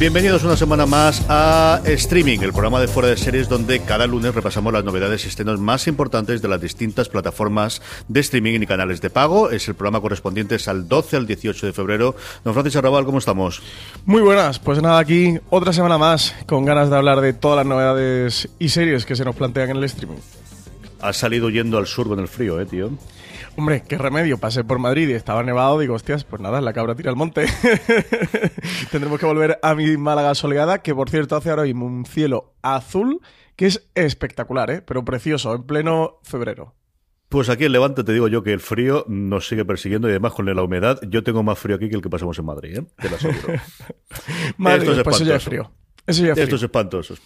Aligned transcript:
Bienvenidos 0.00 0.44
una 0.44 0.56
semana 0.56 0.86
más 0.86 1.26
a 1.28 1.82
Streaming, 1.84 2.38
el 2.38 2.52
programa 2.52 2.80
de 2.80 2.88
fuera 2.88 3.10
de 3.10 3.18
series 3.18 3.50
donde 3.50 3.80
cada 3.80 4.06
lunes 4.06 4.34
repasamos 4.34 4.72
las 4.72 4.82
novedades 4.82 5.26
y 5.26 5.28
estrenos 5.28 5.60
más 5.60 5.86
importantes 5.88 6.40
de 6.40 6.48
las 6.48 6.58
distintas 6.58 7.10
plataformas 7.10 7.82
de 8.08 8.20
streaming 8.20 8.60
y 8.62 8.66
canales 8.66 9.02
de 9.02 9.10
pago. 9.10 9.50
Es 9.50 9.68
el 9.68 9.74
programa 9.74 10.00
correspondiente 10.00 10.56
al 10.68 10.88
12 10.88 11.18
al 11.18 11.26
18 11.26 11.66
de 11.66 11.72
febrero. 11.74 12.16
Don 12.44 12.54
Francis 12.54 12.76
Arrabal, 12.76 13.04
¿cómo 13.04 13.18
estamos? 13.18 13.60
Muy 14.06 14.22
buenas, 14.22 14.58
pues 14.58 14.80
nada, 14.80 14.98
aquí 14.98 15.38
otra 15.50 15.74
semana 15.74 15.98
más 15.98 16.34
con 16.46 16.64
ganas 16.64 16.88
de 16.88 16.96
hablar 16.96 17.20
de 17.20 17.34
todas 17.34 17.58
las 17.58 17.66
novedades 17.66 18.48
y 18.58 18.70
series 18.70 19.04
que 19.04 19.16
se 19.16 19.26
nos 19.26 19.36
plantean 19.36 19.68
en 19.68 19.76
el 19.76 19.84
streaming. 19.84 20.16
Has 21.02 21.18
salido 21.18 21.50
yendo 21.50 21.76
al 21.76 21.86
sur 21.86 22.08
con 22.08 22.20
el 22.20 22.28
frío, 22.28 22.58
eh, 22.58 22.64
tío. 22.64 22.90
Hombre, 23.60 23.82
qué 23.86 23.98
remedio. 23.98 24.38
Pasé 24.38 24.64
por 24.64 24.78
Madrid 24.78 25.06
y 25.10 25.12
estaba 25.12 25.42
nevado. 25.42 25.78
Digo, 25.78 25.94
hostias, 25.94 26.24
pues 26.24 26.40
nada, 26.40 26.62
la 26.62 26.72
cabra 26.72 26.94
tira 26.94 27.10
al 27.10 27.16
monte. 27.16 27.44
Tendremos 28.90 29.20
que 29.20 29.26
volver 29.26 29.58
a 29.62 29.74
mi 29.74 29.98
Málaga 29.98 30.34
soleada, 30.34 30.78
que 30.80 30.94
por 30.94 31.10
cierto 31.10 31.36
hace 31.36 31.50
ahora 31.50 31.64
mismo 31.64 31.84
un 31.84 32.06
cielo 32.06 32.54
azul 32.62 33.20
que 33.56 33.66
es 33.66 33.86
espectacular, 33.94 34.70
¿eh? 34.70 34.80
pero 34.80 35.04
precioso, 35.04 35.54
en 35.54 35.64
pleno 35.64 36.20
febrero. 36.22 36.74
Pues 37.28 37.50
aquí 37.50 37.66
en 37.66 37.72
Levante 37.72 38.02
te 38.02 38.14
digo 38.14 38.28
yo 38.28 38.42
que 38.42 38.54
el 38.54 38.60
frío 38.60 39.04
nos 39.08 39.46
sigue 39.46 39.66
persiguiendo 39.66 40.08
y 40.08 40.12
además 40.12 40.32
con 40.32 40.46
la 40.46 40.62
humedad, 40.62 40.98
yo 41.06 41.22
tengo 41.22 41.42
más 41.42 41.58
frío 41.58 41.76
aquí 41.76 41.90
que 41.90 41.96
el 41.96 42.02
que 42.02 42.08
pasamos 42.08 42.38
en 42.38 42.46
Madrid, 42.46 42.78
¿eh? 42.78 42.86
Te 42.96 43.10
lo 43.10 43.16
aseguro. 43.16 43.60
Madrid, 44.56 45.02
pues 45.04 45.18
ya 45.18 45.36
es 45.36 45.44
frío. 45.44 45.70
Estos 46.10 46.62
espantosos. 46.62 47.20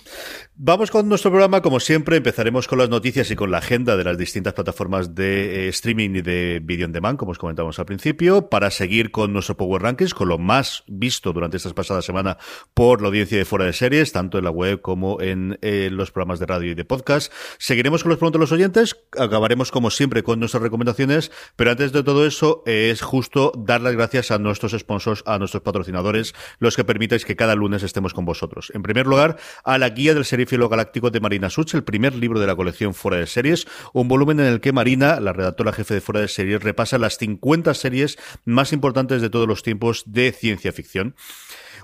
Vamos 0.57 0.91
con 0.91 1.09
nuestro 1.09 1.31
programa, 1.31 1.63
como 1.63 1.81
siempre, 1.81 2.17
empezaremos 2.17 2.69
con 2.69 2.79
las 2.79 2.89
noticias 2.89 3.31
y 3.31 3.37
con 3.37 3.51
la 3.51 3.59
agenda 3.59 3.97
de 3.97 4.05
las 4.05 4.19
distintas 4.19 4.55
plataformas 4.55 5.15
de 5.15 5.67
eh, 5.67 5.69
streaming 5.69 6.11
y 6.17 6.23
de 6.23 6.61
video 6.63 6.87
on 6.87 6.93
demand, 6.93 7.19
como 7.19 7.33
os 7.33 7.39
comentamos 7.39 7.79
al 7.79 7.87
principio, 7.87 8.49
para 8.49 8.71
seguir 8.71 9.11
con 9.11 9.33
nuestro 9.33 9.57
Power 9.57 9.83
Rankings, 9.83 10.15
con 10.15 10.29
lo 10.29 10.39
más 10.39 10.85
visto 10.87 11.33
durante 11.33 11.57
estas 11.57 11.73
pasadas 11.73 12.05
semanas 12.05 12.37
por 12.75 13.01
la 13.01 13.09
audiencia 13.09 13.39
de 13.39 13.45
fuera 13.45 13.65
de 13.65 13.73
series, 13.73 14.13
tanto 14.13 14.39
en 14.39 14.45
la 14.45 14.51
web 14.51 14.81
como 14.81 15.21
en 15.21 15.59
eh, 15.63 15.89
los 15.91 16.11
programas 16.11 16.39
de 16.39 16.47
radio 16.47 16.73
y 16.73 16.75
de 16.75 16.85
podcast. 16.85 17.33
Seguiremos 17.59 18.03
con 18.03 18.11
los 18.11 18.19
preguntas 18.19 18.39
de 18.39 18.43
los 18.45 18.53
oyentes, 18.53 18.97
acabaremos 19.19 19.71
como 19.71 19.91
siempre 19.91 20.23
con 20.23 20.39
nuestras 20.41 20.63
recomendaciones, 20.63 21.33
pero 21.57 21.71
antes 21.71 21.93
de 21.93 22.03
todo 22.03 22.27
eso 22.27 22.63
es 22.67 23.03
justo 23.03 23.53
dar 23.57 23.81
las 23.81 23.95
gracias 23.95 24.31
a 24.31 24.39
nuestros 24.39 24.73
sponsors, 24.73 25.23
a 25.27 25.39
nuestros 25.39 25.63
patrocinadores, 25.63 26.35
los 26.59 26.77
que 26.77 26.85
permitáis 26.85 27.25
que 27.25 27.37
cada 27.37 27.55
lunes 27.55 27.83
estemos 27.83 28.15
con 28.15 28.25
vosotros. 28.25 28.73
En 28.75 28.83
primer 28.83 29.07
lugar, 29.07 29.39
a 29.63 29.79
la 29.79 29.89
guía 29.89 30.15
del 30.15 30.25
seriéfilo 30.25 30.69
galáctico 30.69 31.11
de 31.11 31.21
Marina 31.21 31.49
Such, 31.49 31.75
el 31.75 31.85
primer 31.85 32.15
libro 32.15 32.41
de 32.41 32.47
la 32.47 32.57
colección 32.57 32.93
Fuera 32.93 33.19
de 33.19 33.27
Series, 33.27 33.67
un 33.93 34.09
volumen 34.09 34.41
en 34.41 34.47
el 34.47 34.61
que 34.61 34.73
Marina, 34.73 35.21
la 35.21 35.33
redactora 35.33 35.73
jefe 35.73 35.95
de 35.95 36.01
Fuera 36.01 36.21
de 36.21 36.29
Series, 36.29 36.63
repasa 36.63 36.99
las 36.99 37.17
50 37.17 37.73
series 37.75 38.19
más 38.45 38.73
importantes 38.73 39.23
de 39.23 39.31
todos 39.31 39.47
los 39.47 39.63
tiempos 39.63 40.03
de 40.07 40.33
ciencia 40.33 40.73
ficción. 40.73 41.15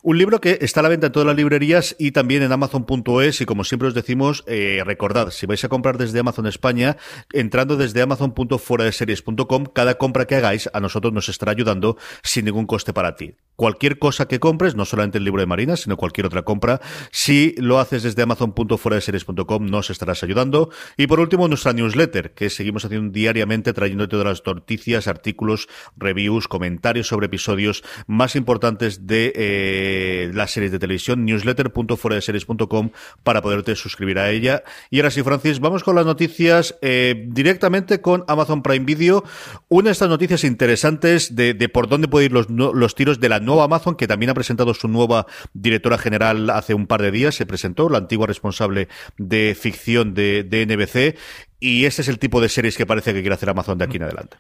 Un 0.03 0.17
libro 0.17 0.41
que 0.41 0.59
está 0.63 0.81
a 0.81 0.83
la 0.83 0.89
venta 0.89 1.09
en 1.09 1.13
todas 1.13 1.27
las 1.27 1.37
librerías 1.37 1.95
y 1.99 2.13
también 2.13 2.43
en 2.43 2.53
Amazon.es 2.53 3.43
y 3.43 3.45
como 3.45 3.65
siempre 3.65 3.89
os 3.89 3.93
decimos, 3.93 4.45
eh, 4.47 4.83
recordad, 4.87 5.31
si 5.31 5.45
vais 5.45 5.63
a 5.63 5.69
comprar 5.69 5.99
desde 5.99 6.21
Amazon 6.21 6.47
España, 6.47 6.97
entrando 7.35 7.77
desde 7.77 8.01
Amazon.fueradeseries.com, 8.01 9.67
cada 9.67 9.99
compra 9.99 10.27
que 10.27 10.37
hagáis 10.37 10.71
a 10.73 10.81
nosotros 10.81 11.13
nos 11.13 11.29
estará 11.29 11.53
ayudando 11.53 11.99
sin 12.23 12.47
ningún 12.47 12.67
coste 12.67 12.95
para 12.95 13.15
ti. 13.15 13.35
Cualquier 13.57 13.99
cosa 13.99 14.27
que 14.27 14.41
compres, 14.41 14.75
no 14.75 14.87
solamente 14.87 15.19
el 15.19 15.25
libro 15.25 15.43
de 15.43 15.47
Marina, 15.47 15.77
sino 15.77 15.99
cualquier 15.99 16.25
otra 16.25 16.45
compra, 16.45 16.81
si 17.13 17.55
lo 17.59 17.79
haces 17.79 18.03
desde 18.03 18.23
Amazon.fueradeseries.com 18.23 19.67
nos 19.67 19.91
estarás 19.91 20.23
ayudando. 20.23 20.71
Y 20.97 21.09
por 21.09 21.21
último, 21.21 21.47
nuestra 21.47 21.75
newsletter, 21.75 22.33
que 22.33 22.49
seguimos 22.49 22.87
haciendo 22.87 23.13
diariamente 23.13 23.75
trayendo 23.75 24.09
todas 24.09 24.25
las 24.25 24.47
noticias, 24.47 25.09
artículos, 25.09 25.69
reviews, 25.95 26.49
comentarios 26.49 27.09
sobre 27.09 27.27
episodios 27.27 27.85
más 28.07 28.35
importantes 28.35 29.07
de 29.07 29.33
eh, 29.37 29.90
las 30.33 30.51
series 30.51 30.73
de 30.73 30.79
televisión, 30.79 31.25
newsletter.fueradeseries.com 31.25 32.91
para 33.23 33.43
poderte 33.43 33.75
suscribir 33.77 34.19
a 34.19 34.31
ella. 34.31 34.63
Y 34.91 35.01
ahora 35.01 35.11
sí, 35.11 35.23
Francis, 35.23 35.61
vamos 35.61 35.85
con 35.85 35.97
las 35.97 36.07
noticias 36.07 36.77
eh, 36.83 37.27
directamente 37.29 38.01
con 38.01 38.25
Amazon 38.29 38.63
Prime 38.63 38.85
Video. 38.85 39.25
Una 39.69 39.89
de 39.89 39.93
estas 39.93 40.09
noticias 40.09 40.45
interesantes 40.45 41.35
de, 41.35 41.55
por 41.69 41.89
dónde 41.89 42.09
pueden 42.09 42.27
ir 42.27 42.33
los, 42.33 42.49
los 42.51 42.95
tiros 42.95 43.21
de 43.21 43.29
la 43.29 43.41
nueva 43.41 43.65
Amazon, 43.65 43.97
que 43.97 44.07
también 44.07 44.31
ha 44.31 44.35
presentado 44.35 44.75
su 44.75 44.89
nueva 44.89 45.27
directora 45.53 45.99
general 45.99 46.51
hace 46.51 46.75
un 46.75 46.87
par 46.87 47.03
de 47.03 47.11
días. 47.11 47.35
Se 47.35 47.47
presentó 47.47 47.89
la 47.89 47.99
antigua 47.99 48.27
responsable 48.27 48.89
de 49.19 49.57
ficción 49.59 50.15
de, 50.15 50.45
de 50.45 50.67
NBC 50.67 51.19
y 51.61 51.85
ese 51.85 52.01
es 52.01 52.09
el 52.09 52.19
tipo 52.19 52.41
de 52.41 52.49
series 52.49 52.77
que 52.77 52.87
parece 52.87 53.13
que 53.13 53.21
quiere 53.21 53.35
hacer 53.35 53.51
Amazon 53.51 53.77
de 53.77 53.85
aquí 53.85 53.99
en 53.99 54.05
adelante. 54.05 54.39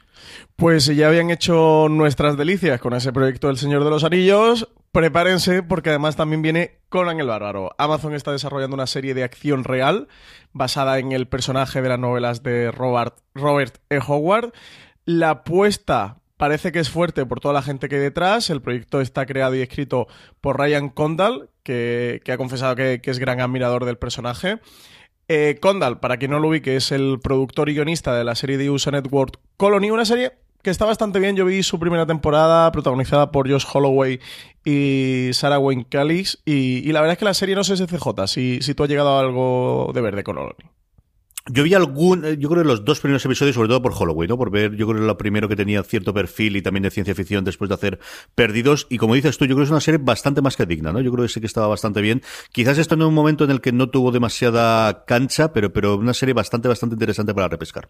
Pues 0.56 0.86
ya 0.86 1.08
habían 1.08 1.30
hecho 1.30 1.86
nuestras 1.90 2.36
delicias 2.38 2.80
con 2.80 2.94
ese 2.94 3.12
proyecto 3.12 3.48
del 3.48 3.58
Señor 3.58 3.84
de 3.84 3.90
los 3.90 4.04
Anillos. 4.04 4.68
Prepárense 4.92 5.62
porque 5.62 5.90
además 5.90 6.16
también 6.16 6.42
viene 6.42 6.80
Conan 6.88 7.20
el 7.20 7.28
Bárbaro. 7.28 7.70
Amazon 7.78 8.12
está 8.12 8.32
desarrollando 8.32 8.74
una 8.74 8.88
serie 8.88 9.14
de 9.14 9.22
acción 9.22 9.62
real 9.62 10.08
basada 10.52 10.98
en 10.98 11.12
el 11.12 11.28
personaje 11.28 11.80
de 11.80 11.88
las 11.88 11.98
novelas 11.98 12.42
de 12.42 12.72
Robert, 12.72 13.16
Robert 13.34 13.78
E. 13.88 14.00
Howard. 14.04 14.52
La 15.04 15.30
apuesta 15.30 16.18
parece 16.36 16.72
que 16.72 16.80
es 16.80 16.90
fuerte 16.90 17.24
por 17.24 17.38
toda 17.38 17.54
la 17.54 17.62
gente 17.62 17.88
que 17.88 17.96
hay 17.96 18.00
detrás. 18.00 18.50
El 18.50 18.62
proyecto 18.62 19.00
está 19.00 19.26
creado 19.26 19.54
y 19.54 19.60
escrito 19.60 20.08
por 20.40 20.58
Ryan 20.58 20.88
Condal, 20.88 21.50
que, 21.62 22.20
ha 22.26 22.36
confesado 22.36 22.74
que, 22.74 23.00
es 23.04 23.18
gran 23.20 23.40
admirador 23.40 23.84
del 23.84 23.96
personaje. 23.96 24.58
Eh, 25.28 25.58
Condal, 25.60 26.00
para 26.00 26.16
quien 26.16 26.32
no 26.32 26.40
lo 26.40 26.48
ubique, 26.48 26.74
es 26.74 26.90
el 26.90 27.20
productor 27.22 27.68
y 27.68 27.74
guionista 27.74 28.12
de 28.16 28.24
la 28.24 28.34
serie 28.34 28.58
de 28.58 28.70
USA 28.70 28.90
Network 28.90 29.38
Colony, 29.56 29.92
una 29.92 30.04
serie 30.04 30.32
que 30.62 30.70
está 30.70 30.84
bastante 30.84 31.18
bien. 31.18 31.36
Yo 31.36 31.44
vi 31.44 31.62
su 31.62 31.78
primera 31.78 32.06
temporada 32.06 32.70
protagonizada 32.72 33.30
por 33.30 33.50
Josh 33.50 33.64
Holloway 33.72 34.20
y 34.64 35.30
Sarah 35.32 35.58
Wayne 35.58 35.86
Callis. 35.88 36.42
Y, 36.44 36.90
la 36.92 37.00
verdad 37.00 37.14
es 37.14 37.18
que 37.18 37.24
la 37.24 37.34
serie 37.34 37.54
no 37.54 37.64
sé 37.64 37.76
si 37.76 37.86
CJ, 37.86 38.26
si, 38.26 38.62
si 38.62 38.74
tú 38.74 38.82
has 38.82 38.88
llegado 38.88 39.16
a 39.16 39.20
algo 39.20 39.90
de 39.94 40.00
verde 40.00 40.24
con 40.24 40.36
Colony. 40.36 40.70
Yo 41.46 41.62
vi 41.62 41.72
algún, 41.72 42.24
eh, 42.24 42.36
yo 42.38 42.50
creo 42.50 42.62
que 42.62 42.68
los 42.68 42.84
dos 42.84 43.00
primeros 43.00 43.24
episodios, 43.24 43.54
sobre 43.54 43.68
todo 43.68 43.80
por 43.80 43.92
Holloway, 43.98 44.28
¿no? 44.28 44.36
Por 44.36 44.50
ver, 44.50 44.76
yo 44.76 44.86
creo 44.86 45.00
que 45.00 45.06
lo 45.06 45.16
primero 45.16 45.48
que 45.48 45.56
tenía 45.56 45.82
cierto 45.82 46.12
perfil 46.12 46.56
y 46.56 46.62
también 46.62 46.82
de 46.82 46.90
ciencia 46.90 47.14
ficción 47.14 47.44
después 47.44 47.68
de 47.68 47.74
hacer 47.74 47.98
Perdidos. 48.34 48.86
Y 48.90 48.98
como 48.98 49.14
dices 49.14 49.38
tú, 49.38 49.46
yo 49.46 49.54
creo 49.54 49.58
que 49.58 49.64
es 49.64 49.70
una 49.70 49.80
serie 49.80 49.98
bastante 50.02 50.42
más 50.42 50.56
que 50.56 50.66
digna, 50.66 50.92
¿no? 50.92 51.00
Yo 51.00 51.10
creo 51.10 51.24
que 51.24 51.32
sí 51.32 51.40
que 51.40 51.46
estaba 51.46 51.66
bastante 51.66 52.02
bien. 52.02 52.22
Quizás 52.52 52.76
esto 52.78 52.94
en 52.94 53.02
un 53.02 53.14
momento 53.14 53.44
en 53.44 53.50
el 53.50 53.60
que 53.60 53.72
no 53.72 53.88
tuvo 53.88 54.10
demasiada 54.12 55.04
cancha, 55.06 55.52
pero, 55.52 55.72
pero 55.72 55.96
una 55.96 56.14
serie 56.14 56.34
bastante, 56.34 56.68
bastante 56.68 56.94
interesante 56.94 57.32
para 57.32 57.48
repescar. 57.48 57.88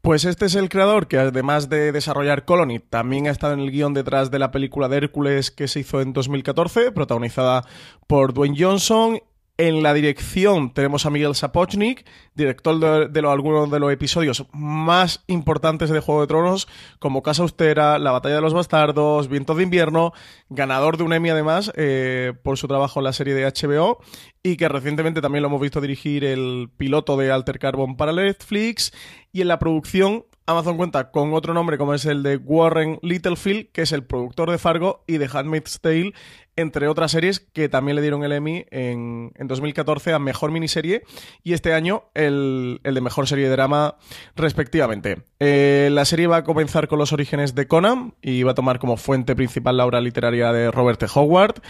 Pues 0.00 0.24
este 0.24 0.46
es 0.46 0.54
el 0.54 0.68
creador 0.68 1.06
que 1.06 1.18
además 1.18 1.68
de 1.68 1.92
desarrollar 1.92 2.44
Colony, 2.44 2.78
también 2.78 3.26
ha 3.26 3.30
estado 3.30 3.52
en 3.52 3.60
el 3.60 3.70
guion 3.70 3.92
detrás 3.92 4.30
de 4.30 4.38
la 4.38 4.50
película 4.50 4.88
de 4.88 4.96
Hércules 4.96 5.50
que 5.50 5.68
se 5.68 5.80
hizo 5.80 6.00
en 6.00 6.12
2014, 6.12 6.92
protagonizada 6.92 7.64
por 8.06 8.32
Dwayne 8.32 8.56
Johnson 8.58 9.20
En 9.58 9.82
la 9.82 9.94
dirección 9.94 10.74
tenemos 10.74 11.06
a 11.06 11.10
Miguel 11.10 11.34
Sapochnik, 11.34 12.04
director 12.34 13.10
de, 13.10 13.20
algunos 13.20 13.70
de 13.70 13.80
los 13.80 13.90
episodios 13.90 14.44
más 14.52 15.24
importantes 15.28 15.88
de 15.88 16.00
Juego 16.00 16.20
de 16.20 16.26
Tronos, 16.26 16.68
como 16.98 17.22
Casa 17.22 17.40
Austera, 17.40 17.98
La 17.98 18.10
Batalla 18.10 18.34
de 18.34 18.42
los 18.42 18.52
Bastardos, 18.52 19.28
Vientos 19.28 19.56
de 19.56 19.62
Invierno, 19.62 20.12
ganador 20.50 20.98
de 20.98 21.04
un 21.04 21.14
Emmy 21.14 21.30
además 21.30 21.72
eh, 21.74 22.34
por 22.42 22.58
su 22.58 22.68
trabajo 22.68 23.00
en 23.00 23.04
la 23.04 23.14
serie 23.14 23.32
de 23.32 23.46
HBO 23.46 23.98
y 24.42 24.58
que 24.58 24.68
recientemente 24.68 25.22
también 25.22 25.40
lo 25.40 25.48
hemos 25.48 25.62
visto 25.62 25.80
dirigir 25.80 26.24
el 26.24 26.68
piloto 26.76 27.16
de 27.16 27.32
Alter 27.32 27.58
Carbon 27.58 27.96
para 27.96 28.12
Netflix 28.12 28.92
y 29.32 29.40
en 29.40 29.48
la 29.48 29.58
producción 29.58 30.26
Amazon 30.48 30.76
cuenta 30.76 31.10
con 31.10 31.34
otro 31.34 31.54
nombre 31.54 31.76
como 31.76 31.92
es 31.92 32.04
el 32.04 32.22
de 32.22 32.36
Warren 32.36 33.00
Littlefield, 33.02 33.72
que 33.72 33.82
es 33.82 33.90
el 33.90 34.04
productor 34.04 34.50
de 34.50 34.58
Fargo 34.58 35.02
y 35.08 35.18
de 35.18 35.28
Handmaid's 35.32 35.80
Tale, 35.80 36.12
entre 36.56 36.88
otras 36.88 37.12
series 37.12 37.40
que 37.40 37.68
también 37.68 37.96
le 37.96 38.02
dieron 38.02 38.24
el 38.24 38.32
Emmy 38.32 38.64
en, 38.70 39.32
en 39.36 39.46
2014 39.46 40.12
a 40.12 40.18
Mejor 40.18 40.50
Miniserie 40.50 41.02
y 41.44 41.52
este 41.52 41.74
año 41.74 42.04
el, 42.14 42.80
el 42.82 42.94
de 42.94 43.00
Mejor 43.00 43.26
Serie 43.28 43.44
de 43.44 43.50
Drama 43.50 43.96
respectivamente. 44.34 45.22
Eh, 45.38 45.90
la 45.92 46.06
serie 46.06 46.26
va 46.26 46.38
a 46.38 46.44
comenzar 46.44 46.88
con 46.88 46.98
los 46.98 47.12
orígenes 47.12 47.54
de 47.54 47.66
Conan 47.66 48.14
y 48.22 48.42
va 48.42 48.52
a 48.52 48.54
tomar 48.54 48.78
como 48.78 48.96
fuente 48.96 49.36
principal 49.36 49.76
la 49.76 49.84
obra 49.84 50.00
literaria 50.00 50.50
de 50.52 50.70
Robert 50.70 50.98
T. 50.98 51.06
Howard, 51.14 51.60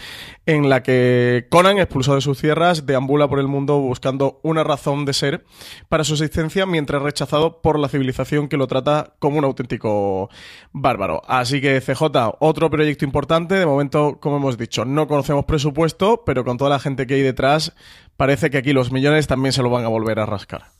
en 0.45 0.69
la 0.69 0.83
que 0.83 1.47
Conan, 1.49 1.77
expulsado 1.77 2.15
de 2.15 2.21
sus 2.21 2.39
tierras, 2.39 2.85
deambula 2.85 3.27
por 3.27 3.39
el 3.39 3.47
mundo 3.47 3.79
buscando 3.79 4.39
una 4.43 4.63
razón 4.63 5.03
de 5.03 5.13
ser 5.13 5.43
para 5.89 6.05
su 6.05 6.13
existencia 6.13 6.65
mientras 6.65 7.01
rechazado 7.01 7.61
por 7.61 7.77
la 7.77 7.89
civilización 7.89 8.47
que 8.47 8.57
lo 8.57 8.67
trata 8.67 9.15
como 9.19 9.37
un 9.37 9.43
auténtico 9.43 10.29
bárbaro. 10.71 11.21
Así 11.27 11.59
que 11.59 11.81
CJ, 11.81 12.37
otro 12.39 12.69
proyecto 12.69 13.03
importante, 13.03 13.55
de 13.55 13.65
momento, 13.65 14.17
como 14.21 14.37
hemos 14.37 14.57
dicho, 14.57 14.76
no 14.85 15.07
conocemos 15.07 15.45
presupuesto, 15.45 16.23
pero 16.25 16.43
con 16.43 16.57
toda 16.57 16.69
la 16.69 16.79
gente 16.79 17.07
que 17.07 17.15
hay 17.15 17.21
detrás, 17.21 17.73
parece 18.15 18.49
que 18.49 18.57
aquí 18.57 18.73
los 18.73 18.91
millones 18.91 19.27
también 19.27 19.53
se 19.53 19.63
lo 19.63 19.69
van 19.69 19.85
a 19.85 19.89
volver 19.89 20.19
a 20.19 20.25
rascar. 20.25 20.77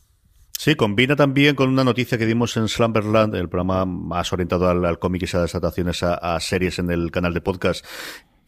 Sí, 0.58 0.74
combina 0.74 1.14
también 1.14 1.54
con 1.54 1.68
una 1.68 1.84
noticia 1.84 2.18
que 2.18 2.26
dimos 2.26 2.56
en 2.56 2.66
Slumberland, 2.66 3.32
el 3.36 3.48
programa 3.48 3.84
más 3.84 4.32
orientado 4.32 4.68
al, 4.68 4.98
cómic 4.98 5.22
y 5.22 5.24
esas 5.26 5.54
adaptaciones 5.54 6.02
a, 6.02 6.14
a, 6.14 6.40
series 6.40 6.80
en 6.80 6.90
el 6.90 7.12
canal 7.12 7.32
de 7.32 7.40
podcast, 7.40 7.84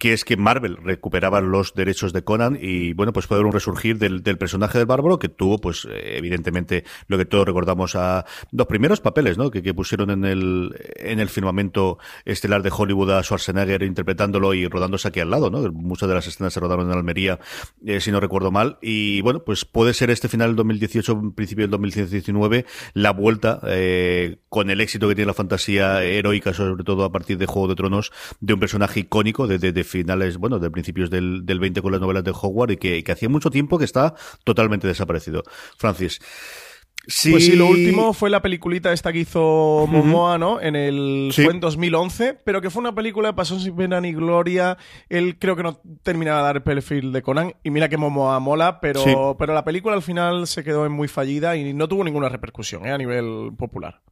que 0.00 0.14
es 0.14 0.24
que 0.24 0.38
Marvel 0.38 0.78
recuperaba 0.78 1.42
los 1.42 1.74
derechos 1.74 2.14
de 2.14 2.24
Conan 2.24 2.58
y 2.60 2.94
bueno, 2.94 3.12
pues 3.12 3.26
fue 3.26 3.38
un 3.38 3.52
resurgir 3.52 3.98
del, 3.98 4.22
del, 4.22 4.38
personaje 4.38 4.78
del 4.78 4.86
bárbaro 4.86 5.18
que 5.18 5.28
tuvo, 5.28 5.58
pues 5.58 5.86
evidentemente, 5.90 6.84
lo 7.06 7.18
que 7.18 7.26
todos 7.26 7.46
recordamos 7.46 7.94
a 7.96 8.24
los 8.50 8.66
primeros 8.66 9.00
papeles, 9.02 9.36
¿no? 9.36 9.50
Que, 9.50 9.62
que, 9.62 9.74
pusieron 9.74 10.10
en 10.10 10.24
el, 10.24 10.74
en 10.96 11.20
el 11.20 11.28
firmamento 11.28 11.98
estelar 12.24 12.62
de 12.62 12.72
Hollywood 12.74 13.10
a 13.10 13.22
Schwarzenegger 13.22 13.82
interpretándolo 13.82 14.54
y 14.54 14.66
rodándose 14.66 15.06
aquí 15.06 15.20
al 15.20 15.30
lado, 15.30 15.50
¿no? 15.50 15.70
Muchas 15.70 16.08
de 16.08 16.14
las 16.14 16.26
escenas 16.26 16.54
se 16.54 16.60
rodaron 16.60 16.90
en 16.90 16.96
Almería, 16.96 17.38
eh, 17.84 18.00
si 18.00 18.10
no 18.10 18.20
recuerdo 18.20 18.50
mal. 18.50 18.78
Y 18.80 19.20
bueno, 19.20 19.44
pues 19.44 19.66
puede 19.66 19.92
ser 19.92 20.08
este 20.08 20.28
final 20.28 20.48
del 20.48 20.56
2018, 20.56 21.34
principio 21.36 21.64
del 21.64 21.72
2019, 21.72 22.64
la 22.94 23.12
vuelta, 23.12 23.60
eh, 23.66 24.38
con 24.48 24.70
el 24.70 24.80
éxito 24.80 25.08
que 25.08 25.14
tiene 25.14 25.26
la 25.26 25.34
fantasía 25.34 26.02
heroica, 26.02 26.54
sobre 26.54 26.84
todo 26.84 27.04
a 27.04 27.12
partir 27.12 27.36
de 27.36 27.44
Juego 27.44 27.68
de 27.68 27.74
Tronos, 27.74 28.12
de 28.40 28.54
un 28.54 28.60
personaje 28.60 29.00
icónico 29.00 29.46
de, 29.46 29.58
de, 29.58 29.72
de 29.72 29.89
finales, 29.90 30.38
bueno, 30.38 30.58
de 30.58 30.70
principios 30.70 31.10
del, 31.10 31.44
del 31.44 31.60
20 31.60 31.82
con 31.82 31.92
las 31.92 32.00
novelas 32.00 32.24
de 32.24 32.30
Hogwarts 32.30 32.74
y 32.74 32.76
que, 32.76 33.04
que 33.04 33.12
hacía 33.12 33.28
mucho 33.28 33.50
tiempo 33.50 33.78
que 33.78 33.84
está 33.84 34.14
totalmente 34.44 34.86
desaparecido. 34.86 35.42
Francis. 35.76 36.20
Sí. 37.06 37.30
Pues 37.30 37.46
sí, 37.46 37.56
lo 37.56 37.66
último 37.66 38.12
fue 38.12 38.28
la 38.28 38.42
peliculita 38.42 38.92
esta 38.92 39.12
que 39.12 39.20
hizo 39.20 39.86
Momoa, 39.88 40.36
¿no? 40.36 40.60
En 40.60 40.76
el 40.76 41.30
sí. 41.32 41.42
fue 41.44 41.52
en 41.52 41.60
2011, 41.60 42.38
pero 42.44 42.60
que 42.60 42.68
fue 42.68 42.80
una 42.80 42.94
película 42.94 43.34
pasó 43.34 43.58
sin 43.58 43.74
pena 43.74 44.00
ni 44.00 44.12
gloria. 44.12 44.76
Él 45.08 45.38
creo 45.38 45.56
que 45.56 45.62
no 45.62 45.80
terminaba 46.02 46.40
de 46.40 46.44
dar 46.44 46.56
el 46.56 46.62
perfil 46.62 47.12
de 47.12 47.22
Conan 47.22 47.54
y 47.64 47.70
mira 47.70 47.88
que 47.88 47.96
Momoa 47.96 48.38
mola, 48.38 48.80
pero 48.80 49.02
sí. 49.02 49.14
pero 49.38 49.54
la 49.54 49.64
película 49.64 49.94
al 49.94 50.02
final 50.02 50.46
se 50.46 50.62
quedó 50.62 50.84
en 50.84 50.92
muy 50.92 51.08
fallida 51.08 51.56
y 51.56 51.72
no 51.72 51.88
tuvo 51.88 52.04
ninguna 52.04 52.28
repercusión 52.28 52.86
¿eh? 52.86 52.92
a 52.92 52.98
nivel 52.98 53.52
popular. 53.56 54.02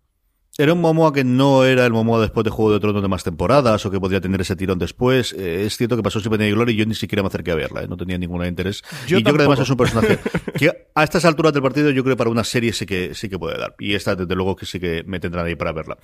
Era 0.61 0.73
un 0.73 0.81
Momoa 0.81 1.13
que 1.13 1.23
no 1.23 1.65
era 1.65 1.87
el 1.87 1.93
Momoa 1.93 2.21
después 2.21 2.43
de 2.43 2.51
Juego 2.51 2.73
de 2.73 2.81
Tronos 2.81 3.01
de 3.01 3.07
más 3.07 3.23
temporadas 3.23 3.87
o 3.87 3.93
que 3.93 4.01
podría 4.01 4.21
tener 4.21 4.41
ese 4.41 4.57
tirón 4.57 4.77
después. 4.77 5.33
Eh, 5.35 5.65
es 5.65 5.77
cierto 5.77 5.95
que 5.95 6.03
pasó 6.03 6.19
sin 6.19 6.33
pena 6.33 6.49
y 6.49 6.51
gloria 6.51 6.75
y 6.75 6.77
yo 6.79 6.85
ni 6.85 6.97
siquiera 6.97 7.23
me 7.23 7.29
acerqué 7.29 7.53
a 7.53 7.55
verla, 7.55 7.85
¿eh? 7.85 7.87
no 7.87 7.97
tenía 7.97 8.19
ningún 8.19 8.45
interés. 8.45 8.83
Yo 9.07 9.19
y 9.19 9.23
yo 9.23 9.25
creo 9.25 9.37
que 9.37 9.43
además 9.43 9.61
es 9.61 9.71
un 9.71 9.77
personaje 9.77 10.19
que 10.59 10.89
a 10.93 11.05
estas 11.05 11.25
alturas 11.27 11.53
del 11.53 11.63
partido 11.63 11.91
yo 11.91 12.03
creo 12.03 12.17
que 12.17 12.19
para 12.19 12.31
una 12.31 12.43
serie 12.43 12.73
sí 12.73 12.87
que, 12.87 13.15
sí 13.15 13.29
que 13.29 13.39
puede 13.39 13.57
dar. 13.57 13.77
Y 13.79 13.95
esta 13.95 14.17
desde 14.17 14.35
luego 14.35 14.57
que 14.57 14.67
sí 14.67 14.81
que 14.81 15.05
me 15.07 15.21
tendrán 15.21 15.47
ahí 15.47 15.55
para 15.55 15.71
verla. 15.71 15.97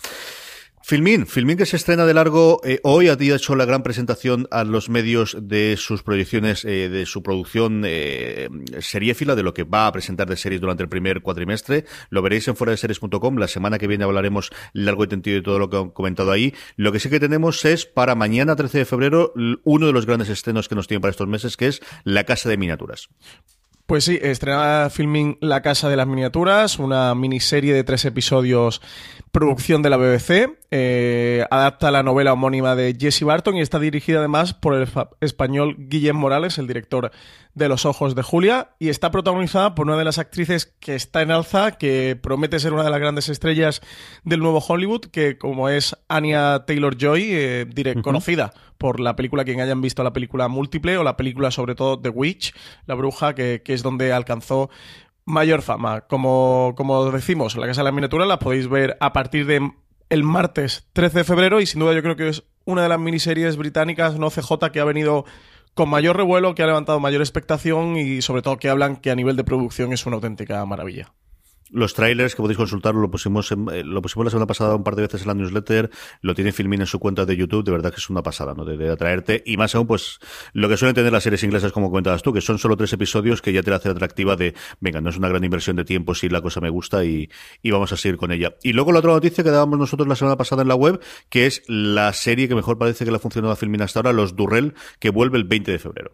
Filmin, 0.86 1.26
Filmin 1.26 1.56
que 1.56 1.64
se 1.64 1.76
estrena 1.76 2.04
de 2.04 2.12
largo 2.12 2.60
eh, 2.62 2.78
hoy, 2.82 3.08
ha 3.08 3.14
hecho 3.18 3.56
la 3.56 3.64
gran 3.64 3.82
presentación 3.82 4.46
a 4.50 4.64
los 4.64 4.90
medios 4.90 5.34
de 5.40 5.76
sus 5.78 6.02
proyecciones, 6.02 6.66
eh, 6.66 6.90
de 6.90 7.06
su 7.06 7.22
producción 7.22 7.84
eh, 7.86 8.50
seriéfila, 8.80 9.34
de 9.34 9.42
lo 9.42 9.54
que 9.54 9.64
va 9.64 9.86
a 9.86 9.92
presentar 9.92 10.28
de 10.28 10.36
series 10.36 10.60
durante 10.60 10.82
el 10.82 10.90
primer 10.90 11.22
cuatrimestre. 11.22 11.86
Lo 12.10 12.20
veréis 12.20 12.48
en 12.48 12.56
fuera 12.56 12.72
de 12.72 12.76
series.com. 12.76 13.38
La 13.38 13.48
semana 13.48 13.78
que 13.78 13.86
viene 13.86 14.04
hablaremos 14.04 14.50
largo 14.74 15.04
y 15.04 15.06
tendido 15.06 15.36
de 15.36 15.42
todo 15.42 15.58
lo 15.58 15.70
que 15.70 15.78
han 15.78 15.88
comentado 15.88 16.30
ahí. 16.30 16.52
Lo 16.76 16.92
que 16.92 17.00
sí 17.00 17.08
que 17.08 17.18
tenemos 17.18 17.64
es 17.64 17.86
para 17.86 18.14
mañana, 18.14 18.54
13 18.54 18.80
de 18.80 18.84
febrero, 18.84 19.32
uno 19.64 19.86
de 19.86 19.92
los 19.94 20.04
grandes 20.04 20.28
estrenos 20.28 20.68
que 20.68 20.74
nos 20.74 20.86
tienen 20.86 21.00
para 21.00 21.12
estos 21.12 21.28
meses, 21.28 21.56
que 21.56 21.68
es 21.68 21.80
La 22.04 22.24
Casa 22.24 22.50
de 22.50 22.58
Miniaturas. 22.58 23.08
Pues 23.86 24.04
sí, 24.04 24.18
estrena 24.22 24.88
Filming 24.90 25.36
La 25.42 25.60
Casa 25.60 25.90
de 25.90 25.96
las 25.96 26.06
Miniaturas, 26.06 26.78
una 26.78 27.14
miniserie 27.14 27.74
de 27.74 27.84
tres 27.84 28.06
episodios, 28.06 28.80
producción 29.30 29.82
de 29.82 29.90
la 29.90 29.98
BBC. 29.98 30.56
Eh, 30.70 31.44
adapta 31.50 31.90
la 31.90 32.02
novela 32.02 32.32
homónima 32.32 32.74
de 32.74 32.96
Jesse 32.98 33.22
Barton 33.22 33.56
y 33.56 33.60
está 33.60 33.78
dirigida 33.78 34.18
además 34.18 34.54
por 34.54 34.74
el 34.74 34.88
español 35.20 35.76
Guillem 35.78 36.16
Morales, 36.16 36.58
el 36.58 36.66
director 36.66 37.12
de 37.54 37.68
Los 37.68 37.86
Ojos 37.86 38.14
de 38.14 38.22
Julia, 38.22 38.70
y 38.78 38.88
está 38.88 39.10
protagonizada 39.10 39.74
por 39.74 39.86
una 39.86 39.96
de 39.96 40.04
las 40.04 40.18
actrices 40.18 40.74
que 40.80 40.94
está 40.94 41.22
en 41.22 41.30
alza, 41.30 41.72
que 41.72 42.18
promete 42.20 42.58
ser 42.58 42.72
una 42.72 42.82
de 42.82 42.90
las 42.90 42.98
grandes 42.98 43.28
estrellas 43.28 43.82
del 44.24 44.40
nuevo 44.40 44.58
Hollywood, 44.58 45.02
que 45.12 45.38
como 45.38 45.68
es 45.68 45.96
Anya 46.08 46.64
Taylor 46.66 46.96
Joy, 46.96 47.22
eh, 47.30 47.66
direct, 47.66 47.98
uh 47.98 48.00
-huh. 48.00 48.04
conocida 48.04 48.52
por 48.78 48.98
la 49.00 49.14
película, 49.14 49.44
quien 49.44 49.60
hayan 49.60 49.80
visto 49.80 50.02
la 50.02 50.12
película 50.12 50.48
múltiple 50.48 50.98
o 50.98 51.04
la 51.04 51.16
película 51.16 51.50
sobre 51.50 51.74
todo 51.74 52.00
The 52.00 52.08
Witch, 52.08 52.54
la 52.86 52.94
bruja, 52.94 53.34
que, 53.34 53.62
que 53.64 53.74
es 53.74 53.82
donde 53.82 54.12
alcanzó 54.12 54.70
mayor 55.24 55.62
fama. 55.62 56.02
Como, 56.02 56.74
como 56.76 57.10
decimos, 57.10 57.56
la 57.56 57.66
Casa 57.66 57.80
de 57.80 57.84
la 57.84 57.92
Miniatura 57.92 58.26
la 58.26 58.38
podéis 58.38 58.68
ver 58.68 58.96
a 59.00 59.12
partir 59.12 59.46
de 59.46 59.72
el 60.14 60.22
martes 60.22 60.86
13 60.92 61.18
de 61.18 61.24
febrero 61.24 61.60
y 61.60 61.66
sin 61.66 61.80
duda 61.80 61.92
yo 61.92 62.00
creo 62.00 62.14
que 62.14 62.28
es 62.28 62.44
una 62.64 62.84
de 62.84 62.88
las 62.88 63.00
miniseries 63.00 63.56
británicas 63.56 64.16
no 64.16 64.30
CJ 64.30 64.70
que 64.72 64.80
ha 64.80 64.84
venido 64.84 65.24
con 65.74 65.88
mayor 65.88 66.16
revuelo, 66.16 66.54
que 66.54 66.62
ha 66.62 66.66
levantado 66.66 67.00
mayor 67.00 67.20
expectación 67.20 67.96
y 67.96 68.22
sobre 68.22 68.40
todo 68.40 68.58
que 68.58 68.70
hablan 68.70 68.96
que 68.96 69.10
a 69.10 69.16
nivel 69.16 69.36
de 69.36 69.42
producción 69.42 69.92
es 69.92 70.06
una 70.06 70.14
auténtica 70.16 70.64
maravilla. 70.64 71.12
Los 71.70 71.94
trailers 71.94 72.34
que 72.34 72.42
podéis 72.42 72.58
consultar 72.58 72.94
lo 72.94 73.10
pusimos 73.10 73.50
en, 73.52 73.68
eh, 73.70 73.84
lo 73.84 74.02
pusimos 74.02 74.26
la 74.26 74.30
semana 74.30 74.46
pasada 74.46 74.76
un 74.76 74.84
par 74.84 74.96
de 74.96 75.02
veces 75.02 75.22
en 75.22 75.28
la 75.28 75.34
newsletter, 75.34 75.90
lo 76.20 76.34
tiene 76.34 76.52
Filmin 76.52 76.80
en 76.80 76.86
su 76.86 76.98
cuenta 76.98 77.24
de 77.24 77.36
YouTube, 77.36 77.64
de 77.64 77.72
verdad 77.72 77.90
que 77.90 77.96
es 77.96 78.10
una 78.10 78.22
pasada, 78.22 78.54
¿no? 78.54 78.64
De, 78.64 78.76
de, 78.76 78.90
atraerte 78.90 79.42
y 79.46 79.56
más 79.56 79.74
aún 79.74 79.86
pues 79.86 80.18
lo 80.52 80.68
que 80.68 80.76
suelen 80.76 80.94
tener 80.94 81.12
las 81.12 81.22
series 81.22 81.42
inglesas 81.42 81.72
como 81.72 81.90
comentabas 81.90 82.22
tú, 82.22 82.32
que 82.32 82.40
son 82.40 82.58
solo 82.58 82.76
tres 82.76 82.92
episodios 82.92 83.42
que 83.42 83.52
ya 83.52 83.62
te 83.62 83.70
la 83.70 83.76
hace 83.76 83.88
atractiva 83.88 84.36
de, 84.36 84.54
venga, 84.80 85.00
no 85.00 85.10
es 85.10 85.16
una 85.16 85.28
gran 85.28 85.42
inversión 85.42 85.76
de 85.76 85.84
tiempo 85.84 86.14
si 86.14 86.28
la 86.28 86.40
cosa 86.40 86.60
me 86.60 86.70
gusta 86.70 87.04
y, 87.04 87.30
y 87.62 87.70
vamos 87.70 87.92
a 87.92 87.96
seguir 87.96 88.16
con 88.16 88.32
ella. 88.32 88.54
Y 88.62 88.72
luego 88.72 88.92
la 88.92 88.98
otra 88.98 89.12
noticia 89.12 89.42
que 89.42 89.50
dábamos 89.50 89.78
nosotros 89.78 90.08
la 90.08 90.16
semana 90.16 90.36
pasada 90.36 90.62
en 90.62 90.68
la 90.68 90.74
web, 90.74 91.00
que 91.28 91.46
es 91.46 91.62
la 91.66 92.12
serie 92.12 92.48
que 92.48 92.54
mejor 92.54 92.78
parece 92.78 93.04
que 93.04 93.10
le 93.10 93.16
ha 93.16 93.20
funcionado 93.20 93.52
a 93.52 93.56
Filmin 93.56 93.82
hasta 93.82 94.00
ahora, 94.00 94.12
Los 94.12 94.36
Durrell, 94.36 94.74
que 94.98 95.10
vuelve 95.10 95.38
el 95.38 95.44
20 95.44 95.72
de 95.72 95.78
febrero. 95.78 96.12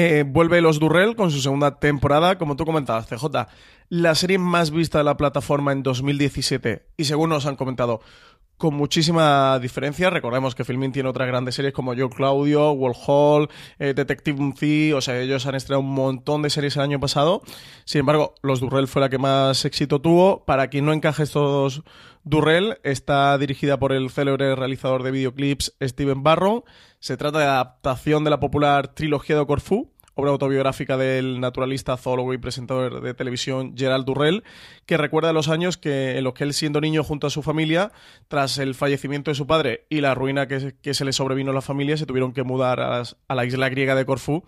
Eh, 0.00 0.22
vuelve 0.24 0.60
Los 0.60 0.78
Durrell 0.78 1.16
con 1.16 1.32
su 1.32 1.40
segunda 1.40 1.80
temporada, 1.80 2.38
como 2.38 2.54
tú 2.54 2.64
comentabas, 2.64 3.08
CJ. 3.08 3.48
La 3.88 4.14
serie 4.14 4.38
más 4.38 4.70
vista 4.70 4.98
de 4.98 5.02
la 5.02 5.16
plataforma 5.16 5.72
en 5.72 5.82
2017 5.82 6.86
y 6.96 7.04
según 7.06 7.30
nos 7.30 7.46
han 7.46 7.56
comentado, 7.56 8.00
con 8.58 8.74
muchísima 8.74 9.58
diferencia. 9.58 10.08
Recordemos 10.08 10.54
que 10.54 10.62
Filmin 10.62 10.92
tiene 10.92 11.08
otras 11.08 11.26
grandes 11.26 11.56
series 11.56 11.74
como 11.74 11.94
Yo 11.94 12.10
Claudio, 12.10 12.70
Wall 12.70 12.94
Hall, 13.08 13.48
eh, 13.80 13.92
Detective 13.92 14.40
Unzi, 14.40 14.92
o 14.92 15.00
sea, 15.00 15.18
ellos 15.18 15.46
han 15.46 15.56
estrenado 15.56 15.80
un 15.80 15.94
montón 15.94 16.42
de 16.42 16.50
series 16.50 16.76
el 16.76 16.82
año 16.82 17.00
pasado. 17.00 17.42
Sin 17.84 17.98
embargo, 17.98 18.36
Los 18.40 18.60
Durrell 18.60 18.86
fue 18.86 19.02
la 19.02 19.08
que 19.08 19.18
más 19.18 19.64
éxito 19.64 20.00
tuvo. 20.00 20.44
Para 20.44 20.68
quien 20.68 20.86
no 20.86 20.92
encaje 20.92 21.24
estos 21.24 21.82
Durrell, 22.22 22.78
está 22.84 23.36
dirigida 23.36 23.80
por 23.80 23.92
el 23.92 24.10
célebre 24.10 24.54
realizador 24.54 25.02
de 25.02 25.10
videoclips 25.10 25.74
Steven 25.82 26.22
Barron. 26.22 26.62
Se 27.00 27.16
trata 27.16 27.38
de 27.38 27.44
adaptación 27.44 28.24
de 28.24 28.30
la 28.30 28.40
popular 28.40 28.88
trilogía 28.88 29.38
de 29.38 29.46
Corfú, 29.46 29.92
obra 30.14 30.32
autobiográfica 30.32 30.96
del 30.96 31.38
naturalista, 31.38 31.96
zoólogo 31.96 32.34
y 32.34 32.38
presentador 32.38 33.00
de 33.00 33.14
televisión 33.14 33.74
Gerald 33.76 34.04
Durrell, 34.04 34.42
que 34.84 34.96
recuerda 34.96 35.32
los 35.32 35.48
años 35.48 35.76
que, 35.76 36.18
en 36.18 36.24
los 36.24 36.34
que 36.34 36.42
él 36.42 36.54
siendo 36.54 36.80
niño 36.80 37.04
junto 37.04 37.28
a 37.28 37.30
su 37.30 37.40
familia, 37.44 37.92
tras 38.26 38.58
el 38.58 38.74
fallecimiento 38.74 39.30
de 39.30 39.36
su 39.36 39.46
padre 39.46 39.86
y 39.88 40.00
la 40.00 40.16
ruina 40.16 40.48
que, 40.48 40.74
se 40.92 41.04
le 41.04 41.12
sobrevino 41.12 41.52
a 41.52 41.54
la 41.54 41.60
familia, 41.60 41.96
se 41.96 42.04
tuvieron 42.04 42.32
que 42.32 42.42
mudar 42.42 42.80
a, 42.80 43.04
la 43.32 43.44
isla 43.44 43.68
griega 43.68 43.94
de 43.94 44.04
Corfú 44.04 44.42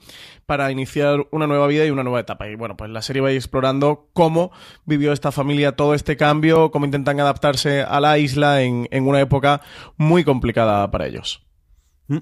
para 0.45 0.73
iniciar 0.73 1.28
una 1.30 1.47
nueva 1.47 1.69
vida 1.69 1.87
y 1.87 1.90
una 1.90 2.02
nueva 2.02 2.19
etapa. 2.19 2.49
Y 2.49 2.57
bueno, 2.57 2.76
pues 2.76 2.90
la 2.90 3.00
serie 3.00 3.23
va 3.23 3.30
explorando 3.30 4.09
cómo 4.12 4.50
vivió 4.87 5.12
esta 5.12 5.30
familia 5.30 5.76
todo 5.76 5.95
este 5.95 6.16
cambio, 6.16 6.73
cómo 6.73 6.85
intentan 6.85 7.21
adaptarse 7.21 7.83
a 7.83 8.00
la 8.00 8.19
isla 8.19 8.62
en 8.62 8.88
una 9.07 9.21
época 9.21 9.61
muy 9.97 10.25
complicada 10.25 10.90
para 10.90 11.07
ellos. 11.07 11.45
¿Mm? 12.10 12.18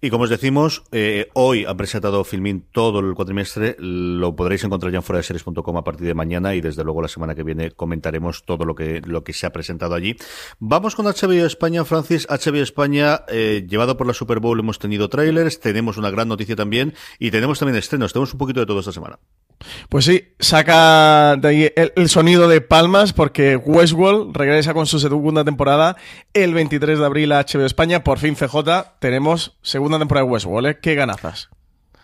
Y 0.00 0.10
como 0.10 0.24
os 0.24 0.30
decimos, 0.30 0.84
eh, 0.92 1.28
hoy 1.34 1.64
han 1.64 1.76
presentado 1.76 2.22
Filmin 2.22 2.64
todo 2.70 3.00
el 3.00 3.14
cuatrimestre. 3.14 3.74
Lo 3.80 4.36
podréis 4.36 4.62
encontrar 4.62 4.92
ya 4.92 4.98
en 4.98 5.02
fuera 5.02 5.18
de 5.18 5.24
series.com 5.24 5.76
a 5.76 5.82
partir 5.82 6.06
de 6.06 6.14
mañana 6.14 6.54
y 6.54 6.60
desde 6.60 6.84
luego 6.84 7.02
la 7.02 7.08
semana 7.08 7.34
que 7.34 7.42
viene 7.42 7.72
comentaremos 7.72 8.44
todo 8.44 8.64
lo 8.64 8.76
que, 8.76 9.00
lo 9.04 9.24
que 9.24 9.32
se 9.32 9.46
ha 9.46 9.50
presentado 9.50 9.96
allí. 9.96 10.16
Vamos 10.60 10.94
con 10.94 11.06
HBO 11.06 11.44
España, 11.44 11.84
Francis. 11.84 12.28
HBO 12.28 12.62
España, 12.62 13.22
eh, 13.26 13.66
llevado 13.68 13.96
por 13.96 14.06
la 14.06 14.14
Super 14.14 14.38
Bowl, 14.38 14.60
hemos 14.60 14.78
tenido 14.78 15.08
trailers, 15.08 15.58
tenemos 15.58 15.96
una 15.96 16.10
gran 16.10 16.28
noticia 16.28 16.54
también 16.54 16.94
y 17.18 17.32
tenemos 17.32 17.58
también 17.58 17.76
estrenos. 17.76 18.12
Tenemos 18.12 18.32
un 18.32 18.38
poquito 18.38 18.60
de 18.60 18.66
todo 18.66 18.78
esta 18.78 18.92
semana. 18.92 19.18
Pues 19.88 20.04
sí, 20.04 20.34
saca 20.38 21.36
de 21.36 21.48
ahí 21.48 21.72
el, 21.74 22.08
sonido 22.08 22.48
de 22.48 22.60
palmas 22.60 23.12
porque 23.12 23.56
Westworld 23.56 24.36
regresa 24.36 24.74
con 24.74 24.86
su 24.86 25.00
segunda 25.00 25.44
temporada 25.44 25.96
el 26.32 26.54
23 26.54 26.98
de 26.98 27.04
abril 27.04 27.32
a 27.32 27.44
HBO 27.44 27.64
España. 27.64 28.04
Por 28.04 28.18
fin, 28.18 28.36
CJ, 28.36 28.98
tenemos 29.00 29.58
segunda 29.62 29.87
temporada 29.96 30.26
de 30.26 30.32
Westworld. 30.32 30.68
¿eh? 30.68 30.78
¡Qué 30.82 30.94
ganazas! 30.94 31.48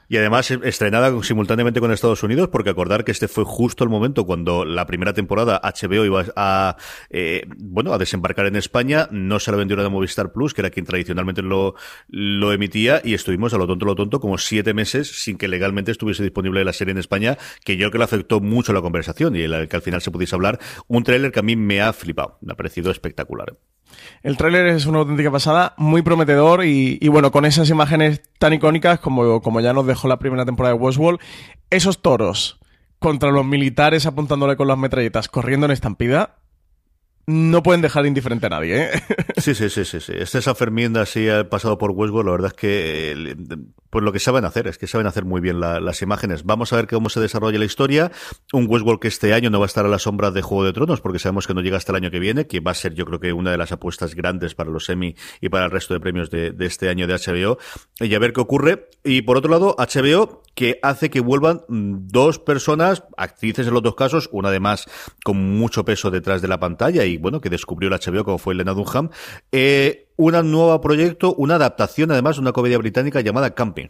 Y 0.08 0.16
además 0.18 0.50
estrenada 0.50 1.10
simultáneamente 1.22 1.80
con 1.80 1.90
Estados 1.90 2.22
Unidos, 2.22 2.48
porque 2.52 2.70
acordar 2.70 3.04
que 3.04 3.12
este 3.12 3.28
fue 3.28 3.44
justo 3.44 3.84
el 3.84 3.90
momento 3.90 4.26
cuando 4.26 4.64
la 4.64 4.86
primera 4.86 5.14
temporada 5.14 5.60
HBO 5.62 6.04
iba 6.04 6.24
a, 6.36 6.76
eh, 7.10 7.46
bueno, 7.56 7.92
a 7.92 7.98
desembarcar 7.98 8.46
en 8.46 8.56
España, 8.56 9.08
no 9.10 9.38
se 9.38 9.50
la 9.50 9.56
vendió 9.56 9.76
de 9.76 9.88
Movistar 9.88 10.32
Plus, 10.32 10.52
que 10.52 10.60
era 10.60 10.70
quien 10.70 10.84
tradicionalmente 10.84 11.42
lo, 11.42 11.74
lo 12.08 12.52
emitía, 12.52 13.00
y 13.02 13.14
estuvimos 13.14 13.54
a 13.54 13.58
lo 13.58 13.66
tonto, 13.66 13.86
lo 13.86 13.94
tonto, 13.94 14.20
como 14.20 14.36
siete 14.38 14.74
meses 14.74 15.22
sin 15.22 15.38
que 15.38 15.48
legalmente 15.48 15.90
estuviese 15.90 16.22
disponible 16.22 16.64
la 16.64 16.72
serie 16.72 16.92
en 16.92 16.98
España, 16.98 17.38
que 17.64 17.76
yo 17.76 17.84
creo 17.84 17.90
que 17.92 17.98
le 17.98 18.04
afectó 18.04 18.40
mucho 18.40 18.72
la 18.72 18.82
conversación 18.82 19.36
y 19.36 19.40
el 19.40 19.68
que 19.68 19.76
al 19.76 19.82
final 19.82 20.02
se 20.02 20.10
pudiese 20.10 20.34
hablar. 20.34 20.58
Un 20.86 21.02
tráiler 21.02 21.32
que 21.32 21.40
a 21.40 21.42
mí 21.42 21.56
me 21.56 21.80
ha 21.80 21.92
flipado, 21.92 22.38
me 22.42 22.52
ha 22.52 22.56
parecido 22.56 22.90
espectacular. 22.90 23.56
El 24.24 24.38
tráiler 24.38 24.68
es 24.68 24.86
una 24.86 25.00
auténtica 25.00 25.30
pasada, 25.30 25.74
muy 25.76 26.00
prometedor 26.00 26.64
y, 26.64 27.06
bueno, 27.08 27.30
con 27.30 27.44
esas 27.44 27.68
imágenes 27.68 28.22
tan 28.38 28.54
icónicas 28.54 28.98
como, 28.98 29.42
como 29.42 29.60
ya 29.60 29.74
nos 29.74 29.86
dejó 29.86 30.08
la 30.08 30.18
primera 30.18 30.46
temporada 30.46 30.74
de 30.74 30.80
Westworld, 30.80 31.20
esos 31.68 32.00
toros 32.00 32.58
contra 32.98 33.30
los 33.30 33.44
militares 33.44 34.06
apuntándole 34.06 34.56
con 34.56 34.66
las 34.66 34.78
metralletas 34.78 35.28
corriendo 35.28 35.66
en 35.66 35.72
estampida, 35.72 36.36
no 37.26 37.62
pueden 37.62 37.80
dejar 37.80 38.06
indiferente 38.06 38.46
a 38.46 38.50
nadie, 38.50 38.84
¿eh? 38.84 38.90
Sí, 39.36 39.54
sí, 39.54 39.68
sí, 39.68 39.84
sí, 39.84 40.00
sí. 40.00 40.12
Este 40.14 40.40
San 40.40 40.56
Fermín 40.56 40.96
así 40.96 41.28
ha 41.28 41.48
pasado 41.48 41.78
por 41.78 41.90
Westworld, 41.90 42.26
la 42.26 42.32
verdad 42.32 42.52
es 42.54 42.54
que 42.54 43.36
pues 43.90 44.04
lo 44.04 44.12
que 44.12 44.18
saben 44.18 44.44
hacer, 44.44 44.66
es 44.66 44.78
que 44.78 44.86
saben 44.86 45.06
hacer 45.06 45.24
muy 45.24 45.40
bien 45.40 45.60
las 45.60 46.02
imágenes. 46.02 46.44
Vamos 46.44 46.72
a 46.72 46.76
ver 46.76 46.86
cómo 46.88 47.08
se 47.08 47.20
desarrolla 47.20 47.58
la 47.58 47.64
historia. 47.64 48.10
Un 48.52 48.66
Westworld 48.68 49.00
que 49.00 49.08
este 49.08 49.34
año 49.34 49.50
no 49.50 49.60
va 49.60 49.66
a 49.66 49.68
estar 49.68 49.84
a 49.84 49.88
la 49.88 49.98
sombra 49.98 50.30
de 50.30 50.42
Juego 50.42 50.64
de 50.64 50.72
Tronos, 50.72 51.00
porque 51.00 51.18
sabemos 51.18 51.46
que 51.46 51.54
no 51.54 51.60
llega 51.60 51.76
hasta 51.76 51.92
el 51.92 51.96
año 51.96 52.10
que 52.10 52.18
viene, 52.18 52.46
que 52.46 52.60
va 52.60 52.72
a 52.72 52.74
ser 52.74 52.94
yo 52.94 53.04
creo 53.04 53.20
que 53.20 53.32
una 53.32 53.50
de 53.50 53.58
las 53.58 53.72
apuestas 53.72 54.14
grandes 54.14 54.54
para 54.54 54.70
los 54.70 54.88
Emmy 54.88 55.14
y 55.40 55.48
para 55.48 55.66
el 55.66 55.70
resto 55.70 55.94
de 55.94 56.00
premios 56.00 56.30
de 56.30 56.54
este 56.60 56.88
año 56.88 57.06
de 57.06 57.14
HBO. 57.14 57.58
Y 58.00 58.14
a 58.14 58.18
ver 58.18 58.32
qué 58.32 58.40
ocurre. 58.40 58.88
Y 59.04 59.22
por 59.22 59.36
otro 59.36 59.50
lado, 59.50 59.76
HBO 59.78 60.43
que 60.54 60.78
hace 60.82 61.10
que 61.10 61.20
vuelvan 61.20 61.62
dos 61.68 62.38
personas, 62.38 63.04
actrices 63.16 63.66
en 63.66 63.74
los 63.74 63.82
dos 63.82 63.94
casos, 63.94 64.28
una 64.32 64.48
además 64.48 64.86
con 65.24 65.36
mucho 65.58 65.84
peso 65.84 66.10
detrás 66.10 66.42
de 66.42 66.48
la 66.48 66.60
pantalla 66.60 67.04
y 67.04 67.16
bueno, 67.16 67.40
que 67.40 67.50
descubrió 67.50 67.88
el 67.92 68.00
HBO 68.00 68.24
como 68.24 68.38
fue 68.38 68.54
Elena 68.54 68.72
Dunham, 68.72 69.10
eh, 69.52 70.08
un 70.16 70.32
nuevo 70.50 70.80
proyecto, 70.80 71.34
una 71.34 71.56
adaptación 71.56 72.12
además 72.12 72.36
de 72.36 72.42
una 72.42 72.52
comedia 72.52 72.78
británica 72.78 73.20
llamada 73.20 73.54
Camping. 73.54 73.88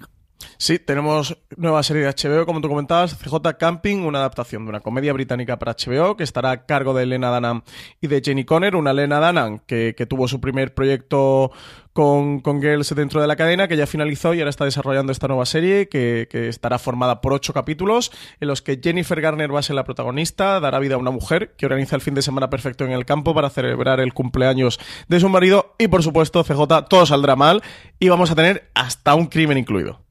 Sí, 0.57 0.79
tenemos 0.79 1.37
nueva 1.57 1.83
serie 1.83 2.03
de 2.03 2.09
HBO, 2.09 2.47
como 2.47 2.61
tú 2.61 2.69
comentabas, 2.69 3.17
CJ 3.19 3.57
Camping, 3.59 3.99
una 3.99 4.19
adaptación 4.19 4.65
de 4.65 4.71
una 4.71 4.81
comedia 4.81 5.13
británica 5.13 5.59
para 5.59 5.75
HBO 5.75 6.17
que 6.17 6.25
estará 6.25 6.51
a 6.51 6.67
cargo 6.67 6.95
de 6.95 7.03
Elena 7.05 7.35
Dunham 7.35 7.63
y 8.01 8.07
de 8.07 8.23
Jenny 8.25 8.45
Conner, 8.45 8.77
una 8.77 8.93
Elena 8.93 9.21
Dunham 9.21 9.61
que, 9.67 9.95
que 9.97 10.07
tuvo 10.07 10.29
su 10.29 10.41
primer 10.41 10.75
proyecto 10.75 11.51
con, 11.93 12.41
con, 12.41 12.61
Girls 12.61 12.95
dentro 12.95 13.21
de 13.21 13.27
la 13.27 13.37
cadena, 13.37 13.69
que 13.69 13.77
ya 13.77 13.87
finalizó 13.87 14.35
y 14.35 14.41
ahora 14.41 14.51
está 14.51 14.65
desarrollando 14.65 15.13
esta 15.13 15.29
nueva 15.29 15.47
serie 15.47 15.89
que, 15.89 16.29
que, 16.31 16.49
estará 16.49 16.79
formada 16.79 17.21
por 17.21 17.33
ocho 17.33 17.53
capítulos 17.53 18.11
en 18.41 18.49
los 18.49 18.63
que 18.63 18.81
Jennifer 18.83 19.21
Garner 19.21 19.55
va 19.55 19.61
a 19.61 19.63
ser 19.63 19.77
la 19.77 19.85
protagonista, 19.85 20.61
dará 20.61 20.79
vida 20.79 20.97
a 20.97 20.99
una 20.99 21.11
mujer 21.11 21.55
que 21.57 21.67
organiza 21.67 21.95
el 21.95 22.03
fin 22.03 22.15
de 22.15 22.23
semana 22.23 22.51
perfecto 22.51 22.85
en 22.85 22.93
el 22.93 23.05
campo 23.05 23.35
para 23.35 23.51
celebrar 23.51 24.01
el 24.01 24.13
cumpleaños 24.13 24.81
de 25.09 25.21
su 25.21 25.29
marido 25.29 25.75
y 25.79 25.89
por 25.89 26.03
supuesto 26.03 26.43
CJ 26.43 26.89
todo 26.89 27.07
saldrá 27.07 27.37
mal 27.37 27.63
y 27.99 28.09
vamos 28.09 28.31
a 28.31 28.35
tener 28.35 28.71
hasta 28.75 29.15
un 29.15 29.27
crimen 29.27 29.59
incluido. 29.59 30.04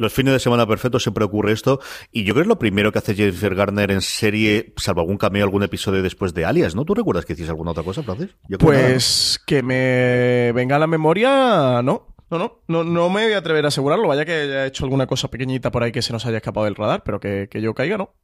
Los 0.00 0.14
fines 0.14 0.32
de 0.32 0.40
semana 0.40 0.66
perfectos 0.66 1.02
siempre 1.02 1.26
ocurre 1.26 1.52
esto. 1.52 1.78
Y 2.10 2.24
yo 2.24 2.32
creo 2.32 2.36
que 2.36 2.46
es 2.46 2.48
lo 2.48 2.58
primero 2.58 2.90
que 2.90 3.00
hace 3.00 3.14
Jennifer 3.14 3.54
Garner 3.54 3.90
en 3.90 4.00
serie, 4.00 4.72
salvo 4.78 5.02
algún 5.02 5.18
cameo, 5.18 5.44
algún 5.44 5.62
episodio 5.62 6.02
después 6.02 6.32
de 6.32 6.46
Alias, 6.46 6.74
¿no? 6.74 6.86
¿Tú 6.86 6.94
recuerdas 6.94 7.26
que 7.26 7.34
hiciste 7.34 7.50
alguna 7.50 7.72
otra 7.72 7.82
cosa, 7.82 8.02
Francis? 8.02 8.30
pues 8.58 9.38
que, 9.46 9.62
me 9.62 10.52
venga 10.52 10.76
a 10.76 10.78
la 10.78 10.86
memoria, 10.86 11.82
no. 11.82 12.14
No, 12.30 12.38
no, 12.38 12.62
no, 12.66 12.82
no 12.82 13.10
me 13.10 13.24
voy 13.24 13.34
a 13.34 13.38
atrever 13.38 13.66
a 13.66 13.68
asegurarlo. 13.68 14.08
Vaya 14.08 14.24
que 14.24 14.32
haya 14.32 14.66
hecho 14.66 14.84
alguna 14.84 15.06
cosa 15.06 15.28
pequeñita 15.28 15.70
por 15.70 15.82
ahí 15.82 15.92
que 15.92 16.00
se 16.00 16.14
nos 16.14 16.24
haya 16.24 16.38
escapado 16.38 16.64
del 16.64 16.76
radar, 16.76 17.02
pero 17.04 17.20
que, 17.20 17.48
que 17.50 17.60
yo 17.60 17.74
caiga, 17.74 17.98
no. 17.98 18.14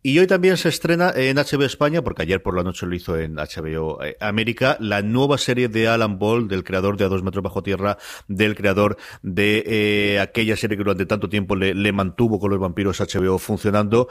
Y 0.00 0.16
hoy 0.20 0.28
también 0.28 0.56
se 0.56 0.68
estrena 0.68 1.12
en 1.14 1.38
HBO 1.38 1.64
España, 1.64 2.02
porque 2.02 2.22
ayer 2.22 2.40
por 2.40 2.56
la 2.56 2.62
noche 2.62 2.86
lo 2.86 2.94
hizo 2.94 3.18
en 3.18 3.34
HBO 3.34 4.02
eh, 4.04 4.16
América, 4.20 4.76
la 4.78 5.02
nueva 5.02 5.38
serie 5.38 5.68
de 5.68 5.88
Alan 5.88 6.20
Ball, 6.20 6.46
del 6.46 6.62
creador 6.62 6.96
de 6.96 7.04
A 7.04 7.08
Dos 7.08 7.24
Metros 7.24 7.42
Bajo 7.42 7.64
Tierra, 7.64 7.98
del 8.28 8.54
creador 8.54 8.96
de 9.22 9.64
eh, 9.66 10.20
aquella 10.20 10.56
serie 10.56 10.76
que 10.76 10.84
durante 10.84 11.04
tanto 11.04 11.28
tiempo 11.28 11.56
le, 11.56 11.92
mantuvo 11.92 12.38
con 12.38 12.50
los 12.50 12.60
vampiros 12.60 13.00
HBO 13.00 13.38
funcionando. 13.38 14.08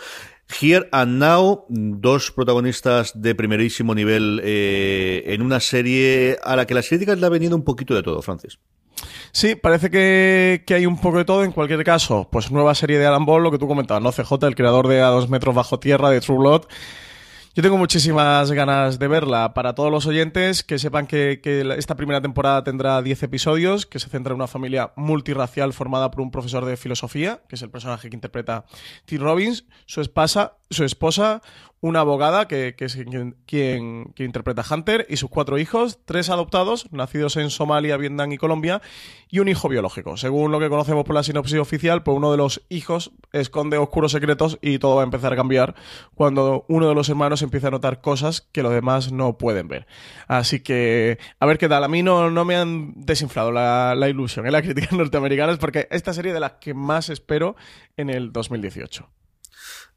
Here 0.62 0.90
and 0.92 1.20
Now, 1.20 1.66
dos 1.70 2.32
protagonistas 2.32 3.22
de 3.22 3.34
primerísimo 3.34 3.96
nivel 3.96 4.42
eh, 4.44 5.24
en 5.28 5.42
una 5.42 5.62
serie 5.62 6.38
a 6.44 6.58
la 6.58 6.68
que 6.68 6.74
las 6.74 6.90
críticas 6.90 7.18
le 7.18 7.26
ha 7.26 7.30
venido 7.30 7.56
un 7.56 7.64
poquito 7.64 7.96
de 7.96 8.04
todo, 8.04 8.22
Francis. 8.22 8.60
Sí, 9.32 9.56
parece 9.56 9.90
que, 9.90 10.64
que, 10.66 10.74
hay 10.74 10.86
un 10.86 11.00
poco 11.00 11.18
de 11.20 11.26
todo. 11.26 11.44
En 11.44 11.52
cualquier 11.52 11.84
caso, 11.84 12.28
pues 12.32 12.52
nueva 12.52 12.76
serie 12.76 12.98
de 12.98 13.06
Alan 13.06 13.26
Ball, 13.26 13.44
lo 13.44 13.52
que 13.52 13.58
tú 13.58 13.68
comentabas, 13.68 14.02
¿no? 14.02 14.12
CJ, 14.12 14.48
el 14.48 14.56
creador 14.56 14.88
de 14.88 15.02
A 15.02 15.08
dos 15.08 15.30
metros 15.30 15.54
bajo 15.54 15.80
tierra, 15.80 16.10
de 16.10 16.22
True 16.22 16.38
Blood. 16.38 16.64
Yo 17.58 17.64
tengo 17.64 17.78
muchísimas 17.78 18.52
ganas 18.52 19.00
de 19.00 19.08
verla. 19.08 19.56
Para 19.56 19.74
todos 19.74 19.92
los 19.92 20.06
oyentes, 20.06 20.64
que 20.64 20.78
sepan 20.78 21.08
que, 21.08 21.42
esta 21.76 21.96
primera 21.96 22.22
temporada 22.22 22.64
tendrá 22.64 23.02
10 23.02 23.24
episodios, 23.24 23.88
que 23.88 23.98
se 23.98 24.10
centra 24.10 24.34
en 24.34 24.36
una 24.36 24.46
familia 24.46 24.92
multirracial 24.96 25.74
formada 25.74 26.12
por 26.12 26.22
un 26.22 26.30
profesor 26.30 26.66
de 26.66 26.78
filosofía, 26.78 27.42
que 27.50 27.56
es 27.56 27.64
el 27.64 27.72
personaje 27.72 28.12
que 28.12 28.16
interpreta 28.16 28.66
T. 29.06 29.18
Robbins, 29.18 29.66
su 29.88 30.02
esposa, 30.02 30.58
su 30.70 30.84
esposa, 30.84 31.42
una 31.80 32.00
abogada 32.00 32.48
que, 32.48 32.76
que 32.76 32.86
es 32.86 32.98
quien, 33.46 34.14
interpreta 34.18 34.64
a 34.68 34.74
Hunter 34.74 35.06
y 35.10 35.18
sus 35.18 35.30
cuatro 35.30 35.58
hijos, 35.58 36.00
tres 36.06 36.30
adoptados, 36.30 36.92
nacidos 36.92 37.38
en 37.38 37.50
Somalia, 37.50 37.98
Vietnam 37.98 38.32
y 38.32 38.38
Colombia, 38.38 38.82
y 39.30 39.40
un 39.40 39.48
hijo 39.48 39.70
biológico. 39.70 40.18
Según 40.18 40.52
lo 40.52 40.60
que 40.60 40.70
conocemos 40.70 41.06
por 41.06 41.16
la 41.16 41.24
sinopsis 41.24 41.60
oficial, 41.60 42.04
pues 42.04 42.18
uno 42.18 42.32
de 42.32 42.38
los 42.38 42.64
hijos 42.70 43.12
esconde 43.32 43.78
oscuros 43.78 44.12
secretos 44.12 44.58
y 44.62 44.80
todo 44.80 44.96
va 44.96 45.02
a 45.02 45.06
empezar 45.06 45.34
a 45.34 45.36
cambiar 45.36 45.76
cuando 46.16 46.66
uno 46.68 46.90
de 46.90 46.96
los 46.96 47.10
hermanos 47.10 47.42
empieza 47.42 47.68
a 47.68 47.72
notar 47.72 48.02
cosas 48.02 48.42
que 48.42 48.64
los 48.64 48.74
demás 48.74 49.12
no 49.12 49.38
pueden 49.38 49.68
ver. 49.68 49.86
Así 50.28 50.62
que, 50.62 51.20
a 51.40 51.46
ver 51.46 51.58
qué 51.58 51.70
tal. 51.70 51.84
A 51.84 51.88
mí 51.88 52.02
no, 52.02 52.32
no 52.32 52.46
me 52.46 52.56
han 52.56 52.94
desinflado 52.96 53.52
la, 53.52 53.94
la 53.96 54.10
ilusión 54.10 54.46
en 54.46 54.54
las 54.54 54.64
críticas 54.64 54.92
norteamericanas 54.94 55.58
porque 55.58 55.88
esta 55.92 56.14
serie 56.14 56.34
de 56.34 56.40
las 56.40 56.54
que 56.54 56.74
más 56.74 57.10
espero 57.10 57.56
en 57.98 58.10
el 58.10 58.32
2018. 58.32 59.08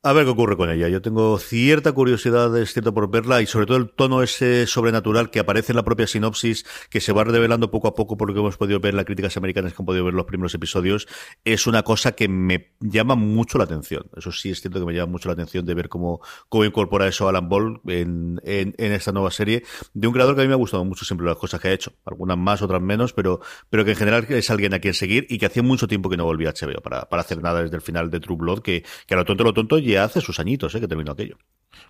A 0.02 0.14
ver 0.14 0.25
qué 0.25 0.30
ocurre 0.30 0.57
con 0.57 0.71
ella. 0.71 0.88
Yo 0.88 1.02
tengo 1.02 1.38
cierta 1.38 1.92
curiosidad, 1.92 2.57
es 2.57 2.73
cierto, 2.73 2.95
por 2.95 3.11
verla 3.11 3.42
y 3.42 3.47
sobre 3.47 3.66
todo 3.66 3.76
el 3.76 3.90
tono 3.90 4.23
ese 4.23 4.66
sobrenatural 4.66 5.30
que 5.30 5.40
aparece 5.40 5.73
en 5.73 5.76
la 5.76 5.83
propia 5.83 6.07
sinopsis, 6.07 6.64
que 6.88 7.02
se 7.02 7.12
va 7.12 7.23
revelando 7.23 7.71
poco 7.71 7.88
a 7.88 7.95
poco 7.95 8.16
por 8.16 8.28
lo 8.28 8.33
que 8.33 8.40
hemos 8.40 8.57
podido 8.57 8.80
ver 8.80 8.92
en 8.92 8.97
las 8.97 9.04
críticas 9.04 9.37
americanas 9.37 9.75
que 9.75 9.83
han 9.83 9.85
podido 9.85 10.07
ver 10.07 10.14
los 10.14 10.25
primeros 10.25 10.54
episodios, 10.54 11.07
es 11.45 11.66
una 11.66 11.83
cosa 11.83 12.12
que 12.12 12.28
me 12.28 12.73
llama 12.80 13.14
mucho 13.14 13.59
la 13.59 13.64
atención. 13.64 14.04
Eso 14.16 14.33
sí 14.33 14.49
es 14.49 14.62
cierto 14.62 14.80
que 14.80 14.87
me 14.87 14.95
llama 14.95 15.12
mucho 15.12 15.28
la 15.28 15.35
atención 15.35 15.66
de 15.66 15.75
ver 15.75 15.90
cómo, 15.90 16.23
cómo 16.49 16.64
incorpora 16.64 17.07
eso 17.07 17.28
Alan 17.28 17.50
Ball 17.50 17.83
en, 17.87 18.40
en, 18.42 18.75
esta 18.78 19.12
nueva 19.12 19.30
serie 19.30 19.64
de 19.92 20.07
un 20.07 20.14
creador 20.14 20.35
que 20.35 20.40
a 20.40 20.45
mí 20.45 20.49
me 20.49 20.54
ha 20.54 20.57
gustado 20.57 20.83
mucho 20.83 21.04
siempre 21.04 21.26
las 21.26 21.37
cosas 21.37 21.61
que 21.61 21.69
ha 21.69 21.73
hecho. 21.73 21.92
Algunas 22.07 22.38
más, 22.38 22.62
otras 22.62 22.80
menos, 22.80 23.12
pero, 23.12 23.42
pero 23.69 23.85
que 23.85 23.90
en 23.90 23.97
general 23.99 24.25
es 24.30 24.50
alguien 24.50 24.73
a 24.73 24.78
quien 24.78 24.95
seguir 24.95 25.26
y 25.28 25.37
que 25.37 25.45
hacía 25.45 25.62
mucho 25.62 25.87
tiempo 25.87 26.09
que 26.09 26.16
no 26.16 26.25
volvía 26.25 26.49
a 26.49 26.52
HBO 26.54 26.80
para, 26.80 27.02
para 27.02 27.21
hacer 27.21 27.42
nada 27.42 27.62
desde 27.62 27.76
el 27.76 27.83
final 27.83 28.09
de 28.09 28.19
True 28.19 28.38
Blood, 28.38 28.61
que, 28.61 28.83
que 29.07 29.12
a 29.12 29.19
lo 29.19 29.26
tonto, 29.26 29.45
lo 29.45 29.52
tonto 29.52 29.78
hace 29.99 30.20
sus 30.20 30.40
añitos, 30.40 30.75
¿eh? 30.75 30.80
Que 30.80 30.88
terminó 30.88 31.12
aquello. 31.12 31.37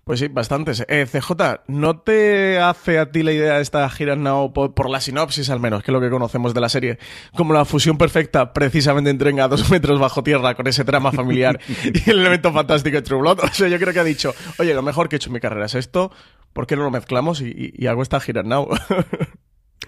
Pues 0.05 0.21
sí, 0.21 0.29
bastantes. 0.29 0.85
Eh, 0.89 1.07
CJ, 1.07 1.63
¿no 1.69 2.01
te 2.01 2.59
hace 2.59 2.99
a 2.99 3.11
ti 3.11 3.23
la 3.23 3.33
idea 3.33 3.57
de 3.57 3.63
esta 3.63 3.89
gira 3.91 4.17
Now 4.17 4.53
por, 4.53 4.91
la 4.91 5.01
sinopsis 5.01 5.51
al 5.51 5.61
menos, 5.61 5.83
que 5.83 5.91
es 5.91 5.93
lo 5.93 6.01
que 6.01 6.11
conocemos 6.11 6.55
de 6.55 6.61
la 6.61 6.69
serie, 6.69 6.99
como 7.37 7.55
la 7.55 7.65
fusión 7.65 7.99
perfecta 7.99 8.53
precisamente 8.53 9.11
entre 9.11 9.41
a 9.41 9.49
dos 9.49 9.71
metros 9.71 9.99
bajo 10.01 10.23
tierra 10.23 10.55
con 10.55 10.67
ese 10.67 10.85
trama 10.85 11.13
familiar 11.13 11.61
y 11.85 12.11
el 12.11 12.21
elemento 12.21 12.53
fantástico 12.53 12.97
de 12.97 13.03
True 13.03 13.21
Blood? 13.21 13.41
O 13.51 13.53
sea, 13.53 13.69
yo 13.69 13.79
creo 13.79 13.93
que 13.93 14.01
ha 14.01 14.05
dicho, 14.05 14.35
oye, 14.59 14.75
lo 14.75 14.83
mejor 14.83 15.09
que 15.09 15.17
he 15.17 15.19
hecho 15.19 15.29
en 15.29 15.35
mi 15.35 15.41
carrera 15.41 15.67
es 15.67 15.75
esto, 15.75 16.13
¿por 16.53 16.67
qué 16.67 16.77
no 16.77 16.83
lo 16.83 16.91
mezclamos 16.91 17.41
y 17.41 17.87
hago 17.87 18.03
esta 18.03 18.21
gira 18.21 18.43
Now? 18.43 18.69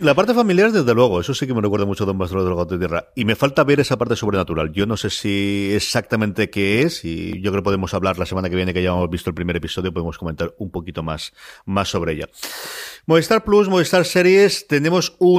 La 0.03 0.15
parte 0.15 0.35
familiar, 0.35 0.73
desde 0.73 0.95
luego, 0.95 1.21
eso 1.21 1.33
sí 1.33 1.47
que 1.47 1.55
me 1.55 1.61
recuerda 1.61 1.87
mucho 1.87 2.03
a 2.03 2.09
Don 2.09 2.19
Bastardo 2.19 2.45
del 2.45 2.57
Gato 2.57 2.77
de 2.77 2.81
Tierra. 2.81 3.13
Y 3.15 3.25
me 3.25 3.37
falta 3.37 3.63
ver 3.63 3.79
esa 3.79 3.97
parte 3.97 4.17
sobrenatural. 4.17 4.73
Yo 4.73 4.85
no 4.85 4.97
sé 4.97 5.11
si 5.11 5.71
exactamente 5.73 6.51
qué 6.51 6.83
es, 6.83 7.05
y 7.05 7.41
yo 7.41 7.53
creo 7.53 7.63
que 7.63 7.67
podemos 7.67 7.95
hablar 7.95 8.19
la 8.19 8.27
semana 8.27 8.51
que 8.51 8.57
viene, 8.57 8.75
que 8.75 8.83
ya 8.83 8.91
hemos 8.91 9.09
visto 9.09 9.31
el 9.31 9.35
primer 9.35 9.55
episodio, 9.55 9.93
podemos 9.93 10.19
comentar 10.19 10.57
un 10.59 10.73
poquito 10.73 11.05
más, 11.05 11.33
más 11.67 11.89
sobre 11.89 12.15
ella. 12.15 12.29
Movistar 13.07 13.45
Plus, 13.45 13.69
Movistar 13.69 14.05
Series, 14.05 14.67
tenemos 14.67 15.15
un... 15.21 15.39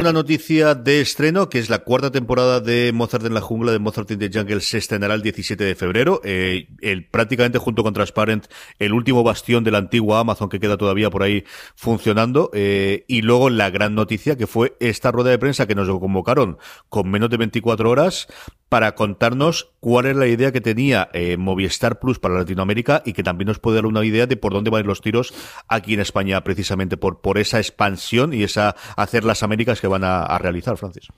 Una 0.00 0.12
noticia 0.12 0.76
de 0.76 1.00
estreno, 1.00 1.48
que 1.48 1.58
es 1.58 1.70
la 1.70 1.80
cuarta 1.80 2.12
temporada 2.12 2.60
de 2.60 2.92
Mozart 2.92 3.26
en 3.26 3.34
la 3.34 3.40
jungla, 3.40 3.72
de 3.72 3.80
Mozart 3.80 4.08
in 4.12 4.20
the 4.20 4.30
Jungle, 4.32 4.60
se 4.60 4.78
estrenará 4.78 5.14
el 5.14 5.22
17 5.22 5.64
de 5.64 5.74
febrero. 5.74 6.20
Eh, 6.22 6.68
el, 6.82 7.06
prácticamente 7.06 7.58
junto 7.58 7.82
con 7.82 7.94
Transparent, 7.94 8.46
el 8.78 8.92
último 8.92 9.24
bastión 9.24 9.64
de 9.64 9.72
la 9.72 9.78
antigua 9.78 10.20
Amazon 10.20 10.50
que 10.50 10.60
queda 10.60 10.76
todavía 10.76 11.10
por 11.10 11.24
ahí 11.24 11.42
funcionando. 11.74 12.48
Eh, 12.54 13.06
y 13.08 13.22
luego 13.22 13.50
la 13.50 13.70
gran 13.70 13.96
noticia, 13.96 14.36
que 14.36 14.46
fue 14.46 14.76
esta 14.78 15.10
rueda 15.10 15.30
de 15.30 15.38
prensa 15.40 15.66
que 15.66 15.74
nos 15.74 15.88
convocaron 15.88 16.58
con 16.88 17.10
menos 17.10 17.28
de 17.28 17.38
24 17.38 17.90
horas 17.90 18.28
para 18.68 18.94
contarnos 18.94 19.72
cuál 19.80 20.06
es 20.06 20.16
la 20.16 20.26
idea 20.26 20.52
que 20.52 20.60
tenía 20.60 21.08
eh, 21.12 21.36
Movistar 21.36 21.98
Plus 21.98 22.18
para 22.18 22.34
Latinoamérica 22.34 23.02
y 23.04 23.14
que 23.14 23.22
también 23.22 23.48
nos 23.48 23.58
puede 23.58 23.76
dar 23.76 23.86
una 23.86 24.04
idea 24.04 24.26
de 24.26 24.36
por 24.36 24.52
dónde 24.52 24.70
van 24.70 24.86
los 24.86 25.00
tiros 25.00 25.32
aquí 25.68 25.94
en 25.94 26.00
España, 26.00 26.44
precisamente 26.44 26.96
por, 26.96 27.20
por 27.20 27.38
esa 27.38 27.58
expansión 27.58 28.34
y 28.34 28.42
esa 28.42 28.76
hacer 28.96 29.24
las 29.24 29.42
Américas 29.42 29.80
que 29.80 29.87
van 29.88 30.04
a, 30.04 30.38
realizar, 30.38 30.76
Francis. 30.76 31.08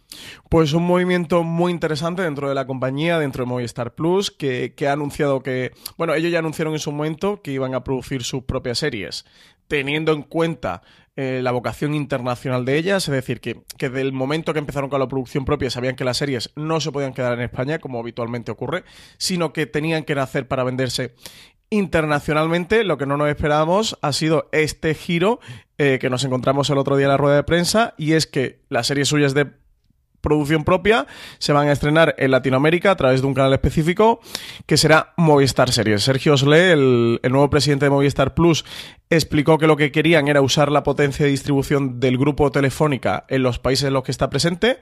Pues 0.49 0.73
un 0.73 0.87
movimiento 0.87 1.43
muy 1.43 1.73
interesante 1.73 2.23
dentro 2.23 2.49
de 2.49 2.55
la 2.55 2.67
compañía, 2.67 3.19
dentro 3.19 3.45
de 3.45 3.49
Movistar 3.49 3.95
Plus, 3.95 4.31
que, 4.31 4.75
ha 4.89 4.93
anunciado 4.93 5.43
que, 5.43 5.73
bueno, 5.97 6.15
ellos 6.15 6.33
ya 6.33 6.39
anunciaron 6.39 6.75
en 6.75 6.81
su 6.81 6.93
momento 6.93 7.43
que 7.43 7.53
iban 7.53 7.75
a 7.75 7.85
producir 7.85 8.23
sus 8.23 8.45
propias 8.45 8.79
series 8.79 9.25
teniendo 9.69 10.12
en 10.12 10.23
cuenta 10.23 10.83
eh, 11.15 11.41
la 11.45 11.53
vocación 11.53 11.95
internacional 11.95 12.65
de 12.65 12.77
ellas, 12.77 13.07
es 13.07 13.15
decir, 13.15 13.41
que, 13.41 13.62
que, 13.79 13.89
del 13.89 14.12
momento 14.12 14.53
que 14.53 14.59
empezaron 14.59 14.91
con 14.91 14.99
la 14.99 15.07
producción 15.07 15.45
propia 15.45 15.71
sabían 15.71 15.95
que 15.95 16.03
las 16.03 16.17
series 16.17 16.50
no 16.57 16.81
se 16.81 16.91
podían 16.91 17.15
quedar 17.15 17.35
en 17.35 17.43
España, 17.43 17.79
como 17.79 18.00
habitualmente 18.00 18.50
ocurre, 18.50 18.83
sino 19.17 19.53
que 19.53 19.67
tenían 19.67 20.03
que 20.03 20.17
nacer 20.17 20.49
para 20.49 20.65
venderse 20.65 21.15
internacionalmente. 21.71 22.85
Lo 22.85 22.99
que 22.99 23.07
no 23.07 23.17
nos 23.17 23.29
esperábamos 23.29 23.97
ha 24.03 24.12
sido 24.12 24.49
este 24.53 24.95
giro 24.95 25.41
eh, 25.82 25.99
que 25.99 26.10
nos 26.10 26.25
encontramos 26.25 26.68
el 26.68 26.76
otro 26.76 26.99
día 26.99 27.06
en 27.06 27.12
la 27.12 27.16
rueda 27.16 27.37
de 27.37 27.42
prensa, 27.42 27.94
y 27.96 28.12
es 28.12 28.26
que 28.26 28.58
las 28.68 28.87
series 28.87 29.08
suyas 29.08 29.32
de 29.32 29.50
producción 30.21 30.65
propia, 30.65 31.07
se 31.39 31.53
van 31.53 31.69
a 31.69 31.73
estrenar 31.73 32.15
en 32.19 32.31
Latinoamérica 32.31 32.91
a 32.91 32.97
través 32.97 33.21
de 33.21 33.27
un 33.27 33.35
canal 33.35 33.53
específico 33.53 34.21
que 34.67 34.77
será 34.77 35.12
Movistar 35.17 35.73
Series. 35.73 36.03
Sergio 36.03 36.35
Osle, 36.35 36.73
el, 36.73 37.21
el, 37.23 37.33
nuevo 37.33 37.50
presidente 37.50 37.87
de 37.87 37.91
Movistar 37.91 38.35
Plus, 38.35 38.65
explicó 39.12 39.59
que 39.59 39.67
lo 39.67 39.77
que 39.77 39.91
querían 39.91 40.29
era 40.29 40.41
usar 40.41 40.71
la 40.71 40.85
potencia 40.85 41.25
de 41.25 41.33
distribución 41.33 41.99
del 41.99 42.17
grupo 42.17 42.53
Telefónica 42.53 43.25
en 43.29 43.43
los 43.43 43.59
países 43.59 43.89
en 43.89 43.95
los 43.95 44.05
que 44.05 44.12
está 44.12 44.31
presente 44.31 44.79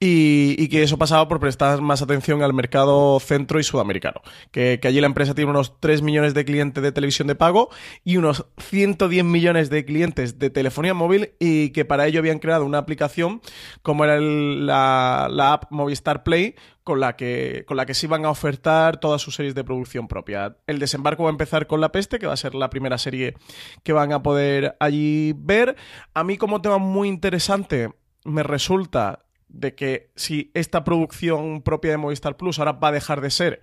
y, 0.00 0.68
que 0.68 0.82
eso 0.82 0.96
pasaba 0.98 1.28
por 1.28 1.40
prestar 1.40 1.82
más 1.82 2.00
atención 2.00 2.42
al 2.42 2.54
mercado 2.54 3.20
centro 3.20 3.60
y 3.60 3.64
sudamericano. 3.64 4.22
Que, 4.50 4.80
allí 4.82 5.00
la 5.00 5.06
empresa 5.06 5.34
tiene 5.34 5.50
unos 5.50 5.78
3 5.78 6.00
millones 6.00 6.32
de 6.32 6.44
clientes 6.46 6.82
de 6.82 6.90
televisión 6.90 7.28
de 7.28 7.34
pago 7.34 7.68
y 8.02 8.16
unos 8.16 8.46
110 8.58 9.24
millones 9.24 9.68
de 9.68 9.84
clientes 9.84 10.38
de 10.38 10.48
telefonía 10.48 10.94
móvil 10.94 11.32
y 11.38 11.70
que 11.70 11.84
para 11.84 12.06
ello 12.06 12.20
habían 12.20 12.38
creado 12.38 12.64
una 12.64 12.78
aplicación 12.78 13.42
como 13.82 14.04
era 14.04 14.18
la, 14.18 14.75
la 15.30 15.52
app 15.52 15.70
Movistar 15.70 16.22
Play 16.22 16.54
con 16.84 17.00
la 17.00 17.16
que, 17.16 17.64
con 17.66 17.76
la 17.76 17.84
que 17.84 17.94
se 17.94 18.06
iban 18.06 18.24
a 18.24 18.30
ofertar 18.30 18.98
todas 19.00 19.20
sus 19.20 19.34
series 19.34 19.54
de 19.54 19.64
producción 19.64 20.06
propia. 20.06 20.56
El 20.66 20.78
desembarco 20.78 21.24
va 21.24 21.30
a 21.30 21.32
empezar 21.32 21.66
con 21.66 21.80
La 21.80 21.90
Peste, 21.90 22.18
que 22.18 22.26
va 22.26 22.34
a 22.34 22.36
ser 22.36 22.54
la 22.54 22.70
primera 22.70 22.96
serie 22.96 23.34
que 23.82 23.92
van 23.92 24.12
a 24.12 24.22
poder 24.22 24.76
allí 24.78 25.34
ver. 25.36 25.76
A 26.14 26.22
mí 26.22 26.36
como 26.36 26.62
tema 26.62 26.78
muy 26.78 27.08
interesante 27.08 27.90
me 28.24 28.42
resulta 28.42 29.26
de 29.48 29.74
que 29.74 30.10
si 30.16 30.50
esta 30.54 30.84
producción 30.84 31.62
propia 31.62 31.92
de 31.92 31.96
Movistar 31.96 32.36
Plus 32.36 32.58
ahora 32.58 32.72
va 32.72 32.88
a 32.88 32.92
dejar 32.92 33.20
de 33.20 33.30
ser 33.30 33.62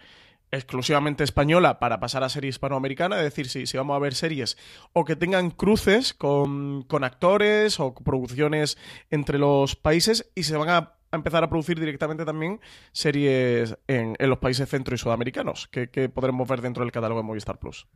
exclusivamente 0.53 1.23
española 1.23 1.79
para 1.79 1.99
pasar 1.99 2.23
a 2.23 2.29
serie 2.29 2.49
hispanoamericana, 2.49 3.17
es 3.17 3.23
decir, 3.23 3.49
si, 3.49 3.65
si 3.65 3.77
vamos 3.77 3.95
a 3.95 3.99
ver 3.99 4.13
series 4.13 4.57
o 4.93 5.03
que 5.03 5.15
tengan 5.15 5.49
cruces 5.49 6.13
con, 6.13 6.83
con 6.83 7.03
actores 7.03 7.79
o 7.79 7.93
producciones 7.93 8.77
entre 9.09 9.39
los 9.39 9.75
países 9.75 10.29
y 10.35 10.43
se 10.43 10.55
van 10.55 10.69
a 10.69 10.93
a 11.13 11.15
empezar 11.15 11.43
a 11.43 11.49
producir 11.49 11.79
directamente 11.79 12.25
también 12.25 12.59
series 12.91 13.77
en, 13.87 14.15
los 14.19 14.39
países 14.39 14.67
centro 14.67 14.95
y 14.95 14.97
sudamericanos, 14.97 15.67
que, 15.67 15.89
que 15.89 16.09
podremos 16.09 16.47
ver 16.47 16.61
dentro 16.61 16.83
del 16.83 16.91
catálogo 16.91 17.21
de 17.21 17.27
Movistar 17.27 17.59
Plus. 17.59 17.87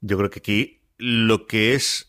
Yo 0.00 0.18
creo 0.18 0.30
que 0.30 0.40
aquí 0.40 0.82
lo 0.98 1.46
que 1.46 1.74
es 1.74 2.08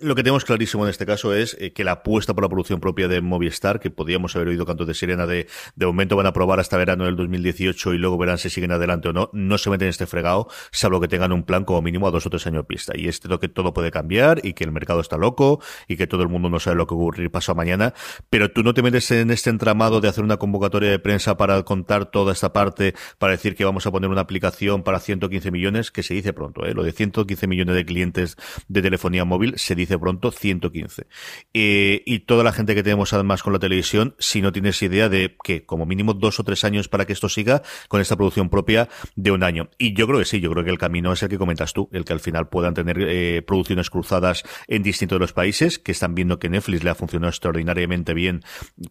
lo 0.00 0.14
que 0.14 0.22
tenemos 0.22 0.44
clarísimo 0.44 0.84
en 0.84 0.90
este 0.90 1.06
caso 1.06 1.32
es 1.32 1.56
eh, 1.58 1.72
que 1.72 1.82
la 1.82 1.92
apuesta 1.92 2.34
por 2.34 2.44
la 2.44 2.48
producción 2.48 2.80
propia 2.80 3.08
de 3.08 3.20
Movistar, 3.20 3.80
que 3.80 3.90
podíamos 3.90 4.36
haber 4.36 4.48
oído 4.48 4.66
cantos 4.66 4.86
de 4.86 4.94
sirena 4.94 5.26
de, 5.26 5.46
de 5.74 5.86
momento 5.86 6.16
van 6.16 6.26
a 6.26 6.32
probar 6.32 6.60
hasta 6.60 6.76
verano 6.76 7.04
del 7.04 7.16
2018 7.16 7.94
y 7.94 7.98
luego 7.98 8.18
verán 8.18 8.36
si 8.36 8.50
siguen 8.50 8.72
adelante 8.72 9.08
o 9.08 9.12
no, 9.12 9.30
no 9.32 9.56
se 9.56 9.70
meten 9.70 9.86
en 9.86 9.90
este 9.90 10.06
fregado, 10.06 10.48
salvo 10.70 11.00
que 11.00 11.08
tengan 11.08 11.32
un 11.32 11.44
plan 11.44 11.64
como 11.64 11.80
mínimo 11.80 12.08
a 12.08 12.10
dos 12.10 12.26
o 12.26 12.30
tres 12.30 12.46
años 12.46 12.62
de 12.62 12.64
pista. 12.64 12.92
Y 12.94 13.08
es 13.08 13.24
lo 13.24 13.40
que 13.40 13.48
todo 13.48 13.72
puede 13.72 13.90
cambiar 13.90 14.44
y 14.44 14.52
que 14.52 14.64
el 14.64 14.72
mercado 14.72 15.00
está 15.00 15.16
loco 15.16 15.62
y 15.88 15.96
que 15.96 16.06
todo 16.06 16.22
el 16.22 16.28
mundo 16.28 16.50
no 16.50 16.60
sabe 16.60 16.76
lo 16.76 16.86
que 16.86 16.94
ocurrir 16.94 17.30
paso 17.30 17.52
a 17.52 17.54
mañana, 17.54 17.94
pero 18.28 18.50
tú 18.50 18.62
no 18.62 18.74
te 18.74 18.82
metes 18.82 19.10
en 19.12 19.30
este 19.30 19.48
entramado 19.48 20.00
de 20.00 20.08
hacer 20.08 20.24
una 20.24 20.36
convocatoria 20.36 20.90
de 20.90 20.98
prensa 20.98 21.36
para 21.38 21.62
contar 21.62 22.10
toda 22.10 22.32
esta 22.32 22.52
parte, 22.52 22.94
para 23.18 23.32
decir 23.32 23.54
que 23.56 23.64
vamos 23.64 23.86
a 23.86 23.92
poner 23.92 24.10
una 24.10 24.20
aplicación 24.20 24.82
para 24.82 25.00
115 25.00 25.50
millones, 25.50 25.90
que 25.90 26.02
se 26.02 26.12
dice 26.12 26.34
pronto, 26.34 26.66
¿eh? 26.66 26.74
lo 26.74 26.82
de 26.82 26.92
115 26.92 27.46
millones 27.46 27.74
de 27.74 27.86
clientes 27.86 28.36
de 28.68 28.82
telefonía 28.82 29.24
móvil 29.24 29.54
se 29.56 29.74
dice 29.74 29.85
dice 29.86 29.98
pronto 29.98 30.30
115. 30.30 31.06
Eh, 31.54 32.02
y 32.04 32.20
toda 32.20 32.44
la 32.44 32.52
gente 32.52 32.74
que 32.74 32.82
tenemos 32.82 33.12
además 33.12 33.42
con 33.42 33.52
la 33.52 33.58
televisión, 33.58 34.14
si 34.18 34.42
no 34.42 34.52
tienes 34.52 34.80
idea 34.82 35.08
de 35.08 35.36
que 35.42 35.64
como 35.64 35.86
mínimo 35.86 36.14
dos 36.14 36.40
o 36.40 36.44
tres 36.44 36.64
años 36.64 36.88
para 36.88 37.04
que 37.06 37.12
esto 37.12 37.28
siga 37.28 37.62
con 37.88 38.00
esta 38.00 38.16
producción 38.16 38.48
propia 38.48 38.88
de 39.14 39.30
un 39.30 39.42
año. 39.42 39.70
Y 39.78 39.94
yo 39.94 40.06
creo 40.06 40.18
que 40.18 40.24
sí, 40.24 40.40
yo 40.40 40.50
creo 40.50 40.64
que 40.64 40.70
el 40.70 40.78
camino 40.78 41.12
es 41.12 41.22
el 41.22 41.28
que 41.28 41.38
comentas 41.38 41.72
tú, 41.72 41.88
el 41.92 42.04
que 42.04 42.12
al 42.12 42.20
final 42.20 42.48
puedan 42.48 42.74
tener 42.74 42.98
eh, 43.00 43.42
producciones 43.42 43.90
cruzadas 43.90 44.42
en 44.66 44.82
distintos 44.82 45.16
de 45.16 45.20
los 45.20 45.32
países, 45.32 45.78
que 45.78 45.92
están 45.92 46.14
viendo 46.14 46.38
que 46.38 46.48
Netflix 46.48 46.82
le 46.82 46.90
ha 46.90 46.94
funcionado 46.94 47.30
extraordinariamente 47.30 48.14
bien, 48.14 48.42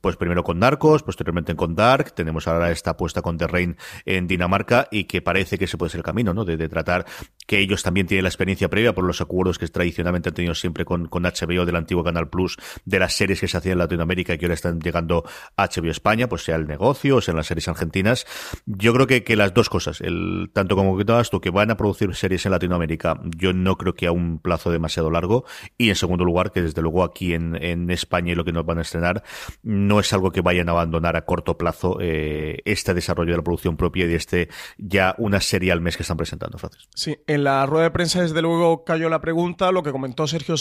pues 0.02 0.16
primero 0.16 0.44
con 0.44 0.60
Narcos, 0.60 1.04
posteriormente 1.04 1.56
con 1.56 1.76
Dark, 1.76 2.14
tenemos 2.14 2.48
ahora 2.48 2.72
esta 2.72 2.92
apuesta 2.92 3.22
con 3.22 3.38
The 3.38 3.48
Rain 3.48 3.78
en 4.06 4.28
Dinamarca 4.28 4.88
y 4.92 5.06
que 5.06 5.22
parece 5.22 5.58
que 5.58 5.66
ese 5.66 5.78
puede 5.78 5.90
ser 5.90 6.00
el 6.00 6.04
camino, 6.04 6.34
¿no? 6.34 6.46
De, 6.46 6.58
de 6.58 6.70
tratar 6.70 7.06
que 7.48 7.60
ellos 7.60 7.84
también 7.84 8.08
tienen 8.08 8.24
la 8.24 8.30
experiencia 8.30 8.70
previa 8.70 8.94
por 8.94 9.04
los 9.04 9.22
acuerdos 9.22 9.60
que 9.60 9.68
tradicionalmente 9.68 10.30
han 10.30 10.36
tenido 10.36 10.56
siempre 10.56 10.85
con, 10.86 11.10
HBO 11.10 11.66
del 11.66 11.76
antiguo 11.76 12.04
Canal 12.04 12.30
Plus 12.30 12.58
de 12.86 13.00
las 13.00 13.14
series 13.14 13.40
que 13.40 13.48
se 13.48 13.58
hacían 13.58 13.74
en 13.74 13.80
Latinoamérica 13.80 14.34
y 14.34 14.38
que 14.38 14.46
ahora 14.46 14.54
están 14.54 14.80
llegando 14.80 15.24
a 15.58 15.68
HBO 15.68 15.90
España, 15.90 16.30
pues 16.30 16.44
sea 16.44 16.56
el 16.56 16.68
negocio, 16.68 17.18
o 17.18 17.22
sea 17.22 17.34
las 17.34 17.48
series 17.48 17.68
argentinas. 17.68 18.26
Yo 18.66 18.94
creo 18.94 19.08
que, 19.08 19.24
que 19.24 19.36
las 19.36 19.54
dos 19.54 19.70
cosas, 19.70 20.02
el, 20.02 20.50
tanto 20.54 20.76
como 20.76 20.98
que 20.98 21.06
todas 21.06 21.30
tú, 21.30 21.42
que 21.42 21.50
van 21.50 21.72
a 21.72 21.78
producir 21.78 22.14
series 22.16 22.46
en 22.46 22.52
Latinoamérica, 22.52 23.20
yo 23.24 23.54
no 23.54 23.78
creo 23.78 23.94
que 23.94 24.08
a 24.08 24.12
un 24.12 24.40
plazo 24.40 24.72
demasiado 24.72 25.10
largo. 25.10 25.46
Y 25.78 25.90
en 25.90 25.96
segundo 25.96 26.24
lugar, 26.24 26.52
que 26.52 26.62
desde 26.62 26.82
luego 26.82 27.04
aquí 27.04 27.34
en, 27.34 27.62
en 27.62 27.90
España 27.90 28.32
y 28.32 28.36
lo 28.36 28.46
que 28.46 28.52
nos 28.52 28.66
van 28.66 28.80
a 28.80 28.82
estrenar, 28.82 29.24
no 29.64 30.00
es 30.00 30.14
algo 30.14 30.32
que 30.32 30.42
vayan 30.42 30.70
a 30.70 30.72
abandonar 30.72 31.16
a 31.16 31.26
corto 31.26 31.58
plazo 31.58 31.98
eh, 32.00 32.62
este 32.66 32.94
desarrollo 32.94 33.32
de 33.32 33.38
la 33.38 33.44
producción 33.44 33.78
propia 33.78 34.06
y 34.06 34.08
de 34.08 34.16
este 34.16 34.50
ya 34.78 35.16
una 35.18 35.42
serie 35.42 35.72
al 35.72 35.82
mes 35.82 35.98
que 35.98 36.04
están 36.04 36.18
presentando, 36.18 36.58
Francis. 36.58 36.88
Sí, 36.94 37.18
en 37.28 37.44
la 37.44 37.66
rueda 37.66 37.86
de 37.86 37.92
prensa 37.92 38.22
desde 38.22 38.42
luego 38.42 38.84
cayó 38.84 39.10
la 39.10 39.22
pregunta, 39.22 39.72
lo 39.72 39.84
que 39.84 39.92
comentó 39.92 40.28
Sergio 40.28 40.58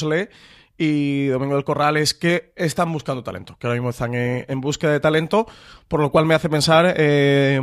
Y 0.77 1.27
Domingo 1.27 1.55
del 1.55 1.65
Corral 1.65 1.97
es 1.97 2.15
que 2.15 2.53
están 2.57 2.93
buscando 2.93 3.23
talento, 3.23 3.57
que 3.59 3.67
ahora 3.67 3.79
mismo 3.79 3.91
están 3.91 4.15
en, 4.15 4.61
búsqueda 4.61 4.93
de 4.93 5.01
talento, 5.01 5.47
por 5.87 6.01
lo 6.01 6.11
cual 6.11 6.27
me 6.27 6.35
hace 6.35 6.49
pensar 6.49 6.95
eh, 6.97 7.61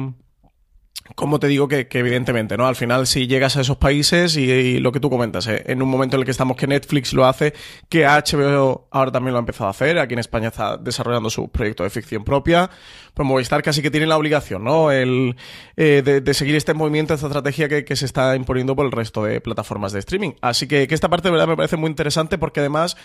como 1.16 1.40
te 1.40 1.48
digo 1.48 1.68
que, 1.68 1.88
evidentemente, 1.92 2.58
¿no? 2.58 2.68
Al 2.68 2.76
final, 2.76 3.08
si 3.08 3.28
llegas 3.28 3.58
a 3.58 3.62
esos 3.62 3.78
países 3.78 4.38
y, 4.38 4.80
lo 4.80 4.92
que 4.92 5.00
tú 5.00 5.10
comentas, 5.10 5.48
¿eh? 5.48 5.64
en 5.68 5.82
un 5.82 5.90
momento 5.90 6.16
en 6.16 6.22
el 6.22 6.26
que 6.26 6.32
estamos 6.32 6.58
que 6.58 6.68
Netflix 6.68 7.14
lo 7.14 7.26
hace, 7.26 7.54
que 7.90 8.06
HBO 8.06 8.88
ahora 8.92 9.12
también 9.12 9.34
lo 9.34 9.40
ha 9.40 9.42
empezado 9.42 9.68
a 9.68 9.72
hacer, 9.72 10.00
aquí 10.00 10.14
en 10.14 10.20
España 10.20 10.50
está 10.50 10.78
desarrollando 10.78 11.30
su 11.30 11.50
proyecto 11.50 11.84
de 11.84 11.90
ficción 11.90 12.24
propia, 12.24 12.70
pues 13.14 13.28
Movistar 13.28 13.62
casi 13.62 13.82
que 13.82 13.92
tiene 13.92 14.08
la 14.08 14.18
obligación, 14.18 14.64
¿no? 14.64 14.92
El, 14.92 15.36
eh, 15.78 16.02
de, 16.04 16.34
seguir 16.34 16.56
este 16.56 16.74
movimiento, 16.74 17.14
esta 17.14 17.28
estrategia 17.28 17.68
que, 17.68 17.96
se 17.96 18.06
está 18.06 18.36
imponiendo 18.36 18.76
por 18.76 18.86
el 18.86 18.92
resto 18.92 19.24
de 19.24 19.42
plataformas 19.42 19.92
de 19.92 20.00
streaming. 20.00 20.32
Así 20.42 20.68
que, 20.68 20.88
que 20.88 20.96
esta 20.96 21.10
parte 21.10 21.28
de 21.28 21.32
verdad 21.32 21.48
me 21.48 21.58
parece 21.58 21.78
muy 21.78 21.90
interesante 21.90 22.38
porque 22.38 22.62
además 22.62 22.96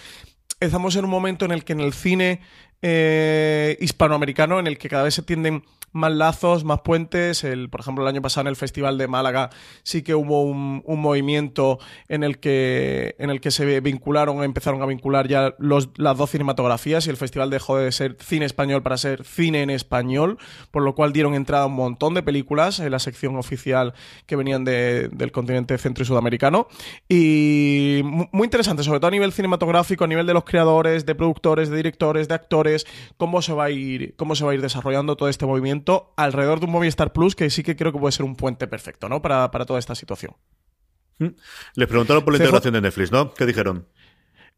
estamos 0.60 0.96
en 0.96 1.04
un 1.04 1.10
momento 1.10 1.44
en 1.44 1.52
el 1.52 1.64
que 1.64 1.72
en 1.72 1.80
el 1.80 1.92
cine 1.92 2.40
eh, 2.82 3.76
hispanoamericano, 3.80 4.58
en 4.58 4.66
el 4.66 4.78
que 4.78 4.88
cada 4.88 5.04
vez 5.04 5.14
se 5.14 5.22
tienden 5.22 5.64
más 5.96 6.12
lazos, 6.12 6.64
más 6.64 6.80
puentes. 6.80 7.44
Por 7.70 7.80
ejemplo, 7.80 8.04
el 8.04 8.08
año 8.08 8.22
pasado 8.22 8.42
en 8.42 8.48
el 8.48 8.56
Festival 8.56 8.98
de 8.98 9.08
Málaga 9.08 9.50
sí 9.82 10.02
que 10.02 10.14
hubo 10.14 10.42
un, 10.42 10.82
movimiento 10.86 11.78
en 12.08 12.24
el 12.24 12.38
que 12.38 13.16
en 13.18 13.30
el 13.30 13.40
que 13.40 13.50
se 13.50 13.80
vincularon, 13.80 14.42
empezaron 14.42 14.82
a 14.82 14.86
vincular 14.86 15.28
ya 15.28 15.54
los, 15.58 15.90
las 15.96 16.16
dos 16.16 16.30
cinematografías 16.30 17.06
y 17.06 17.10
el 17.10 17.16
festival 17.16 17.50
dejó 17.50 17.78
de 17.78 17.92
ser 17.92 18.16
cine 18.20 18.44
español 18.44 18.82
para 18.82 18.96
ser 18.96 19.24
cine 19.24 19.62
en 19.62 19.70
español, 19.70 20.38
por 20.70 20.82
lo 20.82 20.94
cual 20.94 21.12
dieron 21.12 21.34
entrada 21.34 21.64
a 21.64 21.66
un 21.66 21.74
montón 21.74 22.14
de 22.14 22.22
películas 22.22 22.80
en 22.80 22.90
la 22.90 22.98
sección 22.98 23.36
oficial 23.36 23.94
que 24.26 24.36
venían 24.36 24.64
del 24.64 25.32
continente 25.32 25.76
centro 25.78 26.02
y 26.02 26.06
sudamericano. 26.06 26.68
Y 27.08 28.00
muy 28.32 28.44
interesante, 28.44 28.82
sobre 28.82 29.00
todo 29.00 29.08
a 29.08 29.12
nivel 29.12 29.32
cinematográfico, 29.32 30.04
a 30.04 30.08
nivel 30.08 30.26
de 30.26 30.34
los 30.34 30.44
creadores, 30.44 31.06
de 31.06 31.14
productores, 31.14 31.68
de 31.68 31.76
directores, 31.76 32.28
de 32.28 32.34
actores, 32.34 32.86
cómo 33.16 33.42
se 33.42 33.52
va 33.52 33.64
a 33.64 33.70
ir, 33.70 34.14
cómo 34.16 34.34
se 34.34 34.44
va 34.44 34.52
a 34.52 34.54
ir 34.54 34.62
desarrollando 34.62 35.16
todo 35.16 35.28
este 35.28 35.46
movimiento 35.46 35.85
alrededor 36.16 36.60
de 36.60 36.66
un 36.66 36.72
Movistar 36.72 37.12
Plus 37.12 37.34
que 37.34 37.50
sí 37.50 37.62
que 37.62 37.76
creo 37.76 37.92
que 37.92 37.98
puede 37.98 38.12
ser 38.12 38.24
un 38.24 38.36
puente 38.36 38.66
perfecto, 38.66 39.08
¿no? 39.08 39.22
Para, 39.22 39.48
toda 39.48 39.78
esta 39.78 39.94
situación. 39.94 40.32
Mm. 41.18 41.28
Les 41.74 41.88
preguntaron 41.88 42.24
por 42.24 42.32
la 42.32 42.38
integración 42.38 42.74
de 42.74 42.80
Netflix, 42.80 43.12
¿no? 43.12 43.32
¿Qué 43.32 43.46
dijeron? 43.46 43.86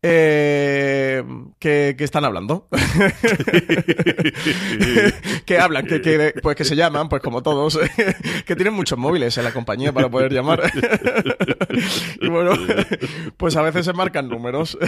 Eh, 0.01 1.25
que, 1.59 1.97
están 1.99 2.25
hablando. 2.25 2.69
que 5.45 5.59
hablan, 5.59 5.87
que, 5.87 6.35
pues 6.41 6.57
que 6.57 6.65
se 6.65 6.77
llaman, 6.77 7.09
pues 7.09 7.21
como 7.21 7.43
todos, 7.43 7.81
que 8.47 8.55
tienen 8.55 8.75
muchos 8.75 8.97
móviles 8.97 9.37
en 9.39 9.45
la 9.45 9.53
compañía 9.53 9.93
para 9.93 10.09
poder 10.09 10.33
llamar. 10.33 10.63
y 12.21 12.29
bueno, 12.29 12.53
pues 13.37 13.57
a 13.57 13.63
veces 13.63 13.87
se 13.87 13.93
marcan 13.93 14.29
números. 14.29 14.79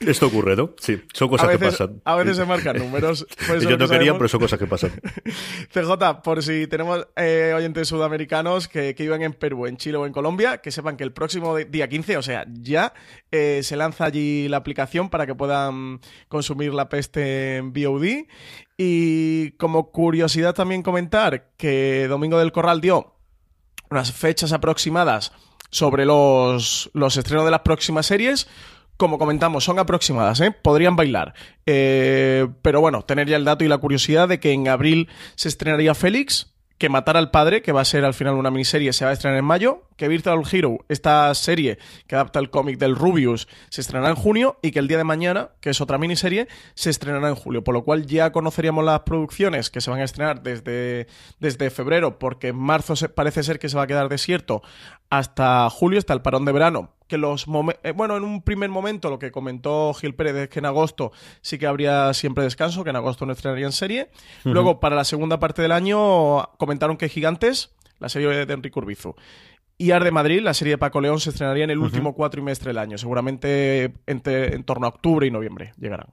Esto 0.00 0.26
ocurre, 0.26 0.56
¿no? 0.56 0.74
Sí, 0.80 1.00
son 1.12 1.28
cosas 1.28 1.50
que 1.50 1.58
pasan. 1.58 2.02
A 2.04 2.16
veces 2.16 2.36
se 2.36 2.44
marcan 2.44 2.76
números. 2.78 3.26
Pues 3.46 3.62
Yo 3.62 3.76
no 3.76 3.88
quería, 3.88 4.12
pero 4.14 4.28
son 4.28 4.40
cosas 4.40 4.58
que 4.58 4.66
pasan. 4.66 4.90
CJ, 5.72 6.22
por 6.22 6.42
si 6.42 6.66
tenemos 6.66 7.06
eh, 7.14 7.52
oyentes 7.54 7.88
sudamericanos 7.88 8.66
que, 8.66 8.94
que, 8.94 9.04
vivan 9.04 9.22
en 9.22 9.34
Perú, 9.34 9.66
en 9.66 9.76
Chile 9.76 9.98
o 9.98 10.06
en 10.06 10.12
Colombia, 10.12 10.58
que 10.58 10.72
sepan 10.72 10.96
que 10.96 11.04
el 11.04 11.12
próximo 11.12 11.56
día 11.56 11.88
15, 11.88 12.16
o 12.16 12.22
sea, 12.22 12.44
ya 12.48 12.92
eh, 13.30 13.60
se 13.62 13.76
lanza 13.76 14.06
allí 14.06 14.48
la 14.48 14.56
aplicación 14.56 15.10
para 15.10 15.26
que 15.26 15.34
puedan 15.34 16.00
consumir 16.28 16.74
la 16.74 16.88
peste 16.88 17.56
en 17.56 17.72
VOD. 17.72 18.26
Y 18.76 19.52
como 19.52 19.92
curiosidad 19.92 20.54
también 20.54 20.82
comentar 20.82 21.50
que 21.56 22.06
Domingo 22.08 22.38
del 22.38 22.50
Corral 22.50 22.80
dio 22.80 23.14
unas 23.90 24.12
fechas 24.12 24.52
aproximadas 24.52 25.32
sobre 25.70 26.04
los, 26.04 26.90
los 26.94 27.16
estrenos 27.16 27.44
de 27.44 27.52
las 27.52 27.60
próximas 27.60 28.06
series 28.06 28.48
como 28.96 29.18
comentamos, 29.18 29.64
son 29.64 29.78
aproximadas, 29.78 30.40
¿eh? 30.40 30.50
podrían 30.50 30.96
bailar. 30.96 31.34
Eh, 31.66 32.48
pero 32.62 32.80
bueno, 32.80 33.02
tener 33.02 33.28
ya 33.28 33.36
el 33.36 33.44
dato 33.44 33.64
y 33.64 33.68
la 33.68 33.78
curiosidad 33.78 34.28
de 34.28 34.40
que 34.40 34.52
en 34.52 34.68
abril 34.68 35.08
se 35.34 35.48
estrenaría 35.48 35.94
Félix, 35.94 36.54
que 36.78 36.88
Matar 36.88 37.16
al 37.16 37.30
Padre, 37.30 37.62
que 37.62 37.72
va 37.72 37.80
a 37.80 37.84
ser 37.84 38.04
al 38.04 38.14
final 38.14 38.34
una 38.34 38.50
miniserie, 38.50 38.92
se 38.92 39.04
va 39.04 39.10
a 39.10 39.14
estrenar 39.14 39.38
en 39.38 39.44
mayo, 39.44 39.84
que 39.96 40.08
Virtual 40.08 40.42
Hero, 40.50 40.78
esta 40.88 41.32
serie 41.34 41.78
que 42.06 42.16
adapta 42.16 42.40
el 42.40 42.50
cómic 42.50 42.78
del 42.78 42.96
Rubius, 42.96 43.46
se 43.70 43.80
estrenará 43.80 44.10
en 44.10 44.16
junio 44.16 44.58
y 44.60 44.72
que 44.72 44.80
el 44.80 44.88
día 44.88 44.98
de 44.98 45.04
mañana, 45.04 45.50
que 45.60 45.70
es 45.70 45.80
otra 45.80 45.98
miniserie, 45.98 46.48
se 46.74 46.90
estrenará 46.90 47.28
en 47.28 47.36
julio. 47.36 47.62
Por 47.62 47.74
lo 47.74 47.84
cual 47.84 48.06
ya 48.06 48.32
conoceríamos 48.32 48.84
las 48.84 49.00
producciones 49.00 49.70
que 49.70 49.80
se 49.80 49.90
van 49.90 50.00
a 50.00 50.04
estrenar 50.04 50.42
desde, 50.42 51.06
desde 51.38 51.70
febrero, 51.70 52.18
porque 52.18 52.48
en 52.48 52.56
marzo 52.56 52.94
parece 53.14 53.44
ser 53.44 53.58
que 53.58 53.68
se 53.68 53.76
va 53.76 53.84
a 53.84 53.86
quedar 53.86 54.08
desierto 54.08 54.62
hasta 55.18 55.68
julio, 55.70 55.98
hasta 55.98 56.14
el 56.14 56.22
parón 56.22 56.44
de 56.44 56.52
verano, 56.52 56.90
que 57.08 57.18
los 57.18 57.46
eh, 57.82 57.92
bueno, 57.92 58.16
en 58.16 58.24
un 58.24 58.42
primer 58.42 58.70
momento 58.70 59.10
lo 59.10 59.18
que 59.18 59.30
comentó 59.30 59.92
Gil 59.94 60.14
Pérez 60.14 60.34
es 60.36 60.48
que 60.48 60.58
en 60.58 60.66
agosto 60.66 61.12
sí 61.40 61.58
que 61.58 61.66
habría 61.66 62.12
siempre 62.14 62.44
descanso, 62.44 62.84
que 62.84 62.90
en 62.90 62.96
agosto 62.96 63.26
no 63.26 63.32
estrenarían 63.32 63.72
serie. 63.72 64.10
Luego, 64.44 64.80
para 64.80 64.96
la 64.96 65.04
segunda 65.04 65.38
parte 65.38 65.62
del 65.62 65.72
año, 65.72 66.42
comentaron 66.58 66.96
que 66.96 67.08
Gigantes, 67.08 67.74
la 67.98 68.08
serie 68.08 68.46
de 68.46 68.52
Enrique 68.54 68.78
Urbizu, 68.78 69.14
y 69.76 69.90
Arde 69.90 70.10
Madrid, 70.10 70.40
la 70.40 70.54
serie 70.54 70.74
de 70.74 70.78
Paco 70.78 71.00
León, 71.00 71.20
se 71.20 71.30
estrenaría 71.30 71.64
en 71.64 71.70
el 71.70 71.78
último 71.78 72.14
cuatrimestre 72.14 72.68
del 72.68 72.78
año. 72.78 72.96
Seguramente 72.96 73.94
en 74.06 74.64
torno 74.64 74.86
a 74.86 74.90
octubre 74.90 75.26
y 75.26 75.30
noviembre 75.30 75.72
llegarán 75.78 76.08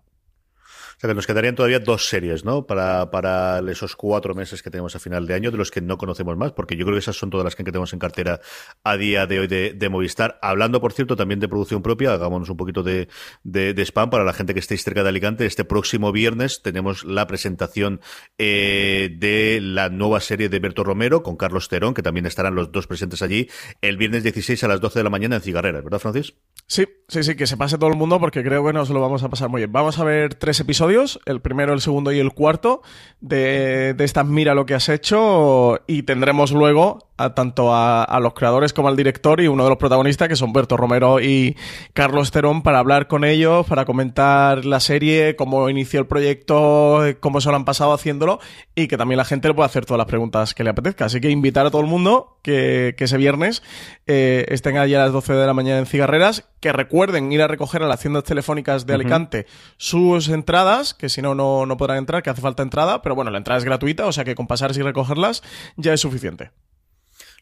nos 1.08 1.28
quedarían 1.28 1.56
todavía 1.56 1.80
dos 1.80 2.08
series, 2.08 2.46
¿no? 2.46 2.66
Para, 2.66 3.10
para 3.12 3.60
esos 3.72 3.96
cuatro 3.96 4.36
meses 4.36 4.62
que 4.62 4.70
tenemos 4.70 4.96
a 4.96 5.00
final 5.00 5.26
de 5.28 5.34
año, 5.34 5.52
de 5.52 5.58
los 5.58 5.72
que 5.72 5.82
no 5.82 5.98
conocemos 5.98 6.38
más, 6.38 6.52
porque 6.52 6.76
yo 6.76 6.86
creo 6.86 6.96
que 6.96 7.00
esas 7.00 7.18
son 7.18 7.30
todas 7.30 7.44
las 7.44 7.56
que 7.56 7.64
tenemos 7.64 7.92
en 7.94 8.00
cartera 8.00 8.40
a 8.84 8.98
día 8.98 9.26
de 9.28 9.40
hoy 9.40 9.48
de, 9.48 9.90
Movistar. 9.90 10.40
Hablando, 10.42 10.80
por 10.80 10.94
cierto, 10.94 11.16
también 11.16 11.40
de 11.40 11.48
producción 11.50 11.82
propia, 11.82 12.14
hagámonos 12.14 12.50
un 12.50 12.58
poquito 12.58 12.84
de, 12.84 13.10
de, 13.44 13.82
spam 13.82 14.10
para 14.10 14.24
la 14.24 14.34
gente 14.34 14.54
que 14.54 14.60
estéis 14.60 14.84
cerca 14.84 15.04
de 15.04 15.10
Alicante. 15.10 15.46
Este 15.46 15.66
próximo 15.66 16.12
viernes 16.12 16.62
tenemos 16.62 17.04
la 17.04 17.28
presentación 17.28 18.00
eh, 18.38 19.10
de 19.18 19.60
la 19.62 19.90
nueva 19.90 20.20
serie 20.22 20.50
de 20.50 20.60
Berto 20.60 20.84
Romero 20.84 21.24
con 21.24 21.36
Carlos 21.36 21.68
Terón, 21.68 21.94
que 21.94 22.04
también 22.04 22.26
estarán 22.26 22.56
los 22.56 22.72
dos 22.72 22.88
presentes 22.88 23.22
allí, 23.22 23.50
el 23.82 23.98
viernes 23.98 24.24
16 24.24 24.64
a 24.64 24.68
las 24.68 24.80
12 24.80 25.00
de 25.00 25.04
la 25.04 25.10
mañana 25.10 25.38
en 25.38 25.42
Cigarrera, 25.42 25.82
¿verdad, 25.82 26.00
Francis? 26.00 26.36
Sí, 26.68 26.86
sí, 27.08 27.24
sí, 27.24 27.36
que 27.36 27.48
se 27.48 27.58
pase 27.58 27.78
todo 27.78 27.90
el 27.90 27.98
mundo 27.98 28.20
porque 28.20 28.44
creo 28.44 28.66
que 28.66 28.72
nos 28.72 28.90
lo 28.90 29.02
vamos 29.02 29.24
a 29.24 29.30
pasar 29.30 29.50
muy 29.50 29.60
bien. 29.60 29.72
Vamos 29.72 30.00
a 30.00 30.06
ver 30.06 30.36
tres 30.36 30.60
episodios, 30.62 30.91
el 31.26 31.42
primero, 31.42 31.74
el 31.74 31.82
segundo 31.82 32.12
y 32.12 32.20
el 32.20 32.34
cuarto, 32.34 32.82
de, 33.20 33.94
de 33.94 34.04
estas 34.04 34.26
Mira 34.26 34.56
lo 34.56 34.66
que 34.66 34.74
has 34.74 34.90
hecho 34.90 35.80
y 35.88 36.04
tendremos 36.04 36.52
luego 36.52 37.11
tanto 37.36 37.74
a, 37.74 38.20
los 38.22 38.34
creadores 38.34 38.74
como 38.74 38.88
al 38.88 38.96
director 38.96 39.42
y 39.42 39.48
uno 39.48 39.64
de 39.64 39.70
los 39.70 39.78
protagonistas, 39.78 40.28
que 40.28 40.36
son 40.36 40.54
Berto 40.54 40.78
Romero 40.78 41.20
y 41.20 41.56
Carlos 41.94 42.32
Terón, 42.32 42.64
para 42.64 42.80
hablar 42.80 43.08
con 43.08 43.24
ellos, 43.24 43.66
para 43.68 43.86
comentar 43.86 44.66
la 44.66 44.80
serie, 44.80 45.36
cómo 45.36 45.70
inició 45.70 46.00
el 46.00 46.08
proyecto, 46.08 47.04
cómo 47.20 47.42
se 47.42 47.50
lo 47.50 47.56
han 47.56 47.66
pasado 47.66 47.94
haciéndolo 47.94 48.40
y 48.76 48.88
que 48.88 48.98
también 48.98 49.18
la 49.18 49.26
gente 49.26 49.48
le 49.48 49.54
pueda 49.54 49.68
hacer 49.68 49.86
todas 49.86 50.00
las 50.00 50.08
preguntas 50.08 50.54
que 50.54 50.64
le 50.64 50.72
apetezca. 50.72 51.06
Así 51.06 51.22
que 51.22 51.30
invitar 51.30 51.66
a 51.66 51.72
todo 51.72 51.82
el 51.82 51.88
mundo 51.88 52.38
que, 52.42 52.96
ese 52.98 53.18
viernes 53.18 53.64
eh, 54.06 54.46
estén 54.50 54.78
allí 54.78 54.94
a 54.94 55.00
las 55.00 55.12
12 55.12 55.34
de 55.34 55.48
la 55.48 55.54
mañana 55.54 55.80
en 55.80 55.86
Cigarreras, 55.86 56.48
que 56.60 56.72
recuerden 56.72 57.32
ir 57.32 57.42
a 57.42 57.48
recoger 57.48 57.82
a 57.82 57.88
las 57.88 58.00
tiendas 58.00 58.24
telefónicas 58.24 58.86
de 58.86 58.94
Alicante 58.94 59.48
sus 59.78 60.30
entradas, 60.30 60.94
que 60.94 61.10
si 61.10 61.22
no, 61.22 61.34
no 61.34 61.78
podrán 61.78 61.98
entrar, 61.98 62.22
que 62.22 62.30
hace 62.30 62.42
falta 62.42 62.62
entrada, 62.62 63.02
pero 63.02 63.16
bueno, 63.16 63.32
la 63.32 63.40
entrada 63.40 63.58
es 63.58 63.66
gratuita, 63.66 64.06
o 64.06 64.12
sea 64.12 64.24
que 64.24 64.36
con 64.36 64.48
pasar 64.48 64.72
y 64.78 64.82
recogerlas 64.82 65.44
ya 65.76 65.94
es 65.94 66.02
suficiente 66.02 66.52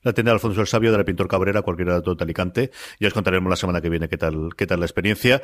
la 0.04 0.14
tienda 0.14 0.32
de 0.32 0.36
Alfonso 0.36 0.62
el 0.62 0.68
Sabio, 0.68 0.92
de 0.92 0.98
la 0.98 1.04
Pintor 1.04 1.28
Cabrera, 1.28 1.62
cualquiera 1.62 2.00
de 2.00 2.16
Alicante. 2.20 2.72
Ya 3.00 3.08
os 3.08 3.14
contaremos 3.14 3.50
la 3.50 3.56
semana 3.56 3.82
que 3.82 3.90
viene 3.90 4.10
qué 4.10 4.18
tal, 4.18 4.50
qué 4.56 4.68
tal 4.68 4.80
la 4.80 4.86
experiencia. 4.86 5.42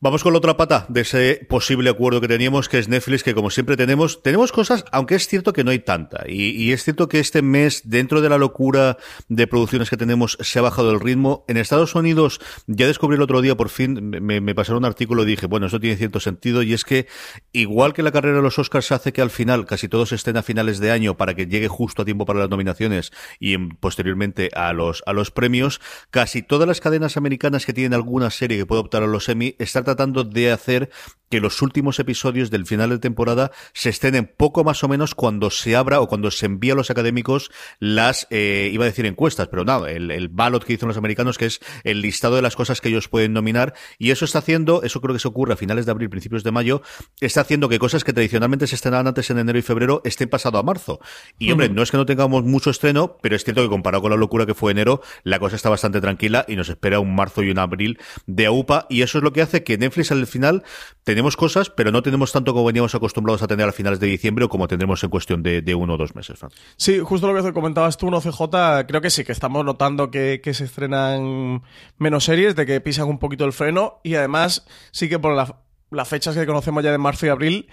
Vamos 0.00 0.22
con 0.22 0.32
la 0.32 0.38
otra 0.38 0.56
pata 0.56 0.86
de 0.88 1.02
ese 1.02 1.46
posible 1.48 1.90
acuerdo 1.90 2.20
que 2.20 2.28
teníamos, 2.28 2.68
que 2.68 2.78
es 2.78 2.88
Netflix, 2.88 3.22
que 3.22 3.34
como 3.34 3.50
siempre 3.50 3.76
tenemos, 3.76 4.22
tenemos 4.22 4.52
cosas, 4.52 4.84
aunque 4.92 5.14
es 5.14 5.28
cierto 5.28 5.52
que 5.52 5.64
no 5.64 5.70
hay 5.70 5.78
tanta. 5.78 6.24
Y, 6.26 6.72
es 6.72 6.84
cierto 6.84 7.08
que 7.08 7.20
este 7.20 7.42
mes, 7.42 7.82
dentro 7.84 8.20
de 8.20 8.28
la 8.28 8.38
locura 8.38 8.96
de 9.28 9.46
producciones 9.46 9.90
que 9.90 9.96
tenemos, 9.96 10.38
se 10.40 10.58
ha 10.58 10.62
bajado 10.62 10.90
el 10.90 11.00
ritmo. 11.00 11.44
En 11.48 11.56
Estados 11.56 11.94
Unidos, 11.94 12.40
ya 12.66 12.86
descubrí 12.86 13.16
el 13.16 13.22
otro 13.22 13.40
día, 13.42 13.56
por 13.56 13.68
fin, 13.68 14.10
me, 14.10 14.40
me 14.40 14.54
pasaron 14.54 14.82
un 14.82 14.86
artículo 14.86 15.22
y 15.22 15.26
dije, 15.26 15.46
bueno, 15.46 15.66
eso 15.66 15.78
tiene 15.78 15.96
cierto 15.96 16.18
sentido, 16.18 16.62
y 16.62 16.72
es 16.72 16.84
que, 16.84 17.06
igual 17.52 17.92
que 17.92 18.02
la 18.02 18.12
carrera 18.12 18.36
de 18.36 18.42
los 18.42 18.58
Oscars 18.58 18.90
hace 18.92 19.12
que 19.12 19.22
al 19.22 19.30
final 19.30 19.66
casi 19.66 19.88
todos 19.88 20.12
estén 20.12 20.36
a 20.36 20.42
finales 20.42 20.78
de 20.78 20.90
año 20.90 21.16
para 21.16 21.34
que 21.34 21.46
llegue 21.46 21.68
justo 21.68 22.02
a 22.02 22.04
tiempo 22.04 22.24
para 22.24 22.40
las 22.40 22.50
nominaciones 22.50 23.12
y 23.38 23.54
en 23.54 23.70
posteriormente 23.82 24.48
a 24.54 24.72
los, 24.72 25.02
a 25.06 25.12
los 25.12 25.30
premios, 25.30 25.80
casi 26.10 26.40
todas 26.40 26.66
las 26.68 26.80
cadenas 26.80 27.18
americanas 27.18 27.66
que 27.66 27.74
tienen 27.74 27.92
alguna 27.92 28.30
serie 28.30 28.56
que 28.56 28.64
puede 28.64 28.80
optar 28.80 29.02
a 29.02 29.08
los 29.08 29.28
Emmy 29.28 29.56
están 29.58 29.84
tratando 29.84 30.24
de 30.24 30.52
hacer 30.52 30.88
que 31.32 31.40
los 31.40 31.62
últimos 31.62 31.98
episodios 31.98 32.50
del 32.50 32.66
final 32.66 32.90
de 32.90 32.98
temporada 32.98 33.52
se 33.72 33.88
estén 33.88 34.30
poco 34.36 34.64
más 34.64 34.84
o 34.84 34.88
menos 34.88 35.14
cuando 35.14 35.48
se 35.48 35.76
abra 35.76 36.02
o 36.02 36.06
cuando 36.06 36.30
se 36.30 36.44
envía 36.44 36.74
a 36.74 36.76
los 36.76 36.90
académicos 36.90 37.50
las, 37.80 38.26
eh, 38.28 38.68
iba 38.70 38.84
a 38.84 38.86
decir 38.86 39.06
encuestas, 39.06 39.48
pero 39.48 39.64
nada, 39.64 39.90
el, 39.90 40.10
el 40.10 40.28
ballot 40.28 40.62
que 40.62 40.74
dicen 40.74 40.88
los 40.88 40.98
americanos, 40.98 41.38
que 41.38 41.46
es 41.46 41.60
el 41.84 42.02
listado 42.02 42.36
de 42.36 42.42
las 42.42 42.54
cosas 42.54 42.82
que 42.82 42.90
ellos 42.90 43.08
pueden 43.08 43.32
nominar, 43.32 43.72
y 43.96 44.10
eso 44.10 44.26
está 44.26 44.40
haciendo, 44.40 44.82
eso 44.82 45.00
creo 45.00 45.14
que 45.14 45.20
se 45.20 45.28
ocurre 45.28 45.54
a 45.54 45.56
finales 45.56 45.86
de 45.86 45.92
abril, 45.92 46.10
principios 46.10 46.44
de 46.44 46.50
mayo, 46.52 46.82
está 47.22 47.40
haciendo 47.40 47.70
que 47.70 47.78
cosas 47.78 48.04
que 48.04 48.12
tradicionalmente 48.12 48.66
se 48.66 48.74
estrenaban 48.74 49.06
antes 49.06 49.30
en 49.30 49.38
enero 49.38 49.58
y 49.58 49.62
febrero 49.62 50.02
estén 50.04 50.28
pasado 50.28 50.58
a 50.58 50.62
marzo. 50.62 51.00
Y 51.38 51.50
hombre, 51.50 51.70
no 51.70 51.82
es 51.82 51.90
que 51.90 51.96
no 51.96 52.04
tengamos 52.04 52.44
mucho 52.44 52.68
estreno, 52.68 53.16
pero 53.22 53.36
es 53.36 53.44
cierto 53.44 53.62
que 53.62 53.70
comparado 53.70 54.02
con 54.02 54.10
la 54.10 54.18
locura 54.18 54.44
que 54.44 54.52
fue 54.52 54.72
enero, 54.72 55.00
la 55.22 55.38
cosa 55.38 55.56
está 55.56 55.70
bastante 55.70 56.02
tranquila 56.02 56.44
y 56.46 56.56
nos 56.56 56.68
espera 56.68 57.00
un 57.00 57.14
marzo 57.14 57.42
y 57.42 57.50
un 57.50 57.58
abril 57.58 57.98
de 58.26 58.44
AUPA 58.44 58.86
y 58.90 59.00
eso 59.00 59.16
es 59.16 59.24
lo 59.24 59.32
que 59.32 59.40
hace 59.40 59.64
que 59.64 59.78
Netflix 59.78 60.12
al 60.12 60.26
final 60.26 60.62
tenemos 61.04 61.21
tenemos 61.22 61.36
cosas, 61.36 61.70
pero 61.70 61.92
no 61.92 62.02
tenemos 62.02 62.32
tanto 62.32 62.52
como 62.52 62.64
veníamos 62.64 62.96
acostumbrados 62.96 63.42
a 63.42 63.46
tener 63.46 63.68
a 63.68 63.70
finales 63.70 64.00
de 64.00 64.08
diciembre 64.08 64.44
o 64.44 64.48
como 64.48 64.66
tendremos 64.66 65.04
en 65.04 65.10
cuestión 65.10 65.40
de, 65.40 65.74
uno 65.76 65.94
o 65.94 65.96
dos 65.96 66.16
meses. 66.16 66.40
Sí, 66.76 66.98
justo 66.98 67.32
lo 67.32 67.40
que 67.40 67.52
comentabas 67.52 67.96
tú, 67.96 68.08
1CJ, 68.08 68.86
creo 68.88 69.00
que 69.00 69.08
sí, 69.08 69.22
que 69.22 69.30
estamos 69.30 69.64
notando 69.64 70.10
que 70.10 70.40
se 70.52 70.64
estrenan 70.64 71.62
menos 71.98 72.24
series, 72.24 72.56
de 72.56 72.66
que 72.66 72.80
pisan 72.80 73.08
un 73.08 73.20
poquito 73.20 73.44
el 73.44 73.52
freno 73.52 74.00
y 74.02 74.16
además 74.16 74.66
sí 74.90 75.08
que 75.08 75.20
por 75.20 75.36
la 75.36 75.61
las 75.92 76.08
fechas 76.08 76.34
que 76.34 76.46
conocemos 76.46 76.82
ya 76.82 76.90
de 76.90 76.98
marzo 76.98 77.26
y 77.26 77.28
abril 77.28 77.68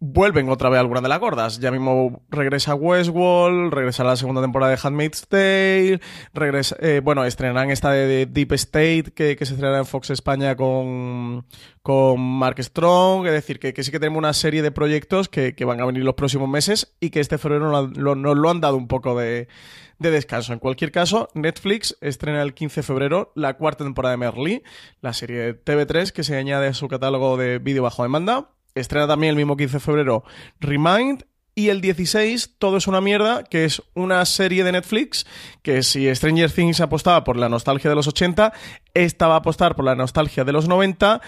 vuelven 0.00 0.48
otra 0.48 0.68
vez 0.68 0.80
algunas 0.80 1.02
de 1.02 1.08
las 1.08 1.20
gordas. 1.20 1.60
Ya 1.60 1.70
mismo 1.70 2.22
regresa 2.30 2.74
Westworld, 2.74 3.72
regresa 3.72 4.04
la 4.04 4.16
segunda 4.16 4.42
temporada 4.42 4.72
de 4.72 4.78
Handmaid's 4.82 5.26
Tale, 5.28 6.00
regresa, 6.32 6.76
eh, 6.80 7.00
bueno, 7.02 7.24
estrenarán 7.24 7.70
esta 7.70 7.90
de, 7.92 8.26
Deep 8.26 8.52
State 8.52 9.12
que, 9.14 9.36
se 9.38 9.54
estrenará 9.54 9.78
en 9.78 9.86
Fox 9.86 10.10
España 10.10 10.56
con, 10.56 11.46
con 11.82 12.20
Mark 12.20 12.62
Strong. 12.62 13.26
Es 13.26 13.32
decir, 13.32 13.58
que, 13.58 13.82
sí 13.82 13.90
que 13.90 14.00
tenemos 14.00 14.18
una 14.18 14.32
serie 14.32 14.62
de 14.62 14.70
proyectos 14.70 15.28
que, 15.28 15.54
van 15.64 15.80
a 15.80 15.86
venir 15.86 16.04
los 16.04 16.14
próximos 16.14 16.48
meses 16.48 16.94
y 17.00 17.10
que 17.10 17.20
este 17.20 17.38
febrero 17.38 17.70
nos 17.70 17.96
lo 17.96 18.50
han 18.50 18.60
dado 18.60 18.76
un 18.76 18.88
poco 18.88 19.18
de 19.18 19.48
de 19.98 20.10
descanso. 20.10 20.52
En 20.52 20.58
cualquier 20.58 20.92
caso, 20.92 21.28
Netflix 21.34 21.96
estrena 22.00 22.42
el 22.42 22.54
15 22.54 22.80
de 22.80 22.86
febrero 22.86 23.32
la 23.34 23.54
cuarta 23.54 23.84
temporada 23.84 24.12
de 24.12 24.18
Merly, 24.18 24.62
la 25.00 25.12
serie 25.12 25.38
de 25.38 25.64
TV3 25.64 26.10
que 26.10 26.24
se 26.24 26.36
añade 26.36 26.66
a 26.68 26.74
su 26.74 26.88
catálogo 26.88 27.36
de 27.36 27.43
vídeo 27.62 27.82
bajo 27.82 28.02
demanda. 28.02 28.50
Estrena 28.74 29.06
también 29.06 29.30
el 29.30 29.36
mismo 29.36 29.56
15 29.56 29.74
de 29.74 29.80
febrero 29.80 30.24
Remind 30.60 31.24
y 31.54 31.68
el 31.68 31.80
16, 31.80 32.56
Todo 32.58 32.76
es 32.76 32.86
una 32.88 33.00
mierda, 33.00 33.44
que 33.44 33.64
es 33.64 33.82
una 33.94 34.24
serie 34.24 34.64
de 34.64 34.72
Netflix 34.72 35.24
que 35.62 35.82
si 35.82 36.12
Stranger 36.12 36.50
Things 36.50 36.80
apostaba 36.80 37.22
por 37.22 37.36
la 37.36 37.48
nostalgia 37.48 37.88
de 37.88 37.96
los 37.96 38.08
80, 38.08 38.52
esta 38.92 39.28
va 39.28 39.34
a 39.34 39.38
apostar 39.38 39.76
por 39.76 39.84
la 39.84 39.94
nostalgia 39.94 40.44
de 40.44 40.52
los 40.52 40.66
90, 40.66 41.20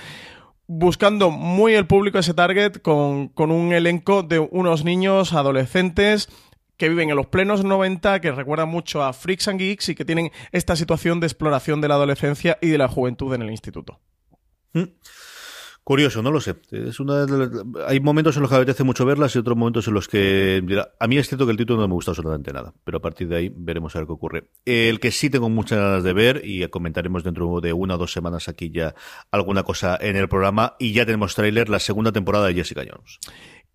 buscando 0.67 1.31
muy 1.31 1.75
el 1.75 1.87
público 1.87 2.19
ese 2.19 2.35
target 2.35 2.83
con, 2.83 3.29
con 3.29 3.53
un 3.53 3.73
elenco 3.73 4.25
de 4.25 4.41
unos 4.41 4.85
niños 4.85 5.33
adolescentes 5.33 6.29
que 6.77 6.89
viven 6.89 7.09
en 7.11 7.17
los 7.17 7.27
plenos 7.27 7.65
90, 7.65 8.21
que 8.21 8.33
recuerdan 8.33 8.69
mucho 8.69 9.03
a 9.05 9.13
Freaks 9.13 9.49
and 9.49 9.61
Geeks 9.61 9.91
y 9.91 9.95
que 9.95 10.05
tienen 10.05 10.33
esta 10.53 10.77
situación 10.77 11.21
de 11.21 11.27
exploración 11.27 11.81
de 11.81 11.89
la 11.89 11.95
adolescencia 11.95 12.59
y 12.61 12.69
de 12.69 12.79
la 12.79 12.89
juventud 12.89 13.33
en 13.35 13.43
el 13.43 13.51
instituto. 13.51 14.01
Mm. 14.73 14.83
Curioso, 15.87 16.21
no 16.21 16.33
lo 16.33 16.41
sé. 16.41 16.57
Es 16.73 16.99
una 16.99 17.27
Hay 17.87 18.01
momentos 18.01 18.35
en 18.35 18.43
los 18.43 18.51
que 18.51 18.57
apetece 18.57 18.83
mucho 18.83 19.07
verlas 19.07 19.37
y 19.37 19.39
otros 19.39 19.57
momentos 19.57 19.87
en 19.87 19.95
los 19.95 20.09
que. 20.09 20.61
A 20.99 21.07
mí 21.07 21.17
es 21.17 21.29
cierto 21.29 21.47
que 21.47 21.53
el 21.53 21.57
título 21.57 21.81
no 21.81 21.87
me 21.87 21.95
gusta 21.95 22.11
absolutamente 22.11 22.53
nada, 22.53 22.75
pero 22.83 22.99
a 22.99 23.01
partir 23.01 23.29
de 23.29 23.37
ahí 23.37 23.53
veremos 23.55 23.95
a 23.95 24.01
ver 24.01 24.07
qué 24.09 24.13
ocurre. 24.13 24.49
El 24.65 24.99
que 24.99 25.13
sí 25.13 25.31
tengo 25.31 25.49
muchas 25.49 25.79
ganas 25.79 26.03
de 26.03 26.13
ver, 26.13 26.41
y 26.43 26.67
comentaremos 26.67 27.23
dentro 27.23 27.61
de 27.61 27.73
una 27.73 27.95
o 27.95 27.99
dos 27.99 28.11
semanas 28.11 28.49
aquí 28.49 28.73
ya 28.75 28.97
alguna 29.31 29.63
cosa 29.63 29.97
en 30.01 30.17
el 30.17 30.29
programa, 30.29 30.75
y 30.81 30.93
ya 30.93 31.07
tenemos 31.07 31.37
tráiler, 31.37 31.69
la 31.69 31.79
segunda 31.79 32.11
temporada 32.11 32.49
de 32.49 32.55
Jessica 32.55 32.83
Jones. 32.83 33.21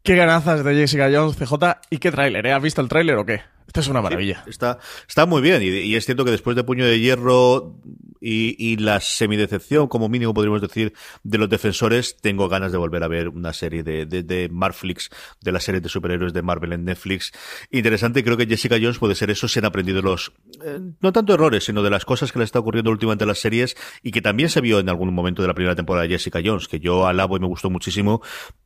Qué 0.03 0.17
ganazas 0.17 0.65
de 0.65 0.75
Jessica 0.75 1.09
Jones, 1.09 1.37
CJ. 1.37 1.53
¿Y 1.91 1.99
qué 1.99 2.11
tráiler? 2.11 2.45
¿eh? 2.45 2.51
¿Has 2.51 2.61
visto 2.61 2.81
el 2.81 2.89
tráiler 2.89 3.15
o 3.15 3.25
qué? 3.25 3.39
Esto 3.71 3.79
es 3.79 3.87
una 3.87 4.01
maravilla. 4.01 4.43
está, 4.47 4.79
está 5.07 5.25
muy 5.25 5.41
bien. 5.41 5.61
Y, 5.63 5.95
es 5.95 6.05
cierto 6.05 6.25
que 6.25 6.31
después 6.31 6.57
de 6.57 6.65
Puño 6.65 6.83
de 6.83 6.99
Hierro 6.99 7.77
y, 8.19 8.57
y, 8.59 8.75
la 8.75 8.99
semidecepción, 8.99 9.87
como 9.87 10.09
mínimo 10.09 10.33
podríamos 10.33 10.61
decir, 10.61 10.91
de 11.23 11.37
los 11.37 11.49
defensores, 11.49 12.17
tengo 12.17 12.49
ganas 12.49 12.73
de 12.73 12.77
volver 12.77 13.01
a 13.01 13.07
ver 13.07 13.29
una 13.29 13.53
serie 13.53 13.81
de, 13.81 14.05
de, 14.05 14.23
de 14.23 14.49
Marflix, 14.49 15.09
de 15.39 15.53
la 15.53 15.61
serie 15.61 15.79
de 15.79 15.87
superhéroes 15.87 16.33
de 16.33 16.41
Marvel 16.41 16.73
en 16.73 16.83
Netflix. 16.83 17.31
Interesante, 17.71 18.25
creo 18.25 18.35
que 18.35 18.45
Jessica 18.45 18.75
Jones 18.75 18.97
puede 18.97 19.15
ser 19.15 19.31
eso, 19.31 19.47
se 19.47 19.59
han 19.59 19.65
aprendido 19.65 20.01
los, 20.01 20.33
eh, 20.65 20.81
no 20.99 21.13
tanto 21.13 21.33
errores, 21.33 21.63
sino 21.63 21.81
de 21.81 21.91
las 21.91 22.03
cosas 22.03 22.33
que 22.33 22.39
le 22.39 22.45
está 22.45 22.59
ocurriendo 22.59 22.91
últimamente 22.91 23.23
en 23.23 23.29
las 23.29 23.39
series 23.39 23.77
y 24.03 24.11
que 24.11 24.21
también 24.21 24.49
se 24.49 24.59
vio 24.59 24.79
en 24.79 24.89
algún 24.89 25.13
momento 25.13 25.41
de 25.41 25.47
la 25.47 25.53
primera 25.53 25.77
temporada 25.77 26.05
de 26.05 26.09
Jessica 26.09 26.41
Jones, 26.43 26.67
que 26.67 26.81
yo 26.81 27.07
alabo 27.07 27.37
y 27.37 27.39
me 27.39 27.47
gustó 27.47 27.69
muchísimo, 27.69 28.21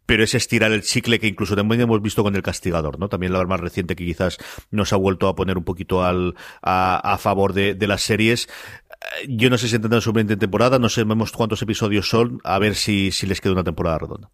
pero 0.07 0.23
es 0.23 0.33
estirar 0.33 0.71
el 0.71 0.81
chicle 0.81 1.19
que 1.19 1.27
incluso 1.27 1.55
también 1.55 1.81
hemos 1.81 2.01
visto 2.01 2.23
con 2.23 2.35
El 2.35 2.41
Castigador, 2.41 2.99
¿no? 2.99 3.07
También 3.07 3.33
la 3.33 3.45
más 3.45 3.59
reciente 3.59 3.95
que 3.95 4.05
quizás 4.05 4.37
nos 4.71 4.93
ha 4.95 4.99
vuelto 4.99 5.27
a 5.27 5.35
poner 5.35 5.57
un 5.57 5.63
poquito 5.63 6.03
al, 6.03 6.35
a, 6.61 7.13
a 7.13 7.17
favor 7.17 7.53
de, 7.53 7.75
de 7.75 7.87
las 7.87 8.01
series. 8.01 8.47
Yo 9.27 9.49
no 9.49 9.57
sé 9.57 9.67
si 9.67 9.79
tendrán 9.79 10.01
su 10.01 10.13
20 10.13 10.37
temporada, 10.37 10.79
no 10.79 10.89
sabemos 10.89 11.31
cuántos 11.31 11.61
episodios 11.61 12.09
son, 12.09 12.39
a 12.43 12.57
ver 12.59 12.75
si, 12.75 13.11
si 13.11 13.27
les 13.27 13.39
queda 13.39 13.53
una 13.53 13.63
temporada 13.63 13.99
redonda. 13.99 14.31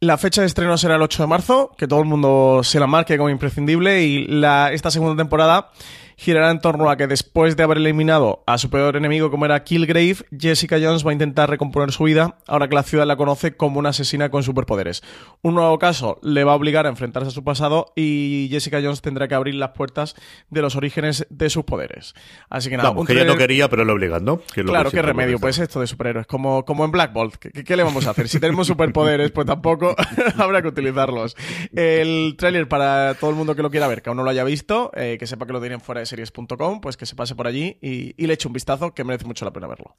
La 0.00 0.18
fecha 0.18 0.40
de 0.40 0.46
estreno 0.46 0.76
será 0.76 0.96
el 0.96 1.02
8 1.02 1.22
de 1.22 1.26
marzo, 1.26 1.70
que 1.78 1.86
todo 1.86 2.00
el 2.00 2.06
mundo 2.06 2.60
se 2.62 2.80
la 2.80 2.86
marque 2.86 3.16
como 3.16 3.30
imprescindible, 3.30 4.02
y 4.02 4.26
la, 4.26 4.72
esta 4.72 4.90
segunda 4.90 5.16
temporada 5.16 5.70
girará 6.16 6.50
en 6.50 6.60
torno 6.60 6.90
a 6.90 6.96
que 6.96 7.06
después 7.06 7.56
de 7.56 7.62
haber 7.62 7.76
eliminado 7.76 8.42
a 8.46 8.56
su 8.58 8.70
peor 8.70 8.96
enemigo 8.96 9.30
como 9.30 9.44
era 9.44 9.62
Killgrave, 9.64 10.16
Jessica 10.36 10.78
Jones 10.80 11.06
va 11.06 11.10
a 11.10 11.12
intentar 11.12 11.50
recomponer 11.50 11.92
su 11.92 12.04
vida 12.04 12.38
ahora 12.46 12.68
que 12.68 12.74
la 12.74 12.82
ciudad 12.82 13.06
la 13.06 13.16
conoce 13.16 13.56
como 13.56 13.78
una 13.78 13.90
asesina 13.90 14.30
con 14.30 14.42
superpoderes. 14.42 15.02
Un 15.42 15.54
nuevo 15.54 15.78
caso 15.78 16.18
le 16.22 16.44
va 16.44 16.52
a 16.52 16.54
obligar 16.56 16.86
a 16.86 16.88
enfrentarse 16.88 17.28
a 17.28 17.32
su 17.32 17.44
pasado 17.44 17.92
y 17.94 18.48
Jessica 18.50 18.80
Jones 18.82 19.02
tendrá 19.02 19.28
que 19.28 19.34
abrir 19.34 19.54
las 19.54 19.70
puertas 19.70 20.16
de 20.48 20.62
los 20.62 20.74
orígenes 20.74 21.26
de 21.28 21.50
sus 21.50 21.64
poderes. 21.64 22.14
Así 22.48 22.70
que 22.70 22.78
nada, 22.78 22.94
que 23.06 23.12
ella 23.12 23.24
no 23.24 23.36
quería, 23.36 23.68
pero 23.68 23.84
lo 23.84 23.92
obligan, 23.92 24.24
¿no? 24.24 24.38
claro, 24.38 24.90
qué 24.90 25.02
remedio, 25.02 25.38
pues 25.38 25.58
esto 25.58 25.80
de 25.80 25.86
superhéroes, 25.86 26.26
como, 26.26 26.64
como 26.64 26.84
en 26.84 26.92
Black 26.92 27.12
Bolt. 27.12 27.36
¿Qué, 27.36 27.76
le 27.76 27.82
vamos 27.82 28.06
a 28.06 28.10
hacer? 28.10 28.28
Si 28.28 28.40
tenemos 28.40 28.66
superpoderes, 28.66 29.30
pues 29.32 29.46
tampoco 29.46 29.94
habrá 30.38 30.62
que 30.62 30.68
utilizarlos. 30.68 31.36
El 31.74 32.36
tráiler 32.38 32.68
para 32.68 33.14
todo 33.14 33.30
el 33.30 33.36
mundo 33.36 33.54
que 33.54 33.62
lo 33.62 33.70
quiera 33.70 33.86
ver, 33.86 34.00
que 34.00 34.08
aún 34.08 34.16
no 34.16 34.22
lo 34.22 34.30
haya 34.30 34.44
visto, 34.44 34.90
eh, 34.94 35.16
que 35.18 35.26
sepa 35.26 35.46
que 35.46 35.52
lo 35.52 35.60
tienen 35.60 35.80
fuera 35.80 36.00
de 36.00 36.05
series.com, 36.06 36.80
pues 36.80 36.96
que 36.96 37.06
se 37.06 37.14
pase 37.14 37.34
por 37.34 37.46
allí 37.46 37.78
y, 37.80 38.26
le 38.26 38.34
eche 38.34 38.48
un 38.48 38.54
vistazo, 38.54 38.94
que 38.94 39.04
merece 39.04 39.24
mucho 39.24 39.44
la 39.44 39.52
pena 39.52 39.66
verlo. 39.66 39.94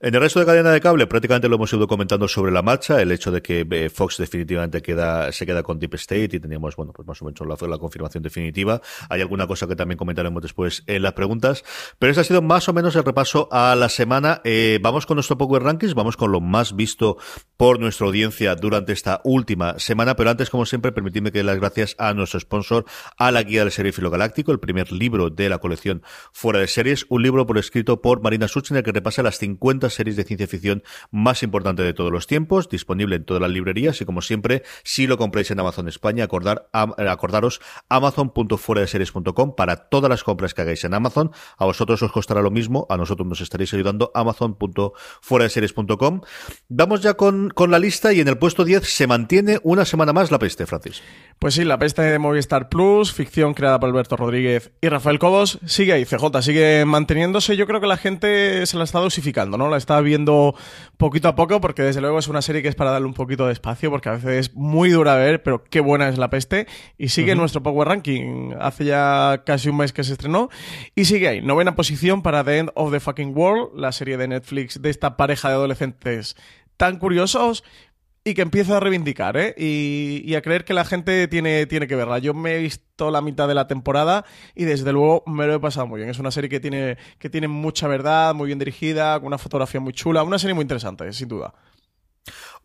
En 0.00 0.14
el 0.14 0.20
resto 0.20 0.40
de 0.40 0.46
cadena 0.46 0.72
de 0.72 0.80
cable 0.80 1.06
prácticamente 1.06 1.48
lo 1.48 1.54
hemos 1.54 1.72
ido 1.72 1.86
comentando 1.86 2.26
sobre 2.26 2.50
la 2.50 2.62
marcha, 2.62 3.00
el 3.00 3.12
hecho 3.12 3.30
de 3.30 3.40
que 3.40 3.66
eh, 3.70 3.88
Fox 3.88 4.18
definitivamente 4.18 4.82
queda, 4.82 5.30
se 5.30 5.46
queda 5.46 5.62
con 5.62 5.78
Deep 5.78 5.94
State 5.94 6.36
y 6.36 6.40
teníamos, 6.40 6.74
bueno, 6.74 6.92
pues 6.92 7.06
más 7.06 7.22
o 7.22 7.24
menos 7.24 7.68
la, 7.68 7.78
confirmación 7.78 8.22
definitiva. 8.22 8.80
Hay 9.08 9.20
alguna 9.20 9.46
cosa 9.46 9.66
que 9.66 9.76
también 9.76 9.96
comentaremos 9.96 10.42
después 10.42 10.82
en 10.86 11.02
las 11.02 11.12
preguntas, 11.12 11.64
pero 11.98 12.10
ese 12.10 12.20
ha 12.20 12.24
sido 12.24 12.42
más 12.42 12.68
o 12.68 12.72
menos 12.72 12.96
el 12.96 13.04
repaso 13.04 13.48
a 13.52 13.74
la 13.76 13.88
semana. 13.88 14.40
Eh, 14.44 14.78
vamos 14.82 15.06
con 15.06 15.16
nuestro 15.16 15.38
Power 15.38 15.62
Rankings, 15.62 15.94
vamos 15.94 16.16
con 16.16 16.32
lo 16.32 16.40
más 16.40 16.74
visto 16.74 17.16
por 17.56 17.78
nuestra 17.78 18.06
audiencia 18.06 18.56
durante 18.56 18.92
esta 18.92 19.20
última 19.24 19.78
semana, 19.78 20.16
pero 20.16 20.30
antes, 20.30 20.50
como 20.50 20.66
siempre, 20.66 20.92
permitidme 20.92 21.30
que 21.30 21.38
dé 21.38 21.44
las 21.44 21.58
gracias 21.58 21.94
a 21.98 22.12
nuestro 22.14 22.40
sponsor, 22.40 22.84
a 23.16 23.30
la 23.30 23.42
guía 23.42 23.60
del 23.60 23.72
serie 23.72 23.92
Galáctico, 23.92 24.52
el 24.52 24.60
primer 24.60 24.92
libro 24.92 25.23
de 25.30 25.48
la 25.48 25.58
colección 25.58 26.02
Fuera 26.32 26.58
de 26.58 26.66
Series, 26.66 27.06
un 27.08 27.22
libro 27.22 27.46
por 27.46 27.58
escrito 27.58 28.00
por 28.00 28.22
Marina 28.22 28.48
Suchner 28.48 28.82
que 28.82 28.92
repasa 28.92 29.22
las 29.22 29.38
50 29.38 29.90
series 29.90 30.16
de 30.16 30.24
ciencia 30.24 30.46
ficción 30.46 30.82
más 31.10 31.42
importantes 31.42 31.86
de 31.86 31.94
todos 31.94 32.12
los 32.12 32.26
tiempos, 32.26 32.68
disponible 32.68 33.16
en 33.16 33.24
todas 33.24 33.40
las 33.40 33.50
librerías 33.50 34.00
y 34.00 34.04
como 34.04 34.22
siempre, 34.22 34.62
si 34.82 35.06
lo 35.06 35.18
compráis 35.18 35.50
en 35.50 35.60
Amazon 35.60 35.88
España, 35.88 36.24
acordar, 36.24 36.68
eh, 36.72 37.08
acordaros 37.08 37.60
amazon.fueradeseries.com 37.88 39.54
para 39.56 39.88
todas 39.88 40.10
las 40.10 40.24
compras 40.24 40.54
que 40.54 40.62
hagáis 40.62 40.84
en 40.84 40.94
Amazon. 40.94 41.30
A 41.56 41.64
vosotros 41.64 42.02
os 42.02 42.12
costará 42.12 42.42
lo 42.42 42.50
mismo, 42.50 42.86
a 42.88 42.96
nosotros 42.96 43.28
nos 43.28 43.40
estaréis 43.40 43.72
ayudando 43.74 44.10
amazon.fueradeseries.com. 44.14 46.20
Vamos 46.68 47.02
ya 47.02 47.14
con, 47.14 47.50
con 47.50 47.70
la 47.70 47.78
lista 47.78 48.12
y 48.12 48.20
en 48.20 48.28
el 48.28 48.38
puesto 48.38 48.64
10 48.64 48.84
se 48.84 49.06
mantiene 49.06 49.58
una 49.62 49.84
semana 49.84 50.12
más 50.12 50.30
la 50.30 50.38
peste, 50.38 50.66
Francis. 50.66 51.02
Pues 51.38 51.54
sí, 51.54 51.64
la 51.64 51.78
peste 51.78 52.02
de 52.02 52.18
Movistar 52.18 52.68
Plus, 52.68 53.12
ficción 53.12 53.54
creada 53.54 53.80
por 53.80 53.88
Alberto 53.88 54.16
Rodríguez 54.16 54.72
y 54.80 54.88
Rafael 54.88 55.13
Cobos, 55.18 55.58
sigue 55.66 55.92
ahí, 55.92 56.04
CJ, 56.04 56.42
sigue 56.42 56.84
manteniéndose. 56.84 57.56
Yo 57.56 57.66
creo 57.66 57.80
que 57.80 57.86
la 57.86 57.96
gente 57.96 58.64
se 58.66 58.76
la 58.76 58.84
está 58.84 58.98
dosificando, 58.98 59.58
¿no? 59.58 59.68
La 59.68 59.76
está 59.76 60.00
viendo 60.00 60.54
poquito 60.96 61.28
a 61.28 61.34
poco, 61.34 61.60
porque 61.60 61.82
desde 61.82 62.00
luego 62.00 62.18
es 62.18 62.28
una 62.28 62.42
serie 62.42 62.62
que 62.62 62.68
es 62.68 62.74
para 62.74 62.90
darle 62.90 63.06
un 63.06 63.14
poquito 63.14 63.46
de 63.46 63.52
espacio, 63.52 63.90
porque 63.90 64.08
a 64.08 64.12
veces 64.12 64.48
es 64.48 64.54
muy 64.54 64.90
dura 64.90 65.16
de 65.16 65.24
ver, 65.24 65.42
pero 65.42 65.64
qué 65.64 65.80
buena 65.80 66.08
es 66.08 66.18
la 66.18 66.30
peste. 66.30 66.66
Y 66.98 67.08
sigue 67.08 67.34
nuestro 67.34 67.62
Power 67.62 67.88
Ranking. 67.88 68.52
Hace 68.60 68.84
ya 68.84 69.42
casi 69.44 69.68
un 69.68 69.76
mes 69.76 69.92
que 69.92 70.04
se 70.04 70.12
estrenó. 70.12 70.50
Y 70.94 71.04
sigue 71.04 71.28
ahí, 71.28 71.42
novena 71.42 71.74
posición 71.74 72.22
para 72.22 72.44
The 72.44 72.58
End 72.58 72.70
of 72.74 72.92
the 72.92 73.00
Fucking 73.00 73.36
World, 73.36 73.78
la 73.78 73.92
serie 73.92 74.16
de 74.16 74.28
Netflix 74.28 74.80
de 74.80 74.90
esta 74.90 75.16
pareja 75.16 75.48
de 75.48 75.54
adolescentes 75.54 76.36
tan 76.76 76.98
curiosos 76.98 77.64
y 78.24 78.32
que 78.32 78.40
empieza 78.40 78.78
a 78.78 78.80
reivindicar, 78.80 79.36
¿eh? 79.36 79.54
Y, 79.58 80.34
a 80.34 80.40
creer 80.40 80.64
que 80.64 80.72
la 80.72 80.86
gente 80.86 81.28
tiene, 81.28 81.66
tiene 81.66 81.86
que 81.86 81.94
verla. 81.94 82.18
Yo 82.18 82.32
me 82.32 82.54
he 82.54 82.58
visto 82.58 83.10
la 83.10 83.20
mitad 83.20 83.46
de 83.46 83.54
la 83.54 83.66
temporada 83.66 84.24
y 84.54 84.64
desde 84.64 84.92
luego 84.92 85.22
me 85.26 85.46
lo 85.46 85.54
he 85.54 85.60
pasado 85.60 85.86
muy 85.86 85.98
bien. 85.98 86.08
Es 86.08 86.18
una 86.18 86.30
serie 86.30 86.48
que 86.48 86.58
tiene, 86.58 86.96
que 87.18 87.28
tiene 87.28 87.48
mucha 87.48 87.86
verdad, 87.86 88.34
muy 88.34 88.46
bien 88.46 88.58
dirigida, 88.58 89.18
con 89.18 89.26
una 89.26 89.38
fotografía 89.38 89.78
muy 89.80 89.92
chula, 89.92 90.22
una 90.22 90.38
serie 90.38 90.54
muy 90.54 90.62
interesante, 90.62 91.12
sin 91.12 91.28
duda. 91.28 91.52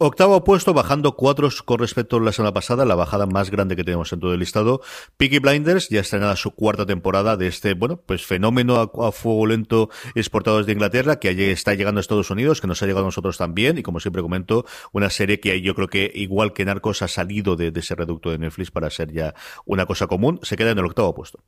Octavo 0.01 0.45
puesto, 0.45 0.73
bajando 0.73 1.17
cuatro 1.17 1.49
con 1.65 1.79
respecto 1.79 2.15
a 2.15 2.21
la 2.21 2.31
semana 2.31 2.53
pasada, 2.53 2.85
la 2.85 2.95
bajada 2.95 3.25
más 3.25 3.51
grande 3.51 3.75
que 3.75 3.83
tenemos 3.83 4.13
en 4.13 4.21
todo 4.21 4.33
el 4.33 4.39
listado. 4.39 4.81
Peaky 5.17 5.39
Blinders 5.39 5.89
ya 5.89 5.99
estrenada 5.99 6.37
su 6.37 6.51
cuarta 6.51 6.85
temporada 6.85 7.35
de 7.35 7.47
este, 7.47 7.73
bueno, 7.73 7.97
pues 7.97 8.25
fenómeno 8.25 8.77
a, 8.77 9.11
fuego 9.11 9.45
lento 9.45 9.89
exportado 10.15 10.59
desde 10.59 10.71
Inglaterra, 10.71 11.19
que 11.19 11.51
está 11.51 11.73
llegando 11.73 11.99
a 11.99 12.01
Estados 12.01 12.29
Unidos, 12.29 12.61
que 12.61 12.67
nos 12.67 12.81
ha 12.81 12.85
llegado 12.85 13.03
a 13.03 13.07
nosotros 13.07 13.37
también, 13.37 13.77
y 13.77 13.83
como 13.83 13.99
siempre 13.99 14.21
comento, 14.21 14.65
una 14.93 15.09
serie 15.09 15.41
que 15.41 15.59
yo 15.61 15.75
creo 15.75 15.89
que 15.89 16.09
igual 16.15 16.53
que 16.53 16.63
Narcos 16.63 17.01
ha 17.01 17.09
salido 17.09 17.57
de, 17.57 17.73
ese 17.75 17.95
reducto 17.95 18.31
de 18.31 18.37
Netflix 18.37 18.71
para 18.71 18.89
ser 18.89 19.11
ya 19.11 19.35
una 19.65 19.85
cosa 19.85 20.07
común, 20.07 20.39
se 20.43 20.55
queda 20.55 20.71
en 20.71 20.79
el 20.79 20.85
octavo 20.85 21.13
puesto. 21.13 21.43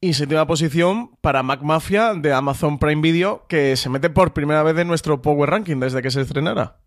Y 0.00 0.14
séptima 0.14 0.46
posición 0.48 1.16
para 1.20 1.44
Mac 1.44 1.62
Mafia 1.62 2.14
de 2.14 2.32
Amazon 2.32 2.80
Prime 2.80 3.00
Video, 3.00 3.46
que 3.48 3.76
se 3.76 3.88
mete 3.88 4.10
por 4.10 4.32
primera 4.32 4.64
vez 4.64 4.76
en 4.76 4.88
nuestro 4.88 5.22
Power 5.22 5.50
Ranking 5.50 5.78
desde 5.78 6.02
que 6.02 6.10
se 6.10 6.20
estrenara. 6.20 6.80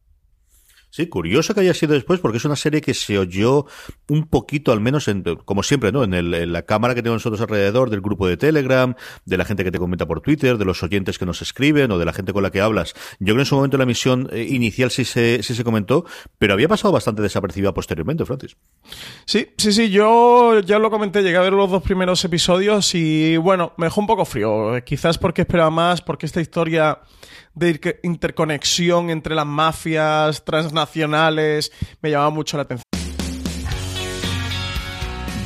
Sí, 0.91 1.07
curioso 1.07 1.53
que 1.53 1.61
haya 1.61 1.73
sido 1.73 1.93
después, 1.93 2.19
porque 2.19 2.39
es 2.39 2.45
una 2.45 2.55
serie 2.55 2.81
que 2.81 2.95
se 2.95 3.19
oyó 3.19 3.65
un 4.07 4.27
poquito, 4.27 4.71
al 4.71 4.79
menos, 4.79 5.07
en, 5.07 5.23
como 5.45 5.61
siempre, 5.61 5.91
¿no? 5.91 6.03
En, 6.03 6.13
el, 6.15 6.51
la 6.51 6.63
cámara 6.63 6.95
que 6.95 7.03
tenemos 7.03 7.17
nosotros 7.17 7.41
alrededor, 7.41 7.91
del 7.91 8.01
grupo 8.01 8.27
de 8.27 8.37
Telegram, 8.37 8.95
de 9.25 9.37
la 9.37 9.45
gente 9.45 9.63
que 9.63 9.71
te 9.71 9.77
comenta 9.77 10.07
por 10.07 10.21
Twitter, 10.21 10.57
de 10.57 10.65
los 10.65 10.81
oyentes 10.81 11.19
que 11.19 11.27
nos 11.27 11.43
escriben 11.43 11.91
o 11.91 11.99
de 11.99 12.05
la 12.05 12.13
gente 12.13 12.33
con 12.33 12.41
la 12.41 12.49
que 12.49 12.61
hablas. 12.61 12.95
Yo 13.19 13.33
creo 13.33 13.35
que 13.35 13.41
en 13.41 13.45
su 13.45 13.55
momento 13.55 13.77
la 13.77 13.83
emisión 13.83 14.29
eh, 14.31 14.47
inicial 14.49 14.89
sí 14.89 15.05
se, 15.05 15.43
sí 15.43 15.53
se 15.53 15.63
comentó, 15.63 16.05
pero 16.39 16.53
había 16.53 16.67
pasado 16.67 16.91
bastante 16.91 17.21
desapercibida 17.21 17.71
posteriormente, 17.71 18.25
Francis. 18.25 18.57
Sí, 19.25 19.47
sí, 19.57 19.71
sí, 19.71 19.89
yo 19.91 20.59
ya 20.61 20.79
lo 20.79 20.89
comenté, 20.89 21.21
llegué 21.21 21.37
a 21.37 21.41
ver 21.41 21.53
los 21.53 21.69
dos 21.69 21.83
primeros 21.83 22.25
episodios 22.25 22.95
y 22.95 23.37
bueno, 23.37 23.73
me 23.77 23.85
dejó 23.85 24.01
un 24.01 24.07
poco 24.07 24.25
frío. 24.25 24.83
Quizás 24.83 25.19
porque 25.19 25.41
esperaba 25.41 25.69
más, 25.69 26.01
porque 26.01 26.25
esta 26.25 26.41
historia 26.41 26.99
de 27.53 27.99
interconexión 28.03 29.09
entre 29.09 29.35
las 29.35 29.45
mafias 29.45 30.43
transnacionales 30.45 31.71
me 32.01 32.11
llamaba 32.11 32.29
mucho 32.29 32.57
la 32.57 32.63
atención. 32.63 32.83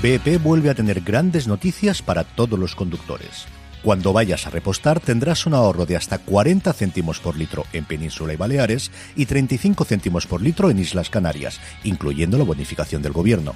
BP 0.02 0.44
vuelve 0.44 0.70
a 0.70 0.76
tener 0.76 1.02
grandes 1.02 1.48
noticias 1.48 2.02
para 2.02 2.24
todos 2.24 2.60
los 2.60 2.76
conductores. 2.76 3.48
Cuando 3.84 4.14
vayas 4.14 4.48
a 4.48 4.50
repostar 4.50 5.00
tendrás 5.00 5.46
un 5.46 5.54
ahorro 5.54 5.86
de 5.86 5.98
hasta 5.98 6.18
40 6.18 6.72
céntimos 6.74 7.20
por 7.20 7.36
litro 7.36 7.66
en 7.74 7.86
Península 7.86 8.34
y 8.34 8.38
Baleares 8.38 8.92
y 9.16 9.26
35 9.26 9.84
céntimos 9.84 10.26
por 10.26 10.42
litro 10.42 10.70
en 10.70 10.80
Islas 10.80 11.10
Canarias, 11.10 11.60
incluyendo 11.84 12.38
la 12.38 12.46
bonificación 12.46 13.02
del 13.02 13.12
gobierno. 13.12 13.56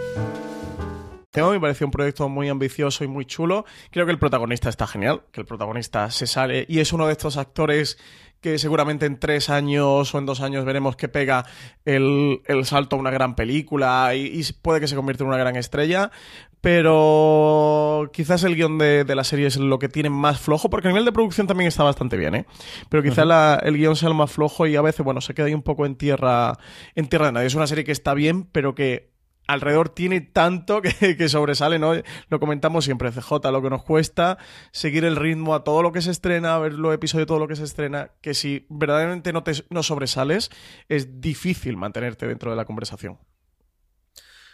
Me 1.33 1.61
pareció 1.61 1.87
un 1.87 1.91
proyecto 1.91 2.27
muy 2.27 2.49
ambicioso 2.49 3.05
y 3.05 3.07
muy 3.07 3.25
chulo. 3.25 3.63
Creo 3.89 4.05
que 4.05 4.11
el 4.11 4.19
protagonista 4.19 4.67
está 4.67 4.85
genial, 4.85 5.21
que 5.31 5.39
el 5.39 5.47
protagonista 5.47 6.11
se 6.11 6.27
sale 6.27 6.65
y 6.67 6.79
es 6.79 6.91
uno 6.91 7.07
de 7.07 7.13
estos 7.13 7.37
actores 7.37 7.97
que 8.41 8.57
seguramente 8.57 9.05
en 9.05 9.17
tres 9.17 9.49
años 9.49 10.13
o 10.13 10.17
en 10.17 10.25
dos 10.25 10.41
años 10.41 10.65
veremos 10.65 10.97
que 10.97 11.07
pega 11.07 11.45
el, 11.85 12.41
salto 12.63 12.97
a 12.97 12.99
una 12.99 13.11
gran 13.11 13.35
película 13.35 14.13
y, 14.13 14.43
puede 14.61 14.81
que 14.81 14.87
se 14.89 14.95
convierta 14.97 15.23
en 15.23 15.29
una 15.29 15.37
gran 15.37 15.55
estrella. 15.55 16.11
Pero 16.59 18.09
quizás 18.11 18.43
el 18.43 18.55
guion 18.55 18.77
de, 18.77 19.05
la 19.15 19.23
serie 19.23 19.47
es 19.47 19.55
lo 19.55 19.79
que 19.79 19.87
tiene 19.87 20.09
más 20.09 20.39
flojo, 20.39 20.69
porque 20.69 20.89
a 20.89 20.91
nivel 20.91 21.05
de 21.05 21.13
producción 21.13 21.47
también 21.47 21.69
está 21.69 21.83
bastante 21.83 22.17
bien, 22.17 22.35
¿eh? 22.35 22.45
Pero 22.89 23.01
quizás 23.03 23.25
el 23.63 23.77
guion 23.77 23.95
sea 23.95 24.09
lo 24.09 24.15
más 24.15 24.31
flojo 24.31 24.67
y 24.67 24.75
a 24.75 24.81
veces, 24.81 25.03
bueno, 25.03 25.21
se 25.21 25.33
queda 25.33 25.45
ahí 25.45 25.53
un 25.53 25.63
poco 25.63 25.85
en 25.85 25.95
tierra, 25.95 26.57
en 26.93 27.07
tierra 27.07 27.27
de 27.27 27.31
nadie. 27.31 27.47
Es 27.47 27.55
una 27.55 27.67
serie 27.67 27.83
que 27.83 27.93
está 27.93 28.13
bien, 28.13 28.43
pero 28.43 28.75
que 28.75 29.10
alrededor 29.47 29.89
tiene 29.89 30.21
tanto 30.21 30.81
que, 30.81 31.29
sobresale, 31.29 31.79
¿no? 31.79 31.93
Lo 32.29 32.39
comentamos 32.39 32.85
siempre, 32.85 33.11
CJ, 33.11 33.51
lo 33.51 33.61
que 33.61 33.69
nos 33.69 33.83
cuesta 33.83 34.37
seguir 34.71 35.05
el 35.05 35.15
ritmo 35.15 35.55
a 35.55 35.63
todo 35.63 35.83
lo 35.83 35.91
que 35.91 36.01
se 36.01 36.11
estrena, 36.11 36.55
a 36.55 36.59
ver 36.59 36.73
los 36.73 36.93
episodios 36.93 37.23
de 37.23 37.27
todo 37.27 37.39
lo 37.39 37.47
que 37.47 37.55
se 37.55 37.63
estrena, 37.63 38.11
que 38.21 38.33
si 38.33 38.65
verdaderamente 38.69 39.33
no, 39.33 39.43
te, 39.43 39.53
no 39.69 39.83
sobresales, 39.83 40.49
es 40.89 41.21
difícil 41.21 41.77
mantenerte 41.77 42.27
dentro 42.27 42.51
de 42.51 42.57
la 42.57 42.65
conversación. 42.65 43.19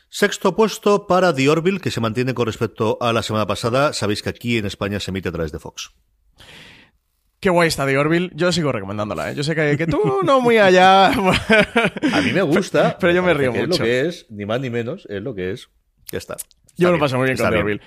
Sexto 0.10 0.56
puesto 0.56 1.06
para 1.06 1.34
The 1.34 1.48
que 1.82 1.92
se 1.92 2.00
mantiene 2.00 2.34
con 2.34 2.46
respecto 2.46 2.98
a 3.02 3.12
la 3.12 3.24
semana 3.24 3.46
pasada. 3.46 3.92
Sabéis 3.92 4.24
que 4.24 4.30
aquí 4.30 4.58
en 4.58 4.66
España 4.66 5.02
se 5.02 5.12
emite 5.12 5.30
a 5.30 5.34
través 5.34 5.52
de 5.52 5.60
Fox. 5.60 5.92
Qué 7.40 7.50
guay 7.50 7.68
está 7.68 7.86
The 7.86 7.98
Orville. 7.98 8.32
Yo 8.34 8.52
sigo 8.52 8.72
recomendándola, 8.72 9.32
¿eh? 9.32 9.36
Yo 9.36 9.44
sé 9.44 9.54
que, 9.54 9.78
que 9.78 9.86
tú 9.86 10.22
no 10.24 10.42
muy 10.42 10.58
allá. 10.58 11.08
a 11.12 12.22
mí 12.24 12.32
me 12.34 12.42
gusta. 12.42 12.98
Pero 13.00 13.14
yo 13.14 13.22
me 13.22 13.34
río 13.34 13.52
mucho. 13.52 13.64
Es 13.64 13.80
lo 13.80 13.86
que 13.86 14.02
es, 14.02 14.26
ni 14.30 14.46
más 14.46 14.60
ni 14.60 14.70
menos, 14.70 15.06
es 15.10 15.22
lo 15.22 15.36
que 15.36 15.52
es. 15.52 15.70
Ya 16.12 16.18
está. 16.18 16.36
yo 16.78 16.88
me 16.88 16.94
lo 16.94 17.00
paso 17.00 17.18
muy 17.18 17.26
bien 17.26 17.38
con 17.38 17.52
The 17.52 17.58
Orville. 17.58 17.82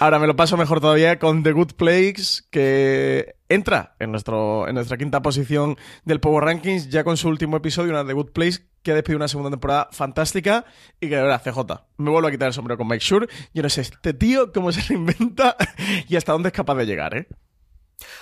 Ahora 0.00 0.20
me 0.20 0.28
lo 0.28 0.36
paso 0.36 0.56
mejor 0.56 0.80
todavía 0.80 1.18
con 1.18 1.42
The 1.42 1.50
Good 1.50 1.72
Place, 1.72 2.44
que 2.50 3.34
entra 3.48 3.96
en, 3.98 4.12
nuestro, 4.12 4.68
en 4.68 4.76
nuestra 4.76 4.96
quinta 4.96 5.22
posición 5.22 5.76
del 6.04 6.20
Power 6.20 6.44
Rankings, 6.44 6.88
ya 6.88 7.02
con 7.02 7.16
su 7.16 7.28
último 7.28 7.56
episodio, 7.56 7.90
una 7.90 8.06
The 8.06 8.12
Good 8.12 8.30
Place, 8.30 8.60
que 8.82 8.92
ha 8.92 8.94
despedido 8.94 9.16
una 9.16 9.26
segunda 9.26 9.50
temporada 9.50 9.88
fantástica 9.90 10.66
y 11.00 11.08
que 11.08 11.16
de 11.16 11.22
verdad, 11.22 11.42
CJ, 11.42 11.86
me 11.96 12.10
vuelvo 12.10 12.28
a 12.28 12.30
quitar 12.30 12.46
el 12.46 12.54
sombrero 12.54 12.78
con 12.78 12.86
Mike 12.86 13.04
Sure. 13.04 13.26
Yo 13.52 13.62
no 13.62 13.68
sé, 13.68 13.80
este 13.80 14.14
tío, 14.14 14.52
cómo 14.52 14.70
se 14.70 14.82
reinventa 14.82 15.56
y 16.08 16.14
hasta 16.14 16.32
dónde 16.32 16.50
es 16.50 16.52
capaz 16.52 16.76
de 16.76 16.86
llegar, 16.86 17.16
¿eh? 17.16 17.26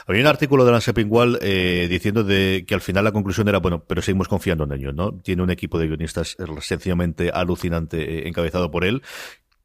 Había 0.06 0.22
un 0.22 0.28
artículo 0.28 0.64
de 0.64 0.72
Lance 0.72 0.94
Pingwall 0.94 1.38
eh, 1.42 1.86
diciendo 1.90 2.24
de 2.24 2.64
que 2.66 2.74
al 2.74 2.80
final 2.80 3.04
la 3.04 3.12
conclusión 3.12 3.48
era, 3.48 3.58
bueno, 3.58 3.84
pero 3.84 4.02
seguimos 4.02 4.28
confiando 4.28 4.64
en 4.64 4.72
ellos, 4.72 4.94
¿no? 4.94 5.12
Tiene 5.12 5.42
un 5.42 5.50
equipo 5.50 5.78
de 5.78 5.86
guionistas 5.86 6.36
sencillamente 6.60 7.30
alucinante 7.30 8.00
eh, 8.00 8.28
encabezado 8.28 8.70
por 8.70 8.84
él 8.84 9.02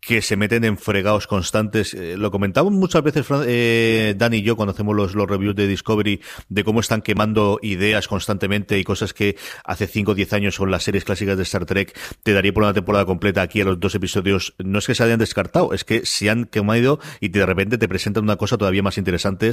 que 0.02 0.24
se 0.24 0.36
meten 0.36 0.64
en 0.64 0.78
fregados 0.78 1.28
constantes. 1.28 1.94
Eh, 1.94 2.16
lo 2.18 2.32
comentamos 2.32 2.74
muchas 2.74 3.04
veces, 3.04 3.28
eh, 3.46 4.16
Dani 4.18 4.38
y 4.38 4.42
yo, 4.42 4.56
cuando 4.56 4.74
hacemos 4.74 4.96
los, 4.96 5.14
los, 5.14 5.30
reviews 5.30 5.56
de 5.56 5.68
Discovery, 5.68 6.22
de 6.50 6.64
cómo 6.64 6.80
están 6.80 7.04
quemando 7.04 7.60
ideas 7.62 8.08
constantemente 8.08 8.80
y 8.80 8.84
cosas 8.84 9.14
que 9.14 9.38
hace 9.64 9.86
5 9.86 10.12
o 10.12 10.16
10 10.16 10.34
años 10.34 10.56
son 10.56 10.72
las 10.72 10.84
series 10.84 11.06
clásicas 11.06 11.38
de 11.38 11.44
Star 11.44 11.66
Trek 11.66 11.96
te 12.24 12.34
daría 12.34 12.52
por 12.52 12.64
una 12.64 12.74
temporada 12.74 13.06
completa 13.06 13.44
aquí 13.44 13.62
a 13.62 13.66
los 13.66 13.80
dos 13.80 13.94
episodios. 13.94 14.56
No 14.58 14.80
es 14.80 14.88
que 14.88 14.96
se 14.96 15.04
hayan 15.04 15.20
descartado, 15.20 15.74
es 15.74 15.84
que 15.84 16.06
se 16.06 16.30
han 16.30 16.46
quemado 16.46 17.00
y 17.20 17.30
de 17.30 17.46
repente 17.46 17.78
te 17.78 17.88
presentan 17.88 18.24
una 18.24 18.38
cosa 18.38 18.58
todavía 18.58 18.82
más 18.82 18.98
interesante. 18.98 19.52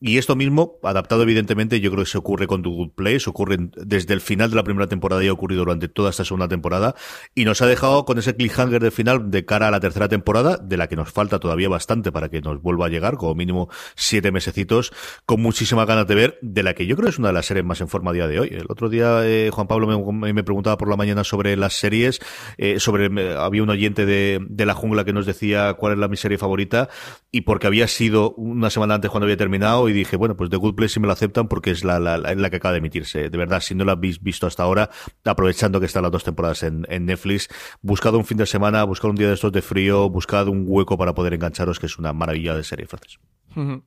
Y 0.00 0.18
esto 0.18 0.36
mismo, 0.36 0.78
adaptado 0.82 1.22
evidentemente, 1.22 1.80
yo 1.80 1.90
creo 1.90 2.04
que 2.04 2.10
se 2.10 2.18
ocurre 2.18 2.46
con 2.46 2.62
The 2.62 2.68
Good 2.68 2.90
Place, 2.90 3.28
ocurre 3.28 3.56
desde 3.76 4.14
el 4.14 4.20
final 4.20 4.50
de 4.50 4.56
la 4.56 4.64
primera 4.64 4.86
temporada 4.86 5.22
y 5.24 5.28
ha 5.28 5.32
ocurrido 5.32 5.64
durante 5.64 5.88
toda 5.88 6.10
esta 6.10 6.24
segunda 6.24 6.48
temporada 6.48 6.94
y 7.34 7.44
nos 7.44 7.60
ha 7.62 7.66
dejado 7.66 8.04
con 8.04 8.18
ese 8.18 8.34
cliffhanger 8.34 8.82
de 8.82 8.90
final 8.90 9.30
de 9.30 9.44
cara 9.44 9.68
a 9.68 9.70
la 9.70 9.79
tercera 9.80 10.08
temporada, 10.08 10.56
de 10.56 10.76
la 10.76 10.88
que 10.88 10.96
nos 10.96 11.10
falta 11.10 11.38
todavía 11.38 11.68
bastante 11.68 12.12
para 12.12 12.28
que 12.28 12.40
nos 12.40 12.60
vuelva 12.60 12.86
a 12.86 12.88
llegar, 12.88 13.16
como 13.16 13.34
mínimo 13.34 13.68
siete 13.94 14.30
mesecitos, 14.32 14.92
con 15.26 15.40
muchísimas 15.40 15.86
ganas 15.86 16.06
de 16.06 16.14
ver, 16.14 16.38
de 16.42 16.62
la 16.62 16.74
que 16.74 16.86
yo 16.86 16.96
creo 16.96 17.08
es 17.08 17.18
una 17.18 17.28
de 17.28 17.34
las 17.34 17.46
series 17.46 17.64
más 17.64 17.80
en 17.80 17.88
forma 17.88 18.10
a 18.10 18.14
día 18.14 18.28
de 18.28 18.40
hoy. 18.40 18.48
El 18.52 18.66
otro 18.68 18.88
día 18.88 19.26
eh, 19.26 19.50
Juan 19.52 19.66
Pablo 19.66 19.86
me, 20.12 20.44
preguntaba 20.44 20.76
por 20.76 20.88
la 20.88 20.96
mañana 20.96 21.24
sobre 21.24 21.56
las 21.56 21.74
series, 21.74 22.20
eh, 22.58 22.80
sobre 22.80 23.34
había 23.36 23.62
un 23.62 23.70
oyente 23.70 24.06
de, 24.06 24.38
de, 24.48 24.66
la 24.66 24.74
jungla 24.74 25.04
que 25.04 25.12
nos 25.12 25.26
decía 25.26 25.74
cuál 25.74 25.94
es 25.94 25.98
la 25.98 26.08
mi 26.08 26.16
serie 26.16 26.38
favorita 26.38 26.88
y 27.30 27.42
porque 27.42 27.66
había 27.66 27.88
sido 27.88 28.32
una 28.32 28.70
semana 28.70 28.94
antes 28.94 29.10
cuando 29.10 29.24
había 29.24 29.36
terminado 29.36 29.88
y 29.88 29.92
dije, 29.92 30.16
bueno, 30.16 30.36
pues 30.36 30.50
The 30.50 30.56
Good 30.56 30.74
Place 30.74 30.94
si 30.94 31.00
me 31.00 31.06
lo 31.06 31.12
aceptan 31.12 31.48
porque 31.48 31.70
es 31.70 31.84
la, 31.84 31.98
la, 32.00 32.18
la, 32.18 32.50
que 32.50 32.56
acaba 32.56 32.72
de 32.72 32.78
emitirse. 32.78 33.30
De 33.30 33.38
verdad, 33.38 33.60
si 33.60 33.74
no 33.74 33.84
la 33.84 33.92
habéis 33.92 34.22
visto 34.22 34.46
hasta 34.46 34.62
ahora, 34.62 34.90
aprovechando 35.24 35.80
que 35.80 35.86
están 35.86 36.02
las 36.02 36.12
dos 36.12 36.24
temporadas 36.24 36.62
en, 36.62 36.86
en 36.88 37.06
Netflix, 37.06 37.48
buscado 37.80 38.18
un 38.18 38.24
fin 38.24 38.38
de 38.38 38.46
semana, 38.46 38.82
buscado 38.84 39.10
un 39.10 39.16
día 39.16 39.28
de 39.28 39.34
estos 39.34 39.52
de 39.52 39.62
frío, 39.70 40.10
buscad 40.10 40.48
un 40.48 40.64
hueco 40.66 40.98
para 40.98 41.14
poder 41.14 41.34
engancharos, 41.34 41.78
que 41.78 41.86
es 41.86 41.96
una 41.96 42.12
maravilla 42.12 42.56
de 42.56 42.64
serie, 42.64 42.86
francés. 42.86 43.20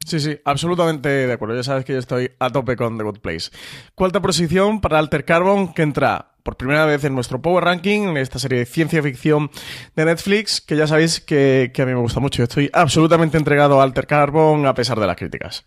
Sí, 0.06 0.19
sí, 0.19 0.38
absolutamente 0.46 1.10
de 1.10 1.34
acuerdo. 1.34 1.56
Ya 1.56 1.63
sabes 1.63 1.86
que 1.86 1.93
yo 1.93 2.00
estoy 2.00 2.32
a 2.39 2.50
tope 2.50 2.76
con 2.76 2.98
The 2.98 3.04
Good 3.04 3.19
Place. 3.19 3.52
Cuarta 3.93 4.22
posición 4.22 4.82
para 4.82 5.00
Alter 5.00 5.26
Carbon, 5.26 5.74
que 5.74 5.82
entra 5.82 6.36
por 6.43 6.58
primera 6.58 6.86
vez 6.86 7.04
en 7.04 7.15
nuestro 7.15 7.41
Power 7.41 7.65
Ranking, 7.65 8.02
en 8.10 8.17
esta 8.17 8.39
serie 8.39 8.60
de 8.60 8.65
ciencia 8.65 9.04
ficción 9.04 9.52
de 9.96 10.06
Netflix, 10.06 10.62
que 10.62 10.76
ya 10.76 10.88
sabéis 10.88 11.19
que, 11.19 11.72
que 11.74 11.82
a 11.82 11.86
mí 11.86 11.93
me 11.93 12.00
gusta 12.00 12.19
mucho. 12.19 12.43
Estoy 12.43 12.69
absolutamente 12.74 13.38
entregado 13.38 13.80
a 13.80 13.84
Alter 13.84 14.08
Carbon 14.08 14.65
a 14.65 14.73
pesar 14.73 15.00
de 15.00 15.08
las 15.08 15.17
críticas. 15.17 15.65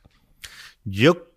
Yo 0.85 1.36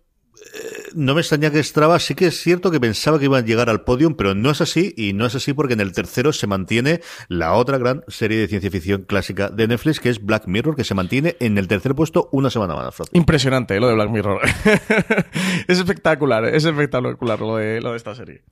no 0.94 1.14
me 1.14 1.20
extraña 1.20 1.50
que 1.50 1.62
Strava, 1.62 1.98
sí 1.98 2.14
que 2.14 2.26
es 2.26 2.40
cierto 2.40 2.70
que 2.70 2.80
pensaba 2.80 3.18
que 3.18 3.26
iban 3.26 3.44
a 3.44 3.46
llegar 3.46 3.68
al 3.68 3.82
podium, 3.82 4.14
pero 4.14 4.34
no 4.34 4.50
es 4.50 4.60
así, 4.60 4.94
y 4.96 5.12
no 5.12 5.26
es 5.26 5.34
así 5.34 5.52
porque 5.52 5.74
en 5.74 5.80
el 5.80 5.92
tercero 5.92 6.32
se 6.32 6.46
mantiene 6.46 7.00
la 7.28 7.54
otra 7.54 7.78
gran 7.78 8.02
serie 8.08 8.38
de 8.38 8.48
ciencia 8.48 8.70
ficción 8.70 9.02
clásica 9.02 9.48
de 9.48 9.68
Netflix, 9.68 10.00
que 10.00 10.08
es 10.08 10.24
Black 10.24 10.46
Mirror, 10.46 10.76
que 10.76 10.84
se 10.84 10.94
mantiene 10.94 11.36
en 11.40 11.58
el 11.58 11.68
tercer 11.68 11.94
puesto 11.94 12.28
una 12.32 12.50
semana 12.50 12.74
más. 12.74 12.96
Impresionante 13.12 13.76
¿eh? 13.76 13.80
lo 13.80 13.88
de 13.88 13.94
Black 13.94 14.10
Mirror. 14.10 14.40
es 15.68 15.78
espectacular, 15.78 16.44
es 16.44 16.64
espectacular 16.64 17.40
lo 17.40 17.56
de, 17.56 17.80
lo 17.80 17.92
de 17.92 17.96
esta 17.96 18.14
serie. 18.14 18.42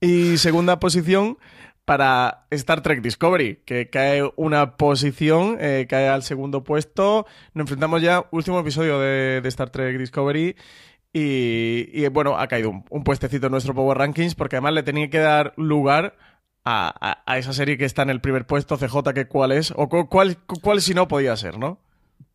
Y 0.00 0.36
segunda 0.36 0.78
posición 0.78 1.38
para 1.86 2.46
Star 2.50 2.82
Trek 2.82 3.00
Discovery, 3.00 3.62
que 3.64 3.88
cae 3.88 4.28
una 4.34 4.76
posición, 4.76 5.56
eh, 5.60 5.86
cae 5.88 6.08
al 6.08 6.22
segundo 6.22 6.64
puesto. 6.64 7.26
Nos 7.54 7.62
enfrentamos 7.62 8.02
ya, 8.02 8.26
último 8.32 8.58
episodio 8.58 8.98
de, 8.98 9.40
de 9.40 9.48
Star 9.48 9.70
Trek 9.70 9.96
Discovery. 9.96 10.56
Y, 11.18 12.06
bueno, 12.08 12.38
ha 12.38 12.46
caído 12.46 12.84
un, 12.90 13.02
puestecito 13.02 13.46
en 13.46 13.52
nuestro 13.52 13.72
Power 13.72 13.96
Rankings 13.96 14.34
porque 14.34 14.56
además 14.56 14.74
le 14.74 14.82
tenía 14.82 15.08
que 15.08 15.18
dar 15.18 15.54
lugar 15.56 16.14
a, 16.62 17.24
esa 17.38 17.54
serie 17.54 17.78
que 17.78 17.86
está 17.86 18.02
en 18.02 18.10
el 18.10 18.20
primer 18.20 18.46
puesto, 18.46 18.76
CJ, 18.76 19.14
que 19.14 19.26
cuál 19.26 19.52
es, 19.52 19.72
o 19.74 19.88
cuál, 19.88 20.36
cuál 20.60 20.82
si 20.82 20.92
no 20.92 21.08
podía 21.08 21.34
ser, 21.36 21.58
¿no? 21.58 21.80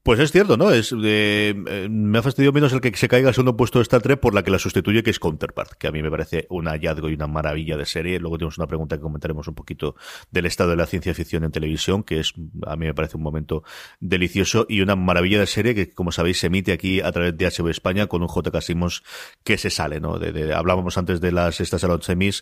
Pues 0.04 0.20
es 0.20 0.32
cierto, 0.32 0.58
¿no? 0.58 0.72
Es 0.72 0.96
eh, 1.00 1.54
me 1.88 2.18
ha 2.18 2.24
fastidiado 2.24 2.54
menos 2.54 2.74
el 2.74 2.82
que 2.82 2.92
se 2.96 3.08
caiga 3.08 3.28
al 3.28 3.36
segundo 3.36 3.56
puesto 3.56 3.78
de 3.78 3.84
Star 3.84 4.02
Trek 4.02 4.20
por 4.20 4.34
la 4.34 4.42
que 4.42 4.50
la 4.50 4.58
sustituye, 4.58 5.04
que 5.04 5.12
es 5.12 5.20
Counterpart, 5.20 5.74
que 5.74 5.88
a 5.88 5.92
mí 5.92 6.02
me 6.02 6.10
parece 6.10 6.48
un 6.50 6.66
hallazgo 6.66 7.08
y 7.08 7.14
una 7.14 7.28
maravilla 7.28 7.78
de 7.78 7.86
serie. 7.86 8.20
Luego 8.20 8.40
tenemos 8.40 8.58
una 8.58 8.66
pregunta 8.66 8.96
que 8.96 9.04
comentaremos 9.04 9.48
un 9.48 9.54
poquito 9.54 9.96
del 10.32 10.48
estado 10.48 10.72
de 10.72 10.78
la 10.78 10.88
ciencia 10.88 11.14
ficción 11.14 11.44
en 11.44 11.52
televisión, 11.52 12.02
que 12.02 12.20
es 12.20 12.34
a 12.66 12.76
mí 12.78 12.88
me 12.88 12.96
parece 12.96 13.18
un 13.18 13.22
momento 13.22 13.64
delicioso 14.00 14.66
y 14.68 14.82
una 14.82 14.96
maravilla 14.96 15.40
de 15.40 15.46
serie 15.46 15.76
que, 15.76 15.92
como 15.92 16.12
sabéis, 16.12 16.40
se 16.40 16.48
emite 16.48 16.72
aquí 16.72 17.00
a 17.00 17.12
través 17.12 17.38
de 17.38 17.46
HBO 17.46 17.70
España 17.70 18.08
con 18.08 18.24
un 18.24 18.28
J.K. 18.28 18.60
Simmons 18.60 19.04
que 19.44 19.60
se 19.60 19.70
sale, 19.70 20.00
¿no? 20.00 20.18
De, 20.18 20.52
hablábamos 20.52 20.98
antes 20.98 21.22
de 21.22 21.32
las 21.32 21.62
estas 21.62 21.84
a 21.84 22.02
semis. 22.02 22.42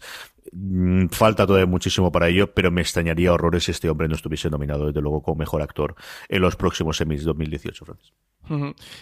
Mm, 0.51 1.07
falta 1.07 1.45
todavía 1.45 1.65
muchísimo 1.65 2.11
para 2.11 2.27
ello, 2.27 2.53
pero 2.53 2.71
me 2.71 2.81
extrañaría 2.81 3.33
horrores 3.33 3.65
si 3.65 3.71
este 3.71 3.89
hombre 3.89 4.07
no 4.07 4.15
estuviese 4.15 4.49
nominado, 4.49 4.87
desde 4.87 5.01
luego, 5.01 5.21
como 5.21 5.39
mejor 5.39 5.61
actor 5.61 5.95
en 6.27 6.41
los 6.41 6.55
próximos 6.55 6.97
semis 6.97 7.23
2018, 7.23 7.85
Francis. 7.85 8.13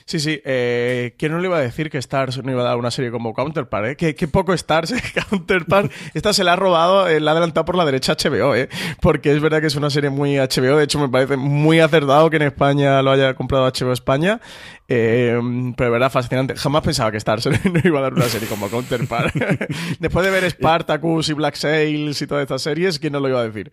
Sí, 0.06 0.20
sí. 0.20 0.42
Eh, 0.44 1.16
¿Quién 1.18 1.32
no 1.32 1.40
le 1.40 1.48
iba 1.48 1.58
a 1.58 1.62
decir 1.62 1.90
que 1.90 1.98
Stars 1.98 2.44
no 2.44 2.52
iba 2.52 2.62
a 2.62 2.66
dar 2.66 2.78
una 2.78 2.92
serie 2.92 3.12
como 3.12 3.34
Counterpart? 3.34 4.02
Eh? 4.02 4.16
Qué, 4.16 4.28
poco 4.28 4.54
Stars, 4.54 4.92
eh? 4.92 5.02
Counterpart. 5.30 5.92
Esta 6.14 6.34
se 6.34 6.44
la 6.44 6.54
ha 6.54 6.56
robado, 6.56 7.08
eh, 7.08 7.20
la 7.20 7.32
ha 7.32 7.34
adelantado 7.34 7.66
por 7.66 7.76
la 7.76 7.86
derecha 7.86 8.16
HBO, 8.16 8.56
¿eh? 8.56 8.70
Porque 9.02 9.32
es 9.32 9.42
verdad 9.42 9.62
que 9.62 9.68
es 9.68 9.76
una 9.76 9.90
serie 9.90 10.10
muy 10.10 10.38
HBO. 10.38 10.78
De 10.78 10.84
hecho, 10.84 11.00
me 11.00 11.10
parece 11.10 11.38
muy 11.38 11.80
acertado 11.80 12.30
que 12.30 12.38
en 12.38 12.44
España 12.44 13.02
lo 13.02 13.12
haya 13.12 13.34
comprado 13.34 13.66
HBO 13.66 13.94
España. 13.94 14.40
pero 14.88 15.40
es 15.40 15.76
verdad, 15.78 16.12
fascinante. 16.12 16.56
Jamás 16.56 16.82
pensaba 16.84 17.12
que 17.12 17.18
Stars 17.18 17.48
no 17.66 17.82
iba 17.84 18.00
a 18.00 18.04
dar 18.04 18.14
una 18.14 18.26
serie 18.26 18.48
como 18.48 18.70
Counterpart. 18.70 19.34
Después 20.00 20.26
de 20.26 20.32
ver 20.32 20.50
Spartacus 20.50 21.30
y 21.30 21.34
Black 21.34 21.56
Sails 21.56 22.22
y 22.22 22.28
todas 22.28 22.44
estas 22.44 22.62
series, 22.62 23.00
¿quién 23.00 23.14
no 23.14 23.20
lo 23.20 23.30
iba 23.30 23.40
a 23.40 23.48
decir? 23.48 23.72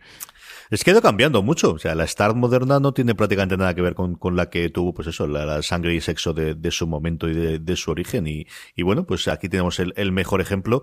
Es 0.70 0.82
que 0.82 0.90
ha 0.90 0.92
ido 0.92 1.02
cambiando 1.02 1.42
mucho. 1.42 1.72
O 1.72 1.78
sea, 1.78 1.94
la 1.94 2.04
Star 2.04 2.34
moderna 2.34 2.80
no 2.80 2.92
tiene 2.92 3.14
prácticamente 3.14 3.56
nada 3.56 3.74
que 3.74 3.82
ver 3.82 3.94
con, 3.94 4.14
con 4.14 4.36
la 4.36 4.50
que 4.50 4.68
tuvo, 4.70 4.94
pues 4.94 5.08
eso, 5.08 5.26
la, 5.26 5.62
sangre 5.62 5.94
y 5.94 6.00
sexo 6.00 6.32
de, 6.32 6.54
de, 6.54 6.70
su 6.70 6.86
momento 6.86 7.28
y 7.28 7.34
de, 7.34 7.58
de 7.58 7.76
su 7.76 7.90
origen. 7.90 8.26
Y, 8.26 8.46
y, 8.74 8.82
bueno, 8.82 9.04
pues 9.04 9.28
aquí 9.28 9.48
tenemos 9.48 9.78
el, 9.78 9.92
el 9.96 10.12
mejor 10.12 10.40
ejemplo. 10.40 10.82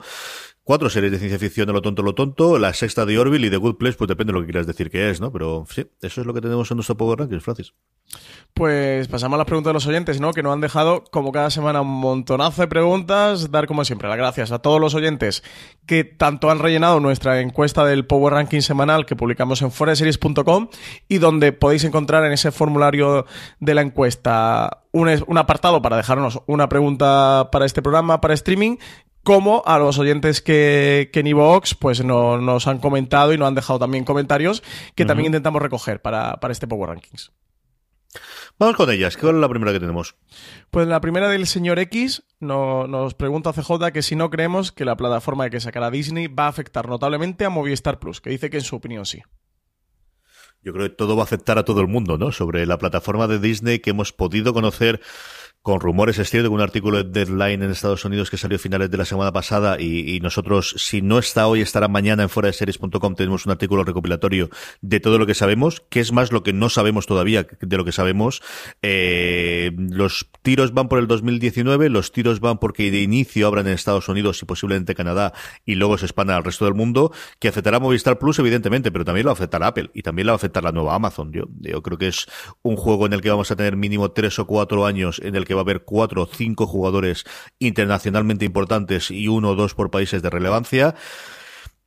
Cuatro 0.71 0.89
series 0.89 1.11
de 1.11 1.19
ciencia 1.19 1.37
ficción 1.37 1.67
de 1.67 1.73
lo 1.73 1.81
tonto, 1.81 2.01
lo 2.01 2.15
tonto. 2.15 2.57
La 2.57 2.73
sexta 2.73 3.05
de 3.05 3.19
Orville 3.19 3.47
y 3.47 3.49
de 3.49 3.57
Good 3.57 3.75
Place, 3.75 3.97
pues 3.97 4.07
depende 4.07 4.31
de 4.31 4.39
lo 4.39 4.45
que 4.45 4.53
quieras 4.53 4.67
decir 4.67 4.89
que 4.89 5.09
es, 5.09 5.19
¿no? 5.19 5.29
Pero 5.29 5.65
sí, 5.69 5.85
eso 6.01 6.21
es 6.21 6.25
lo 6.25 6.33
que 6.33 6.39
tenemos 6.39 6.71
en 6.71 6.77
nuestro 6.77 6.95
Power 6.95 7.19
Rankings, 7.19 7.43
Francis. 7.43 7.73
Pues 8.53 9.09
pasamos 9.09 9.35
a 9.35 9.39
las 9.39 9.47
preguntas 9.47 9.71
de 9.71 9.73
los 9.73 9.85
oyentes, 9.85 10.21
¿no? 10.21 10.31
Que 10.31 10.41
nos 10.41 10.53
han 10.53 10.61
dejado, 10.61 11.03
como 11.11 11.33
cada 11.33 11.49
semana, 11.49 11.81
un 11.81 11.89
montonazo 11.89 12.61
de 12.61 12.69
preguntas. 12.69 13.51
Dar, 13.51 13.67
como 13.67 13.83
siempre, 13.83 14.07
las 14.07 14.17
gracias 14.17 14.53
a 14.53 14.59
todos 14.59 14.79
los 14.79 14.95
oyentes 14.95 15.43
que 15.85 16.05
tanto 16.05 16.49
han 16.49 16.59
rellenado 16.59 17.01
nuestra 17.01 17.41
encuesta 17.41 17.83
del 17.83 18.05
Power 18.05 18.31
Ranking 18.35 18.61
semanal 18.61 19.05
que 19.05 19.17
publicamos 19.17 19.61
en 19.63 19.71
foreseries.com 19.71 20.69
y 21.09 21.17
donde 21.17 21.51
podéis 21.51 21.83
encontrar 21.83 22.23
en 22.23 22.31
ese 22.31 22.49
formulario 22.49 23.25
de 23.59 23.75
la 23.75 23.81
encuesta 23.81 24.83
un, 24.93 25.09
un 25.27 25.37
apartado 25.37 25.81
para 25.81 25.97
dejarnos 25.97 26.39
una 26.47 26.69
pregunta 26.69 27.49
para 27.51 27.65
este 27.65 27.81
programa, 27.81 28.21
para 28.21 28.33
streaming, 28.33 28.77
como 29.23 29.63
a 29.65 29.77
los 29.77 29.99
oyentes 29.99 30.41
que, 30.41 31.09
que 31.13 31.19
en 31.19 31.27
Evox 31.27 31.75
pues 31.75 32.03
no, 32.03 32.39
nos 32.39 32.67
han 32.67 32.79
comentado 32.79 33.33
y 33.33 33.37
nos 33.37 33.47
han 33.47 33.55
dejado 33.55 33.79
también 33.79 34.03
comentarios 34.03 34.63
que 34.95 35.05
también 35.05 35.27
intentamos 35.27 35.61
recoger 35.61 36.01
para, 36.01 36.39
para 36.39 36.51
este 36.51 36.67
Power 36.67 36.89
Rankings. 36.89 37.31
Vamos 38.59 38.75
con 38.75 38.91
ellas. 38.91 39.17
¿Cuál 39.17 39.35
es 39.35 39.41
la 39.41 39.49
primera 39.49 39.71
que 39.71 39.79
tenemos? 39.79 40.15
Pues 40.69 40.87
la 40.87 41.01
primera 41.01 41.29
del 41.29 41.47
señor 41.47 41.79
X 41.79 42.23
nos 42.39 43.13
pregunta 43.15 43.53
CJ 43.53 43.91
que 43.91 44.01
si 44.01 44.15
no 44.15 44.29
creemos 44.29 44.71
que 44.71 44.85
la 44.85 44.97
plataforma 44.97 45.45
de 45.45 45.49
que 45.49 45.59
sacará 45.59 45.89
Disney 45.89 46.27
va 46.27 46.45
a 46.45 46.49
afectar 46.49 46.87
notablemente 46.87 47.45
a 47.45 47.49
Movistar 47.49 47.99
Plus, 47.99 48.21
que 48.21 48.29
dice 48.29 48.49
que 48.49 48.57
en 48.57 48.63
su 48.63 48.75
opinión 48.75 49.05
sí. 49.05 49.21
Yo 50.63 50.73
creo 50.73 50.87
que 50.87 50.95
todo 50.95 51.15
va 51.15 51.23
a 51.23 51.25
afectar 51.25 51.57
a 51.57 51.65
todo 51.65 51.81
el 51.81 51.87
mundo, 51.87 52.19
¿no? 52.19 52.31
Sobre 52.31 52.67
la 52.67 52.77
plataforma 52.77 53.27
de 53.27 53.39
Disney 53.39 53.79
que 53.79 53.89
hemos 53.89 54.13
podido 54.13 54.53
conocer 54.53 55.01
con 55.61 55.79
rumores, 55.79 56.17
es 56.17 56.29
cierto, 56.29 56.49
que 56.49 56.55
un 56.55 56.61
artículo 56.61 57.03
de 57.03 57.09
Deadline 57.09 57.61
en 57.61 57.69
Estados 57.69 58.03
Unidos 58.03 58.31
que 58.31 58.37
salió 58.37 58.55
a 58.55 58.59
finales 58.59 58.89
de 58.89 58.97
la 58.97 59.05
semana 59.05 59.31
pasada 59.31 59.79
y, 59.79 60.19
nosotros, 60.19 60.73
si 60.77 61.03
no 61.03 61.19
está 61.19 61.45
hoy, 61.47 61.61
estará 61.61 61.87
mañana 61.87 62.23
en 62.23 62.29
fuera 62.29 62.47
de 62.47 62.53
series.com, 62.53 63.15
tenemos 63.15 63.45
un 63.45 63.51
artículo 63.51 63.83
recopilatorio 63.83 64.49
de 64.81 64.99
todo 64.99 65.19
lo 65.19 65.27
que 65.27 65.35
sabemos, 65.35 65.83
que 65.89 65.99
es 65.99 66.11
más 66.11 66.31
lo 66.31 66.41
que 66.41 66.51
no 66.51 66.69
sabemos 66.69 67.05
todavía 67.05 67.45
de 67.59 67.77
lo 67.77 67.85
que 67.85 67.91
sabemos. 67.91 68.41
Eh, 68.81 69.71
los 69.77 70.29
tiros 70.41 70.73
van 70.73 70.89
por 70.89 70.97
el 70.97 71.07
2019, 71.07 71.89
los 71.89 72.11
tiros 72.11 72.39
van 72.39 72.57
porque 72.57 72.89
de 72.89 73.01
inicio 73.01 73.45
abran 73.45 73.67
en 73.67 73.73
Estados 73.73 74.09
Unidos 74.09 74.41
y 74.41 74.45
posiblemente 74.45 74.95
Canadá 74.95 75.31
y 75.63 75.75
luego 75.75 75.97
se 75.99 76.05
expanda 76.07 76.35
al 76.35 76.43
resto 76.43 76.65
del 76.65 76.73
mundo, 76.73 77.11
que 77.39 77.49
afectará 77.49 77.77
a 77.77 77.79
Movistar 77.79 78.17
Plus, 78.17 78.39
evidentemente, 78.39 78.91
pero 78.91 79.05
también 79.05 79.25
lo 79.25 79.31
afectará 79.31 79.67
Apple 79.67 79.91
y 79.93 80.01
también 80.01 80.25
lo 80.25 80.31
va 80.31 80.35
a 80.35 80.37
afectar 80.37 80.63
la 80.63 80.71
nueva 80.71 80.95
Amazon. 80.95 81.31
Yo, 81.31 81.43
yo 81.59 81.83
creo 81.83 81.99
que 81.99 82.07
es 82.07 82.25
un 82.63 82.77
juego 82.77 83.05
en 83.05 83.13
el 83.13 83.21
que 83.21 83.29
vamos 83.29 83.51
a 83.51 83.55
tener 83.55 83.75
mínimo 83.75 84.09
tres 84.11 84.39
o 84.39 84.47
cuatro 84.47 84.87
años 84.87 85.21
en 85.23 85.35
el 85.35 85.45
que 85.45 85.50
que 85.51 85.55
va 85.55 85.59
a 85.59 85.63
haber 85.63 85.83
cuatro 85.83 86.21
o 86.23 86.25
cinco 86.25 86.65
jugadores 86.65 87.25
internacionalmente 87.59 88.45
importantes 88.45 89.11
y 89.11 89.27
uno 89.27 89.49
o 89.49 89.55
dos 89.55 89.75
por 89.75 89.91
países 89.91 90.21
de 90.21 90.29
relevancia. 90.29 90.95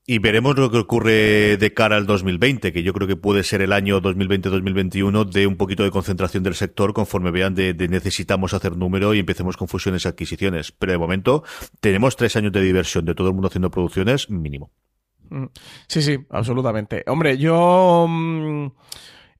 Y 0.06 0.18
veremos 0.18 0.54
lo 0.58 0.70
que 0.70 0.76
ocurre 0.76 1.56
de 1.56 1.72
cara 1.72 1.96
al 1.96 2.04
2020, 2.04 2.74
que 2.74 2.82
yo 2.82 2.92
creo 2.92 3.08
que 3.08 3.16
puede 3.16 3.42
ser 3.42 3.62
el 3.62 3.72
año 3.72 4.02
2020-2021 4.02 5.30
de 5.30 5.46
un 5.46 5.56
poquito 5.56 5.82
de 5.82 5.90
concentración 5.90 6.42
del 6.42 6.54
sector 6.56 6.92
conforme 6.92 7.30
vean 7.30 7.54
de, 7.54 7.72
necesitamos 7.88 8.52
hacer 8.52 8.76
número 8.76 9.14
y 9.14 9.20
empecemos 9.20 9.56
con 9.56 9.66
fusiones 9.66 10.04
y 10.04 10.08
adquisiciones. 10.08 10.72
Pero 10.72 10.92
de 10.92 10.98
momento 10.98 11.42
tenemos 11.80 12.16
tres 12.16 12.36
años 12.36 12.52
de 12.52 12.60
diversión 12.60 13.06
de 13.06 13.14
todo 13.14 13.28
el 13.28 13.32
mundo 13.32 13.48
haciendo 13.48 13.70
producciones 13.70 14.28
mínimo. 14.28 14.70
Mm. 15.30 15.46
Sí, 15.88 16.02
sí, 16.02 16.18
absolutamente. 16.28 17.02
Hombre, 17.06 17.38
yo... 17.38 18.04
Mm, 18.06 18.66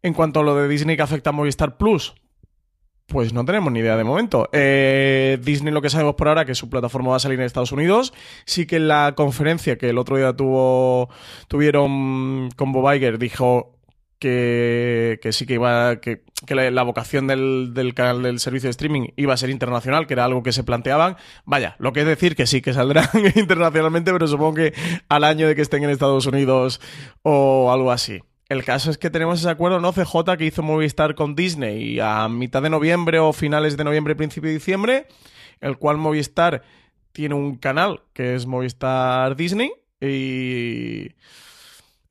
en 0.00 0.12
cuanto 0.12 0.40
a 0.40 0.42
lo 0.42 0.54
de 0.54 0.68
Disney 0.68 0.96
que 0.96 1.02
afecta 1.02 1.30
a 1.30 1.32
Movistar 1.32 1.78
Plus, 1.78 2.14
pues 3.06 3.32
no 3.32 3.44
tenemos 3.44 3.72
ni 3.72 3.80
idea 3.80 3.96
de 3.96 4.04
momento. 4.04 4.48
Eh, 4.52 5.38
Disney 5.42 5.72
lo 5.72 5.82
que 5.82 5.90
sabemos 5.90 6.14
por 6.14 6.28
ahora 6.28 6.44
que 6.44 6.54
su 6.54 6.70
plataforma 6.70 7.10
va 7.10 7.16
a 7.16 7.20
salir 7.20 7.38
en 7.38 7.46
Estados 7.46 7.72
Unidos. 7.72 8.14
Sí 8.46 8.66
que 8.66 8.76
en 8.76 8.88
la 8.88 9.14
conferencia 9.14 9.76
que 9.76 9.90
el 9.90 9.98
otro 9.98 10.16
día 10.16 10.32
tuvo 10.32 11.08
tuvieron 11.48 12.50
con 12.56 12.72
Bob 12.72 12.90
dijo 13.18 13.74
que, 14.18 15.28
sí 15.32 15.44
que 15.46 15.54
iba 15.54 16.00
que, 16.00 16.22
la, 16.48 16.82
vocación 16.82 17.26
del, 17.26 17.72
del, 17.74 17.94
canal 17.94 18.22
del 18.22 18.40
servicio 18.40 18.68
de 18.68 18.70
streaming 18.70 19.08
iba 19.16 19.34
a 19.34 19.36
ser 19.36 19.50
internacional, 19.50 20.06
que 20.06 20.14
era 20.14 20.24
algo 20.24 20.42
que 20.42 20.52
se 20.52 20.64
planteaban. 20.64 21.16
Vaya, 21.44 21.76
lo 21.78 21.92
que 21.92 22.00
es 22.00 22.06
decir 22.06 22.34
que 22.34 22.46
sí 22.46 22.62
que 22.62 22.72
saldrán 22.72 23.08
internacionalmente, 23.36 24.12
pero 24.12 24.26
supongo 24.26 24.54
que 24.54 24.74
al 25.08 25.24
año 25.24 25.46
de 25.46 25.54
que 25.54 25.62
estén 25.62 25.84
en 25.84 25.90
Estados 25.90 26.26
Unidos 26.26 26.80
o 27.22 27.70
algo 27.70 27.92
así. 27.92 28.22
El 28.54 28.62
caso 28.64 28.88
es 28.88 28.98
que 28.98 29.10
tenemos 29.10 29.40
ese 29.40 29.50
acuerdo, 29.50 29.80
¿no? 29.80 29.92
CJ 29.92 30.36
que 30.38 30.44
hizo 30.44 30.62
Movistar 30.62 31.16
con 31.16 31.34
Disney 31.34 31.98
a 31.98 32.28
mitad 32.28 32.62
de 32.62 32.70
noviembre 32.70 33.18
o 33.18 33.32
finales 33.32 33.76
de 33.76 33.82
noviembre, 33.82 34.14
principio 34.14 34.46
de 34.46 34.54
diciembre, 34.54 35.08
el 35.60 35.76
cual 35.76 35.96
Movistar 35.96 36.62
tiene 37.10 37.34
un 37.34 37.56
canal 37.56 38.02
que 38.12 38.36
es 38.36 38.46
Movistar 38.46 39.34
Disney 39.34 39.72
y 40.00 41.08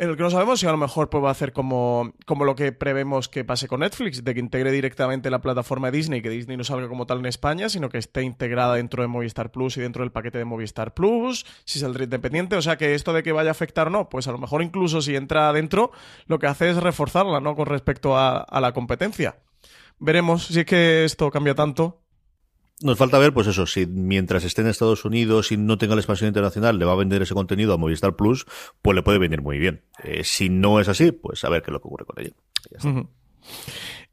en 0.03 0.09
el 0.09 0.17
que 0.17 0.23
no 0.23 0.29
sabemos 0.29 0.59
si 0.59 0.67
a 0.67 0.71
lo 0.71 0.77
mejor 0.77 1.09
pues, 1.09 1.23
va 1.23 1.29
a 1.29 1.31
hacer 1.31 1.53
como, 1.53 2.13
como 2.25 2.45
lo 2.45 2.55
que 2.55 2.71
prevemos 2.71 3.29
que 3.29 3.43
pase 3.43 3.67
con 3.67 3.79
Netflix, 3.79 4.23
de 4.23 4.33
que 4.33 4.39
integre 4.39 4.71
directamente 4.71 5.29
la 5.29 5.41
plataforma 5.41 5.89
de 5.89 5.97
Disney, 5.97 6.21
que 6.21 6.29
Disney 6.29 6.57
no 6.57 6.63
salga 6.63 6.87
como 6.87 7.05
tal 7.05 7.19
en 7.19 7.25
España, 7.25 7.69
sino 7.69 7.89
que 7.89 7.97
esté 7.97 8.23
integrada 8.23 8.75
dentro 8.75 9.01
de 9.01 9.07
Movistar 9.07 9.51
Plus 9.51 9.77
y 9.77 9.81
dentro 9.81 10.03
del 10.03 10.11
paquete 10.11 10.37
de 10.37 10.45
Movistar 10.45 10.93
Plus, 10.93 11.45
si 11.65 11.79
saldrá 11.79 12.03
independiente. 12.03 12.55
O 12.55 12.61
sea 12.61 12.77
que 12.77 12.93
esto 12.93 13.13
de 13.13 13.23
que 13.23 13.31
vaya 13.31 13.49
a 13.49 13.51
afectar 13.51 13.87
o 13.87 13.89
no, 13.89 14.09
pues 14.09 14.27
a 14.27 14.31
lo 14.31 14.37
mejor 14.37 14.61
incluso 14.61 15.01
si 15.01 15.15
entra 15.15 15.49
adentro, 15.49 15.91
lo 16.27 16.39
que 16.39 16.47
hace 16.47 16.69
es 16.69 16.77
reforzarla, 16.77 17.39
¿no? 17.39 17.55
Con 17.55 17.65
respecto 17.65 18.17
a, 18.17 18.37
a 18.37 18.61
la 18.61 18.73
competencia. 18.73 19.37
Veremos 19.99 20.47
si 20.47 20.59
es 20.59 20.65
que 20.65 21.05
esto 21.05 21.31
cambia 21.31 21.55
tanto 21.55 22.02
nos 22.81 22.97
falta 22.97 23.17
ver, 23.17 23.33
pues 23.33 23.47
eso, 23.47 23.65
si 23.65 23.85
mientras 23.85 24.43
esté 24.43 24.61
en 24.61 24.67
Estados 24.67 25.05
Unidos 25.05 25.51
y 25.51 25.57
no 25.57 25.77
tenga 25.77 25.95
la 25.95 26.01
expansión 26.01 26.27
internacional, 26.27 26.77
le 26.77 26.85
va 26.85 26.93
a 26.93 26.95
vender 26.97 27.21
ese 27.21 27.33
contenido 27.33 27.73
a 27.73 27.77
Movistar 27.77 28.15
Plus, 28.15 28.45
pues 28.81 28.95
le 28.95 29.03
puede 29.03 29.19
venir 29.19 29.41
muy 29.41 29.57
bien. 29.59 29.83
Eh, 30.03 30.23
si 30.23 30.49
no 30.49 30.79
es 30.79 30.89
así, 30.89 31.11
pues 31.11 31.43
a 31.43 31.49
ver 31.49 31.61
qué 31.61 31.71
es 31.71 31.73
lo 31.73 31.81
que 31.81 31.87
ocurre 31.87 32.05
con 32.05 32.19
ello. 32.19 32.33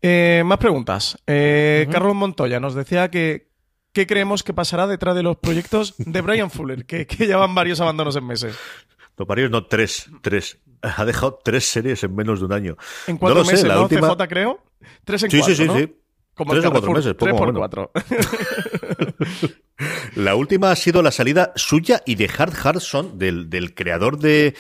Eh, 0.03 0.43
más 0.45 0.59
preguntas. 0.59 1.19
Eh, 1.27 1.87
Carlos 1.91 2.15
Montoya 2.15 2.59
nos 2.61 2.75
decía 2.75 3.11
que 3.11 3.51
¿qué 3.93 4.07
creemos 4.07 4.43
que 4.43 4.55
pasará 4.55 4.87
detrás 4.87 5.15
de 5.17 5.23
los 5.23 5.37
proyectos 5.37 5.95
de 5.99 6.21
Brian 6.21 6.51
Fuller, 6.51 6.87
que, 6.87 7.07
que 7.07 7.27
llevan 7.27 7.55
varios 7.55 7.81
abandonos 7.81 8.17
en 8.17 8.27
meses? 8.27 8.57
No, 9.19 9.27
varios 9.27 9.51
no, 9.51 9.67
tres, 9.67 10.09
tres. 10.23 10.59
Ha 10.83 11.05
dejado 11.05 11.39
tres 11.45 11.67
series 11.67 12.03
en 12.05 12.15
menos 12.15 12.41
de 12.41 12.47
un 12.47 12.53
año. 12.53 12.77
En 13.07 13.19
cuatro 13.19 13.35
no 13.37 13.41
lo 13.41 13.45
sé, 13.45 13.53
meses, 13.53 13.69
la 13.69 13.75
¿no? 13.75 13.83
última- 13.83 14.15
CJ 14.17 14.29
creo. 14.29 14.63
Tres 15.05 15.23
en 15.25 15.31
Sí, 15.31 15.39
cuatro, 15.39 15.55
sí, 15.55 15.63
sí, 15.63 15.69
¿no? 15.69 15.79
sí. 15.79 15.95
Como 16.41 16.53
Tres 16.53 16.65
o 16.65 16.71
cuatro 16.71 16.93
meses, 16.93 17.13
poco 17.13 17.27
tres 17.27 17.39
por 17.39 17.53
cuatro. 17.55 17.91
La 20.15 20.35
última 20.35 20.71
ha 20.71 20.77
sido 20.77 21.03
la 21.03 21.11
salida 21.11 21.53
suya 21.57 22.03
y 22.05 22.17
de 22.17 22.29
Hart 22.37 22.55
Harrison, 22.63 23.19
del, 23.19 23.49
del 23.49 23.75
creador 23.75 24.19
de, 24.19 24.55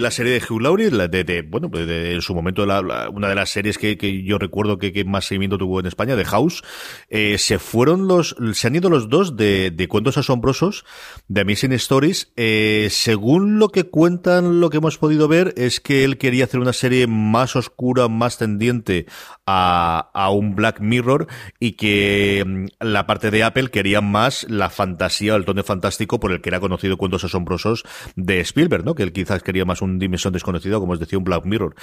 la 0.00 0.10
serie 0.10 0.32
de 0.32 0.42
Hugh 0.42 0.60
Laurie, 0.60 0.90
la 0.90 1.08
de, 1.08 1.42
bueno, 1.42 1.70
pues 1.70 1.86
de, 1.86 2.14
en 2.14 2.22
su 2.22 2.34
momento 2.34 2.64
una 2.64 3.28
de 3.28 3.34
las 3.34 3.50
series 3.50 3.78
que, 3.78 4.22
yo 4.24 4.38
recuerdo 4.38 4.78
que, 4.78 5.04
más 5.04 5.26
seguimiento 5.26 5.58
tuvo 5.58 5.80
en 5.80 5.86
España, 5.86 6.16
de 6.16 6.24
House, 6.24 6.62
eh, 7.08 7.36
se 7.38 7.58
fueron 7.58 8.08
los, 8.08 8.36
se 8.54 8.66
han 8.66 8.76
ido 8.76 8.90
los 8.90 9.08
dos 9.08 9.36
de, 9.36 9.86
cuentos 9.88 10.16
asombrosos, 10.18 10.84
de 11.28 11.40
Amazing 11.40 11.72
Stories. 11.72 12.32
Eh, 12.36 12.88
según 12.90 13.58
lo 13.58 13.68
que 13.68 13.84
cuentan, 13.84 14.60
lo 14.60 14.70
que 14.70 14.78
hemos 14.78 14.98
podido 14.98 15.28
ver 15.28 15.54
es 15.56 15.80
que 15.80 16.04
él 16.04 16.18
quería 16.18 16.44
hacer 16.44 16.60
una 16.60 16.72
serie 16.72 17.06
más 17.06 17.56
oscura, 17.56 18.08
más 18.08 18.38
tendiente 18.38 19.06
a, 19.46 20.10
a 20.14 20.30
un 20.30 20.54
Black 20.54 20.80
Mirror 20.80 21.26
y 21.58 21.72
que 21.72 22.44
mm, 22.46 22.66
la 22.80 23.06
parte 23.06 23.30
de 23.30 23.42
Apple 23.42 23.68
quería 23.68 23.89
más 24.00 24.46
la 24.48 24.70
fantasía, 24.70 25.34
el 25.34 25.44
tono 25.44 25.64
fantástico 25.64 26.20
por 26.20 26.30
el 26.30 26.40
que 26.40 26.50
era 26.50 26.60
conocido 26.60 26.96
Cuentos 26.96 27.24
Asombrosos 27.24 27.84
de 28.14 28.40
Spielberg, 28.40 28.84
¿no? 28.84 28.94
Que 28.94 29.02
él 29.02 29.12
quizás 29.12 29.42
quería 29.42 29.64
más 29.64 29.82
un 29.82 29.98
Dimensión 29.98 30.32
Desconocido, 30.32 30.78
como 30.78 30.92
os 30.92 31.00
decía, 31.00 31.18
un 31.18 31.24
Black 31.24 31.44
Mirror. 31.44 31.74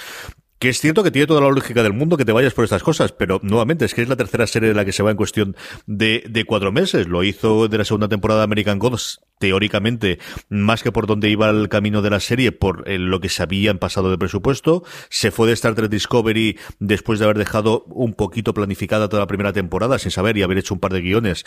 Que 0.58 0.68
es 0.70 0.80
cierto 0.80 1.04
que 1.04 1.10
tiene 1.12 1.26
toda 1.26 1.40
la 1.40 1.50
lógica 1.50 1.82
del 1.82 1.92
mundo 1.92 2.16
que 2.16 2.24
te 2.24 2.32
vayas 2.32 2.52
por 2.52 2.64
estas 2.64 2.82
cosas, 2.82 3.12
pero 3.12 3.38
nuevamente 3.42 3.84
es 3.84 3.94
que 3.94 4.02
es 4.02 4.08
la 4.08 4.16
tercera 4.16 4.46
serie 4.46 4.68
de 4.68 4.74
la 4.74 4.84
que 4.84 4.92
se 4.92 5.04
va 5.04 5.12
en 5.12 5.16
cuestión 5.16 5.56
de, 5.86 6.24
de 6.28 6.44
cuatro 6.44 6.72
meses. 6.72 7.06
Lo 7.06 7.22
hizo 7.22 7.68
de 7.68 7.78
la 7.78 7.84
segunda 7.84 8.08
temporada 8.08 8.40
de 8.40 8.44
American 8.44 8.78
Gods, 8.80 9.20
teóricamente, 9.38 10.18
más 10.48 10.82
que 10.82 10.90
por 10.90 11.06
donde 11.06 11.30
iba 11.30 11.48
el 11.48 11.68
camino 11.68 12.02
de 12.02 12.10
la 12.10 12.18
serie, 12.18 12.50
por 12.50 12.88
eh, 12.88 12.98
lo 12.98 13.20
que 13.20 13.28
se 13.28 13.42
habían 13.42 13.78
pasado 13.78 14.10
de 14.10 14.18
presupuesto. 14.18 14.82
Se 15.10 15.30
fue 15.30 15.46
de 15.46 15.52
Star 15.54 15.76
Trek 15.76 15.90
Discovery 15.90 16.58
después 16.80 17.20
de 17.20 17.26
haber 17.26 17.38
dejado 17.38 17.84
un 17.84 18.14
poquito 18.14 18.52
planificada 18.52 19.08
toda 19.08 19.22
la 19.22 19.28
primera 19.28 19.52
temporada, 19.52 19.98
sin 19.98 20.10
saber 20.10 20.36
y 20.36 20.42
haber 20.42 20.58
hecho 20.58 20.74
un 20.74 20.80
par 20.80 20.92
de 20.92 21.02
guiones, 21.02 21.44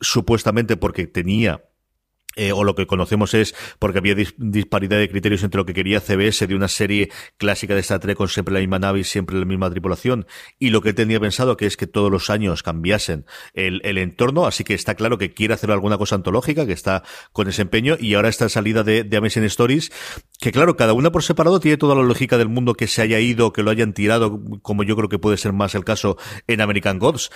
supuestamente 0.00 0.76
porque 0.76 1.08
tenía 1.08 1.64
eh, 2.36 2.52
o 2.52 2.64
lo 2.64 2.74
que 2.74 2.86
conocemos 2.86 3.34
es 3.34 3.54
porque 3.78 3.98
había 3.98 4.14
dis- 4.14 4.34
disparidad 4.36 4.98
de 4.98 5.08
criterios 5.08 5.42
entre 5.42 5.58
lo 5.58 5.66
que 5.66 5.74
quería 5.74 6.00
CBS 6.00 6.46
de 6.46 6.54
una 6.54 6.68
serie 6.68 7.10
clásica 7.36 7.74
de 7.74 7.80
Star 7.80 8.00
Trek 8.00 8.16
con 8.16 8.28
siempre 8.28 8.54
la 8.54 8.60
misma 8.60 8.78
nave 8.78 9.00
y 9.00 9.04
siempre 9.04 9.38
la 9.38 9.44
misma 9.44 9.70
tripulación. 9.70 10.26
Y 10.58 10.70
lo 10.70 10.80
que 10.80 10.92
tenía 10.92 11.20
pensado 11.20 11.56
que 11.56 11.66
es 11.66 11.76
que 11.76 11.86
todos 11.86 12.10
los 12.10 12.30
años 12.30 12.62
cambiasen 12.62 13.26
el, 13.54 13.80
el 13.84 13.98
entorno, 13.98 14.46
así 14.46 14.64
que 14.64 14.74
está 14.74 14.94
claro 14.94 15.18
que 15.18 15.32
quiere 15.34 15.54
hacer 15.54 15.70
alguna 15.70 15.98
cosa 15.98 16.14
antológica, 16.16 16.66
que 16.66 16.72
está 16.72 17.02
con 17.32 17.48
ese 17.48 17.62
empeño. 17.62 17.96
Y 17.98 18.14
ahora 18.14 18.28
esta 18.28 18.48
salida 18.48 18.82
de, 18.82 19.04
de 19.04 19.16
Amazing 19.16 19.44
Stories, 19.44 19.90
que 20.40 20.52
claro, 20.52 20.76
cada 20.76 20.92
una 20.92 21.12
por 21.12 21.22
separado 21.22 21.60
tiene 21.60 21.76
toda 21.76 21.94
la 21.94 22.02
lógica 22.02 22.38
del 22.38 22.48
mundo 22.48 22.74
que 22.74 22.86
se 22.86 23.02
haya 23.02 23.20
ido, 23.20 23.52
que 23.52 23.62
lo 23.62 23.70
hayan 23.70 23.92
tirado, 23.92 24.40
como 24.62 24.82
yo 24.82 24.96
creo 24.96 25.08
que 25.08 25.18
puede 25.18 25.36
ser 25.36 25.52
más 25.52 25.74
el 25.74 25.84
caso 25.84 26.16
en 26.46 26.60
American 26.60 26.98
Gods, 26.98 27.30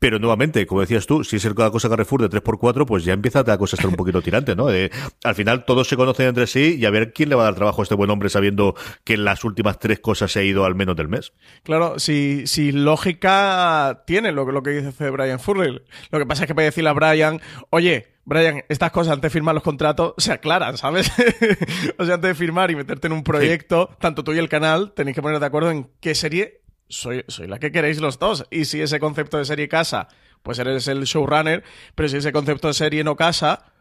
pero 0.00 0.18
nuevamente, 0.18 0.66
como 0.66 0.80
decías 0.80 1.06
tú, 1.06 1.22
si 1.22 1.36
es 1.36 1.44
el 1.44 1.54
cada 1.54 1.70
cosa 1.70 1.88
Carrefour 1.88 2.28
de 2.28 2.42
3x4, 2.42 2.84
pues 2.86 3.04
ya 3.04 3.12
empieza 3.12 3.44
la 3.46 3.56
cosa 3.58 3.76
a 3.76 3.78
estar 3.78 3.88
un 3.90 3.94
poquito 3.96 4.20
tirante, 4.22 4.56
¿no? 4.56 4.68
Eh, 4.72 4.90
al 5.22 5.34
final 5.36 5.64
todos 5.64 5.86
se 5.88 5.96
conocen 5.96 6.26
entre 6.26 6.48
sí 6.48 6.76
y 6.80 6.84
a 6.86 6.90
ver 6.90 7.12
quién 7.12 7.28
le 7.28 7.36
va 7.36 7.42
a 7.42 7.44
dar 7.44 7.54
trabajo 7.54 7.80
a 7.80 7.84
este 7.84 7.94
buen 7.94 8.10
hombre 8.10 8.30
sabiendo 8.30 8.74
que 9.04 9.14
en 9.14 9.24
las 9.24 9.44
últimas 9.44 9.78
tres 9.78 10.00
cosas 10.00 10.32
se 10.32 10.40
ha 10.40 10.42
ido 10.42 10.64
al 10.64 10.74
menos 10.74 10.96
del 10.96 11.06
mes. 11.08 11.32
Claro, 11.62 11.98
si, 12.00 12.46
si 12.46 12.72
lógica 12.72 14.02
tiene 14.06 14.32
lo, 14.32 14.46
que- 14.46 14.52
lo 14.52 14.62
que 14.62 14.70
dice 14.70 15.10
Brian 15.10 15.38
Fuller. 15.40 15.84
Lo 16.10 16.18
que 16.18 16.26
pasa 16.26 16.44
es 16.44 16.48
que 16.48 16.54
puede 16.54 16.66
decirle 16.68 16.90
a 16.90 16.94
Brian, 16.94 17.40
oye, 17.70 18.08
Brian, 18.24 18.62
estas 18.68 18.92
cosas 18.92 19.12
antes 19.14 19.30
de 19.30 19.30
firmar 19.30 19.54
los 19.54 19.64
contratos 19.64 20.14
se 20.18 20.32
aclaran, 20.32 20.76
¿sabes? 20.76 21.10
o 21.98 22.04
sea, 22.04 22.14
antes 22.14 22.28
de 22.28 22.34
firmar 22.34 22.70
y 22.70 22.76
meterte 22.76 23.06
en 23.08 23.12
un 23.12 23.24
proyecto, 23.24 23.90
tanto 24.00 24.22
tú 24.24 24.32
y 24.32 24.38
el 24.38 24.48
canal 24.48 24.92
tenéis 24.94 25.14
que 25.16 25.22
poner 25.22 25.40
de 25.40 25.46
acuerdo 25.46 25.70
en 25.70 25.90
qué 26.00 26.14
serie 26.14 26.59
soy, 26.90 27.24
soy 27.28 27.46
la 27.46 27.58
que 27.58 27.72
queréis 27.72 28.00
los 28.00 28.18
dos. 28.18 28.44
Y 28.50 28.66
si 28.66 28.82
ese 28.82 29.00
concepto 29.00 29.38
de 29.38 29.46
serie 29.46 29.68
casa, 29.68 30.08
pues 30.42 30.58
eres 30.58 30.86
el 30.88 31.04
showrunner, 31.04 31.64
pero 31.94 32.08
si 32.08 32.18
ese 32.18 32.32
concepto 32.32 32.68
de 32.68 32.74
serie 32.74 33.04
no 33.04 33.16
casa, 33.16 33.72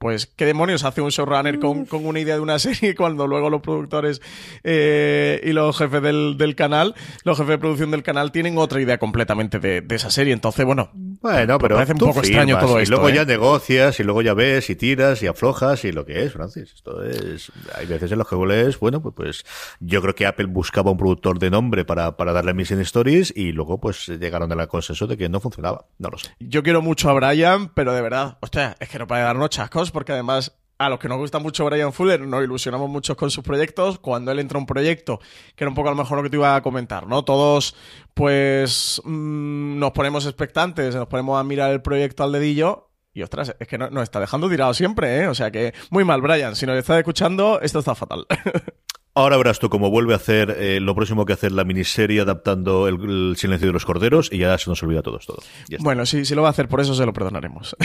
pues, 0.00 0.26
¿qué 0.34 0.46
demonios 0.46 0.82
hace 0.84 1.02
un 1.02 1.10
showrunner 1.10 1.58
con, 1.58 1.84
con 1.84 2.06
una 2.06 2.20
idea 2.20 2.34
de 2.36 2.40
una 2.40 2.58
serie 2.58 2.94
cuando 2.94 3.26
luego 3.26 3.50
los 3.50 3.60
productores 3.60 4.22
eh, 4.64 5.38
y 5.44 5.52
los 5.52 5.76
jefes 5.76 6.00
del, 6.00 6.38
del 6.38 6.54
canal, 6.56 6.94
los 7.22 7.36
jefes 7.36 7.50
de 7.50 7.58
producción 7.58 7.90
del 7.90 8.02
canal 8.02 8.32
tienen 8.32 8.56
otra 8.56 8.80
idea 8.80 8.96
completamente 8.96 9.58
de, 9.58 9.82
de 9.82 9.94
esa 9.94 10.10
serie? 10.10 10.32
Entonces, 10.32 10.64
bueno, 10.64 10.90
Bueno, 11.20 11.58
pero 11.58 11.74
parece 11.74 11.92
un 11.92 11.98
poco 11.98 12.20
extraño 12.20 12.58
todo 12.58 12.80
y 12.80 12.84
esto, 12.84 12.94
luego 12.94 13.10
¿eh? 13.10 13.14
ya 13.14 13.26
negocias 13.26 14.00
y 14.00 14.04
luego 14.04 14.22
ya 14.22 14.32
ves 14.32 14.70
y 14.70 14.74
tiras 14.74 15.22
y 15.22 15.26
aflojas 15.26 15.84
y 15.84 15.92
lo 15.92 16.06
que 16.06 16.24
es, 16.24 16.32
Francis. 16.32 16.72
Esto 16.72 17.04
es, 17.04 17.52
hay 17.76 17.84
veces 17.84 18.10
en 18.10 18.16
los 18.16 18.26
que 18.26 18.36
lees, 18.36 18.80
bueno, 18.80 19.02
pues, 19.02 19.14
pues 19.14 19.44
yo 19.80 20.00
creo 20.00 20.14
que 20.14 20.24
Apple 20.24 20.46
buscaba 20.46 20.90
un 20.90 20.96
productor 20.96 21.38
de 21.38 21.50
nombre 21.50 21.84
para, 21.84 22.16
para 22.16 22.32
darle 22.32 22.54
Missing 22.54 22.80
Stories 22.80 23.34
y 23.36 23.52
luego 23.52 23.78
pues 23.78 24.08
llegaron 24.08 24.50
al 24.50 24.66
consenso 24.66 25.06
de 25.06 25.18
que 25.18 25.28
no 25.28 25.40
funcionaba. 25.40 25.84
No 25.98 26.08
lo 26.08 26.16
sé. 26.16 26.30
yo 26.40 26.62
quiero 26.62 26.80
mucho 26.80 27.10
a 27.10 27.12
Brian, 27.12 27.68
pero 27.74 27.92
de 27.92 28.00
verdad, 28.00 28.38
hostia, 28.40 28.76
es 28.80 28.88
que 28.88 28.98
no 28.98 29.06
para 29.06 29.24
darnos 29.24 29.50
chascos, 29.50 29.89
porque 29.92 30.12
además 30.12 30.56
a 30.78 30.88
los 30.88 30.98
que 30.98 31.08
nos 31.08 31.18
gusta 31.18 31.38
mucho 31.38 31.66
Brian 31.66 31.92
Fuller 31.92 32.20
nos 32.22 32.42
ilusionamos 32.42 32.88
mucho 32.88 33.14
con 33.16 33.30
sus 33.30 33.44
proyectos. 33.44 33.98
Cuando 33.98 34.32
él 34.32 34.38
entra 34.38 34.56
a 34.56 34.60
un 34.60 34.66
proyecto, 34.66 35.18
que 35.54 35.64
era 35.64 35.68
un 35.68 35.74
poco 35.74 35.88
a 35.88 35.92
lo 35.92 35.96
mejor 35.98 36.16
lo 36.16 36.22
que 36.22 36.30
te 36.30 36.36
iba 36.36 36.56
a 36.56 36.62
comentar, 36.62 37.06
¿no? 37.06 37.22
Todos, 37.22 37.74
pues, 38.14 39.00
mm, 39.04 39.78
nos 39.78 39.90
ponemos 39.92 40.24
expectantes, 40.24 40.94
nos 40.94 41.06
ponemos 41.08 41.38
a 41.38 41.44
mirar 41.44 41.70
el 41.72 41.82
proyecto 41.82 42.24
al 42.24 42.32
dedillo. 42.32 42.86
Y 43.12 43.22
ostras, 43.22 43.54
es 43.58 43.66
que 43.68 43.76
no- 43.76 43.90
nos 43.90 44.04
está 44.04 44.20
dejando 44.20 44.48
tirado 44.48 44.72
siempre, 44.72 45.18
¿eh? 45.22 45.26
O 45.28 45.34
sea 45.34 45.50
que 45.50 45.74
muy 45.90 46.04
mal, 46.04 46.20
Brian. 46.22 46.54
Si 46.56 46.64
nos 46.64 46.78
estás 46.78 46.96
escuchando, 46.98 47.60
esto 47.60 47.80
está 47.80 47.94
fatal. 47.94 48.24
Ahora 49.14 49.36
verás 49.36 49.58
tú 49.58 49.68
cómo 49.68 49.90
vuelve 49.90 50.12
a 50.12 50.16
hacer 50.16 50.54
eh, 50.58 50.78
lo 50.80 50.94
próximo 50.94 51.26
que 51.26 51.32
hacer 51.32 51.50
la 51.50 51.64
miniserie 51.64 52.20
adaptando 52.20 52.86
el, 52.86 52.94
el 53.30 53.36
silencio 53.36 53.66
de 53.66 53.72
los 53.72 53.84
corderos 53.84 54.28
y 54.32 54.38
ya 54.38 54.56
se 54.56 54.70
nos 54.70 54.80
olvida 54.84 55.00
a 55.00 55.02
todos 55.02 55.26
todo. 55.26 55.38
Bueno, 55.80 56.06
sí, 56.06 56.24
si 56.24 56.34
lo 56.36 56.42
va 56.42 56.48
a 56.48 56.50
hacer 56.52 56.68
por 56.68 56.80
eso, 56.80 56.94
se 56.94 57.04
lo 57.04 57.12
perdonaremos. 57.12 57.76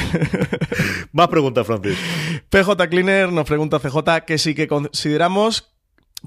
Más 1.11 1.27
preguntas, 1.27 1.65
Francis. 1.65 1.97
PJ 2.49 2.87
Cleaner 2.89 3.31
nos 3.31 3.45
pregunta 3.45 3.79
CJ 3.79 4.25
que 4.25 4.37
si 4.37 4.53
que 4.53 4.67
consideramos, 4.67 5.73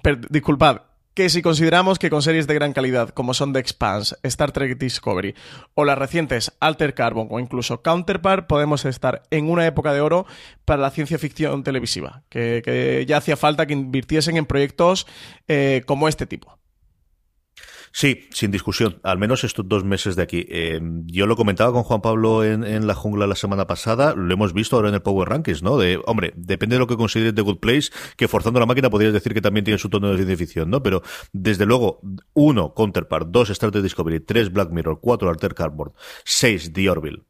per- 0.02 0.28
disculpad, 0.30 0.82
que 1.18 1.30
si 1.30 1.42
consideramos 1.42 1.98
que 1.98 2.10
con 2.10 2.22
series 2.22 2.46
de 2.46 2.54
gran 2.54 2.72
calidad 2.72 3.08
como 3.08 3.34
son 3.34 3.52
The 3.52 3.58
Expanse, 3.58 4.14
Star 4.22 4.52
Trek 4.52 4.78
Discovery 4.78 5.34
o 5.74 5.84
las 5.84 5.98
recientes 5.98 6.52
Alter 6.60 6.94
Carbon 6.94 7.26
o 7.32 7.40
incluso 7.40 7.82
Counterpart 7.82 8.46
podemos 8.46 8.84
estar 8.84 9.24
en 9.32 9.50
una 9.50 9.66
época 9.66 9.92
de 9.92 10.00
oro 10.00 10.26
para 10.64 10.80
la 10.80 10.92
ciencia 10.92 11.18
ficción 11.18 11.64
televisiva, 11.64 12.22
que, 12.28 13.04
ya 13.08 13.16
hacía 13.16 13.36
falta 13.36 13.66
que 13.66 13.72
invirtiesen 13.72 14.36
en 14.36 14.46
proyectos 14.46 15.08
eh, 15.48 15.82
como 15.86 16.06
este 16.06 16.24
tipo. 16.24 16.56
Sí, 17.92 18.28
sin 18.30 18.50
discusión. 18.50 19.00
Al 19.02 19.18
menos 19.18 19.44
estos 19.44 19.68
dos 19.68 19.84
meses 19.84 20.16
de 20.16 20.22
aquí. 20.22 20.46
Eh, 20.48 20.80
yo 21.06 21.26
lo 21.26 21.36
comentaba 21.36 21.72
con 21.72 21.82
Juan 21.82 22.00
Pablo 22.00 22.44
en, 22.44 22.64
en 22.64 22.86
la 22.86 22.94
jungla 22.94 23.26
la 23.26 23.34
semana 23.34 23.66
pasada. 23.66 24.14
Lo 24.14 24.32
hemos 24.32 24.52
visto 24.52 24.76
ahora 24.76 24.88
en 24.88 24.94
el 24.94 25.02
Power 25.02 25.28
Rankings, 25.28 25.62
¿no? 25.62 25.78
De, 25.78 26.00
hombre, 26.06 26.32
depende 26.36 26.76
de 26.76 26.80
lo 26.80 26.86
que 26.86 26.96
consideres 26.96 27.34
The 27.34 27.42
Good 27.42 27.58
Place, 27.58 27.90
que 28.16 28.28
forzando 28.28 28.60
la 28.60 28.66
máquina 28.66 28.90
podrías 28.90 29.12
decir 29.12 29.34
que 29.34 29.40
también 29.40 29.64
tiene 29.64 29.78
su 29.78 29.88
tono 29.88 30.14
de 30.14 30.36
ciencia 30.36 30.64
¿no? 30.66 30.82
Pero 30.82 31.02
desde 31.32 31.66
luego, 31.66 32.00
uno, 32.34 32.74
Counterpart, 32.74 33.28
dos, 33.28 33.50
Star 33.50 33.70
Trek 33.70 33.82
Discovery, 33.82 34.20
tres, 34.20 34.52
Black 34.52 34.70
Mirror, 34.70 35.00
cuatro, 35.00 35.28
Alter 35.28 35.54
Cardboard, 35.54 35.92
seis, 36.24 36.72
The 36.72 36.90
Orville, 36.90 37.24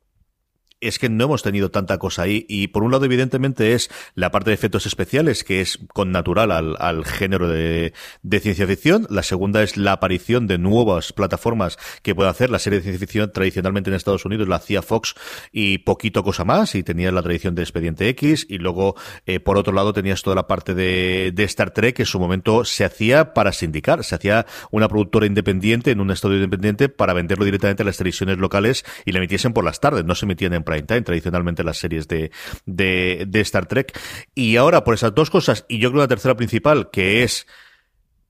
es 0.80 0.98
que 0.98 1.08
no 1.08 1.24
hemos 1.24 1.42
tenido 1.42 1.70
tanta 1.70 1.98
cosa 1.98 2.22
ahí 2.22 2.46
y 2.48 2.68
por 2.68 2.84
un 2.84 2.92
lado 2.92 3.04
evidentemente 3.04 3.74
es 3.74 3.90
la 4.14 4.30
parte 4.30 4.50
de 4.50 4.54
efectos 4.54 4.86
especiales 4.86 5.44
que 5.44 5.60
es 5.60 5.78
con 5.92 6.12
natural 6.12 6.76
al, 6.78 7.04
género 7.04 7.48
de, 7.48 7.92
ciencia 8.40 8.66
ficción. 8.66 9.06
La 9.10 9.22
segunda 9.22 9.62
es 9.62 9.76
la 9.76 9.92
aparición 9.92 10.46
de 10.46 10.58
nuevas 10.58 11.12
plataformas 11.12 11.78
que 12.02 12.14
puede 12.14 12.30
hacer 12.30 12.50
la 12.50 12.58
serie 12.58 12.78
de 12.78 12.84
ciencia 12.84 13.00
ficción 13.00 13.32
tradicionalmente 13.32 13.90
en 13.90 13.94
Estados 13.94 14.24
Unidos 14.24 14.48
la 14.48 14.56
hacía 14.56 14.82
Fox 14.82 15.14
y 15.52 15.78
poquito 15.78 16.22
cosa 16.22 16.44
más 16.44 16.74
y 16.74 16.82
tenías 16.82 17.12
la 17.12 17.22
tradición 17.22 17.54
de 17.54 17.62
Expediente 17.62 18.08
X 18.10 18.46
y 18.48 18.58
luego 18.58 18.94
eh, 19.26 19.40
por 19.40 19.58
otro 19.58 19.72
lado 19.72 19.92
tenías 19.92 20.22
toda 20.22 20.36
la 20.36 20.46
parte 20.46 20.74
de, 20.74 21.32
de 21.34 21.44
Star 21.44 21.72
Trek 21.72 21.96
que 21.96 22.02
en 22.02 22.06
su 22.06 22.20
momento 22.20 22.64
se 22.64 22.84
hacía 22.84 23.34
para 23.34 23.52
sindicar 23.52 24.04
se 24.04 24.14
hacía 24.14 24.46
una 24.70 24.88
productora 24.88 25.26
independiente 25.26 25.90
en 25.90 26.00
un 26.00 26.10
estudio 26.10 26.36
independiente 26.36 26.88
para 26.88 27.12
venderlo 27.12 27.44
directamente 27.44 27.82
a 27.82 27.86
las 27.86 27.96
televisiones 27.96 28.38
locales 28.38 28.84
y 29.04 29.12
la 29.12 29.18
emitiesen 29.18 29.52
por 29.52 29.64
las 29.64 29.80
tardes 29.80 30.04
no 30.04 30.14
se 30.14 30.26
emitían 30.26 30.52
en 30.52 30.64
prime 30.68 30.82
time, 30.82 31.02
tradicionalmente 31.02 31.64
las 31.64 31.78
series 31.78 32.06
de, 32.08 32.30
de, 32.66 33.24
de 33.26 33.40
Star 33.40 33.66
Trek. 33.66 33.98
Y 34.34 34.56
ahora, 34.56 34.84
por 34.84 34.94
esas 34.94 35.14
dos 35.14 35.30
cosas, 35.30 35.64
y 35.68 35.78
yo 35.78 35.90
creo 35.90 36.02
la 36.02 36.08
tercera 36.08 36.36
principal, 36.36 36.90
que 36.90 37.22
es 37.22 37.46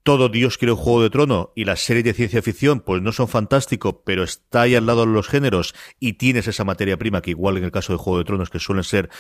todo 0.05 0.31
Dios 0.31 0.57
quiere 0.57 0.73
un 0.73 0.79
juego 0.79 1.03
de 1.03 1.11
trono 1.11 1.53
y 1.55 1.67
las 1.67 1.81
series 1.81 2.05
de 2.05 2.15
ciencia 2.15 2.41
ficción 2.41 2.81
pues 2.81 3.03
no 3.03 3.13
son 3.13 3.29
fantástico, 3.29 4.03
pero 4.05 4.23
está 4.23 4.63
ahí 4.63 4.75
al 4.75 4.87
lado 4.87 5.01
de 5.01 5.13
los 5.13 5.29
géneros 5.29 5.75
y 6.01 6.15
tienes 6.15 6.49
esa 6.49 6.65
materia 6.65 6.97
prima 6.97 7.21
que 7.21 7.33
igual 7.33 7.59
en 7.59 7.65
el 7.65 7.73
caso 7.73 7.93
de 7.93 7.99
Juego 7.99 8.19
de 8.19 8.25
Tronos 8.25 8.49
que 8.49 8.59
suelen 8.59 8.85
ser 8.85 9.11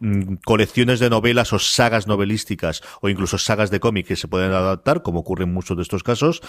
mm, 0.00 0.36
colecciones 0.44 0.98
de 0.98 1.10
novelas 1.10 1.52
o 1.52 1.58
sagas 1.58 2.06
novelísticas 2.06 2.82
o 3.02 3.08
incluso 3.10 3.36
sagas 3.36 3.70
de 3.70 3.80
cómic 3.80 4.06
que 4.06 4.16
se 4.16 4.28
pueden 4.28 4.52
adaptar, 4.52 5.02
como 5.02 5.20
ocurre 5.20 5.44
en 5.44 5.52
muchos 5.52 5.76
de 5.76 5.82
estos 5.82 6.02
casos, 6.02 6.40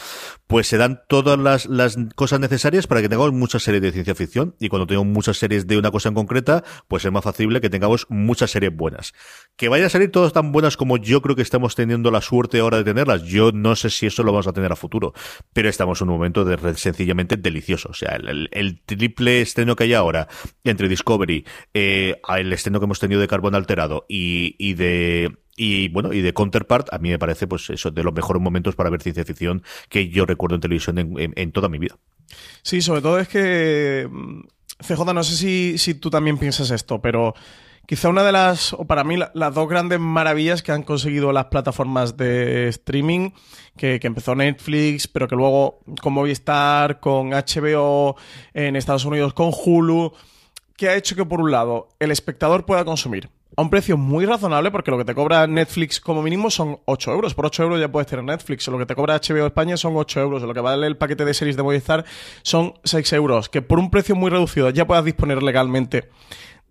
pues 0.48 0.68
se 0.68 0.78
dan 0.78 1.02
todas 1.10 1.38
las, 1.38 1.66
las 1.66 1.98
cosas 2.16 2.40
necesarias 2.40 2.88
para 2.88 3.02
que 3.02 3.10
tengamos 3.10 3.34
muchas 3.34 3.64
series 3.64 3.82
de 3.82 3.92
ciencia 3.92 4.16
ficción 4.16 4.56
y 4.60 4.70
cuando 4.70 4.88
tengo 4.88 5.04
muchas 5.04 5.38
series 5.38 5.68
de 5.68 5.78
una 5.78 5.92
cosa 5.92 6.08
en 6.08 6.16
concreta, 6.16 6.64
pues 6.88 7.04
es 7.04 7.12
más 7.12 7.24
factible 7.24 7.60
que 7.60 7.70
tengamos 7.70 8.08
muchas 8.10 8.52
series 8.52 8.74
buenas. 8.74 9.14
Que 9.58 9.68
vaya 9.68 9.88
a 9.88 9.90
salir 9.90 10.10
todas 10.12 10.32
tan 10.32 10.54
buenas 10.54 10.78
como 10.78 10.96
yo 10.96 11.22
creo 11.22 11.36
que 11.36 11.42
estamos 11.42 11.76
teniendo 11.76 12.12
la 12.12 12.22
suerte 12.22 12.60
ahora 12.60 12.78
de 12.78 12.86
tenerlas. 12.86 13.24
Yo 13.24 13.42
yo 13.42 13.52
no 13.52 13.76
sé 13.76 13.90
si 13.90 14.06
eso 14.06 14.22
lo 14.22 14.32
vamos 14.32 14.48
a 14.48 14.54
tener 14.54 14.72
a 14.72 14.76
futuro, 14.76 15.14
pero 15.52 15.68
estamos 15.68 16.00
en 16.02 16.10
un 16.10 16.16
momento 16.16 16.46
de 16.46 16.76
sencillamente 16.76 17.38
delicioso. 17.38 17.90
O 17.90 17.94
sea, 17.94 18.16
el, 18.16 18.82
triple 18.86 19.42
estreno 19.42 19.76
que 19.76 19.86
hay 19.86 19.94
ahora 19.96 20.28
entre 20.64 20.88
Discovery, 20.88 21.44
eh, 21.74 22.22
el 22.38 22.54
estreno 22.54 22.80
que 22.80 22.86
hemos 22.92 23.00
tenido 23.00 23.22
de 23.22 23.28
Carbón 23.28 23.56
Alterado 23.56 24.06
y, 24.10 24.74
de 24.74 25.34
y 25.56 25.88
bueno, 25.90 26.12
y 26.12 26.22
de 26.22 26.34
Counterpart, 26.34 26.94
a 26.94 26.98
mí 26.98 27.10
me 27.10 27.20
parece 27.20 27.48
pues 27.48 27.70
eso 27.70 27.90
de 27.90 28.04
los 28.04 28.14
mejores 28.14 28.42
momentos 28.42 28.76
para 28.76 28.90
ver 28.90 29.02
ciencia 29.02 29.24
ficción 29.24 29.64
que 29.88 30.10
yo 30.10 30.26
recuerdo 30.26 30.56
en 30.56 30.62
televisión 30.62 30.98
en, 30.98 31.52
toda 31.52 31.70
mi 31.70 31.78
vida. 31.78 31.96
Sí, 32.62 32.82
sobre 32.82 33.02
todo 33.02 33.20
es 33.20 33.30
que 33.30 34.10
mm, 34.12 34.42
CJ, 34.86 35.14
no 35.14 35.24
sé 35.24 35.38
si, 35.38 35.78
si 35.78 35.94
tú 35.94 36.10
también 36.10 36.38
piensas 36.38 36.70
esto, 36.72 37.02
pero 37.02 37.34
Quizá 37.92 38.08
una 38.08 38.24
de 38.24 38.32
las, 38.32 38.72
o 38.72 38.86
para 38.86 39.04
mí, 39.04 39.18
las 39.34 39.54
dos 39.54 39.68
grandes 39.68 40.00
maravillas 40.00 40.64
que 40.64 40.72
han 40.72 40.84
conseguido 40.84 41.34
las 41.34 41.46
plataformas 41.46 42.16
de 42.16 42.70
streaming, 42.70 43.32
que, 43.76 44.00
empezó 44.02 44.34
Netflix, 44.34 45.10
pero 45.10 45.28
que 45.28 45.36
luego 45.36 45.80
con 46.02 46.14
Movistar, 46.14 47.02
con 47.02 47.32
HBO 47.32 48.16
en 48.54 48.78
Estados 48.78 49.04
Unidos, 49.04 49.34
con 49.34 49.52
Hulu, 49.54 50.14
que 50.82 50.90
ha 50.90 50.96
hecho 50.96 51.16
que, 51.16 51.24
por 51.24 51.40
un 51.40 51.52
lado, 51.52 51.90
el 52.00 52.10
espectador 52.10 52.66
pueda 52.66 52.84
consumir 52.84 53.30
a 53.56 53.62
un 53.62 53.70
precio 53.70 53.98
muy 53.98 54.26
razonable, 54.26 54.72
porque 54.72 54.90
lo 54.90 54.98
que 54.98 55.06
te 55.06 55.14
cobra 55.14 55.46
Netflix 55.46 56.00
como 56.00 56.24
mínimo 56.24 56.50
son 56.50 56.80
8 56.86 57.12
euros. 57.12 57.36
Por 57.36 57.46
8 57.46 57.62
euros 57.62 57.80
ya 57.80 57.92
puedes 57.92 58.08
tener 58.08 58.26
Netflix. 58.26 58.68
Lo 58.68 58.80
que 58.80 58.88
te 58.88 58.96
cobra 58.96 59.22
HBO 59.22 59.46
España 59.46 59.78
son 59.78 59.96
8 59.96 60.20
euros. 60.22 60.42
Lo 60.42 60.56
que 60.56 60.60
vale 60.60 60.88
el 60.88 60.98
paquete 60.98 61.24
de 61.24 61.36
series 61.36 61.56
de 61.56 61.62
Movistar 61.62 62.04
son 62.42 62.74
6 62.84 63.14
euros. 63.14 63.48
Que 63.48 63.62
por 63.62 63.78
un 63.78 63.92
precio 63.92 64.16
muy 64.16 64.32
reducido 64.32 64.72
ya 64.72 64.88
puedas 64.88 65.06
disponer 65.06 65.44
legalmente 65.44 66.10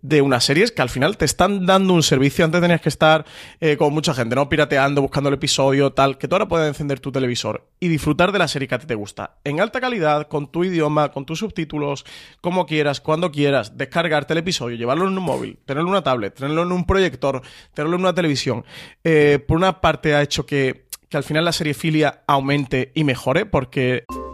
de 0.01 0.21
unas 0.21 0.43
series 0.43 0.71
que 0.71 0.81
al 0.81 0.89
final 0.89 1.17
te 1.17 1.25
están 1.25 1.65
dando 1.65 1.93
un 1.93 2.03
servicio. 2.03 2.45
Antes 2.45 2.61
tenías 2.61 2.81
que 2.81 2.89
estar 2.89 3.25
eh, 3.59 3.77
con 3.77 3.93
mucha 3.93 4.13
gente, 4.13 4.35
¿no? 4.35 4.49
Pirateando, 4.49 5.01
buscando 5.01 5.29
el 5.29 5.35
episodio, 5.35 5.93
tal, 5.93 6.17
que 6.17 6.27
tú 6.27 6.35
ahora 6.35 6.47
puedes 6.47 6.67
encender 6.67 6.99
tu 6.99 7.11
televisor 7.11 7.67
y 7.79 7.87
disfrutar 7.87 8.31
de 8.31 8.39
la 8.39 8.47
serie 8.47 8.67
que 8.67 8.75
a 8.75 8.79
ti 8.79 8.87
te 8.87 8.95
gusta. 8.95 9.37
En 9.43 9.59
alta 9.59 9.79
calidad, 9.79 10.27
con 10.27 10.51
tu 10.51 10.63
idioma, 10.63 11.11
con 11.11 11.25
tus 11.25 11.39
subtítulos, 11.39 12.05
como 12.41 12.65
quieras, 12.65 13.01
cuando 13.01 13.31
quieras, 13.31 13.77
descargarte 13.77 14.33
el 14.33 14.39
episodio, 14.39 14.77
llevarlo 14.77 15.07
en 15.07 15.17
un 15.17 15.23
móvil, 15.23 15.59
tenerlo 15.65 15.89
en 15.89 15.91
una 15.91 16.03
tablet, 16.03 16.33
tenerlo 16.33 16.63
en 16.63 16.71
un 16.71 16.85
proyector, 16.85 17.41
tenerlo 17.73 17.95
en 17.95 18.01
una 18.01 18.13
televisión. 18.13 18.65
Eh, 19.03 19.43
por 19.47 19.57
una 19.57 19.81
parte 19.81 20.15
ha 20.15 20.21
hecho 20.21 20.45
que, 20.45 20.85
que 21.09 21.17
al 21.17 21.23
final 21.23 21.45
la 21.45 21.51
serie 21.51 21.73
filia 21.73 22.23
aumente 22.27 22.91
y 22.95 23.03
mejore, 23.03 23.45
porque... 23.45 24.05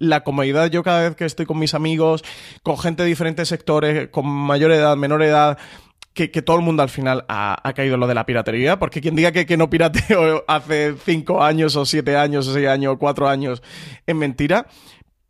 La 0.00 0.24
comodidad 0.24 0.68
yo 0.70 0.82
cada 0.82 1.02
vez 1.02 1.14
que 1.14 1.24
estoy 1.24 1.46
con 1.46 1.60
mis 1.60 1.74
amigos, 1.74 2.24
con 2.64 2.76
gente 2.76 3.04
de 3.04 3.08
diferentes 3.08 3.48
sectores, 3.48 4.08
con 4.08 4.26
mayor 4.26 4.72
edad, 4.72 4.96
menor 4.96 5.22
edad, 5.22 5.58
que, 6.14 6.28
todo 6.42 6.56
el 6.56 6.62
mundo 6.62 6.82
al 6.82 6.88
final 6.88 7.24
ha, 7.28 7.72
caído 7.74 7.94
en 7.94 8.00
lo 8.00 8.06
de 8.06 8.14
la 8.14 8.26
piratería, 8.26 8.78
porque 8.78 9.00
quien 9.00 9.14
diga 9.14 9.30
que, 9.32 9.46
que, 9.46 9.56
no 9.56 9.70
pirateo 9.70 10.44
hace 10.48 10.94
cinco 11.04 11.42
años 11.42 11.76
o 11.76 11.86
siete 11.86 12.16
años 12.16 12.48
o 12.48 12.52
seis 12.52 12.66
años 12.66 12.94
o 12.94 12.98
cuatro 12.98 13.28
años 13.28 13.62
es 14.06 14.14
mentira. 14.14 14.66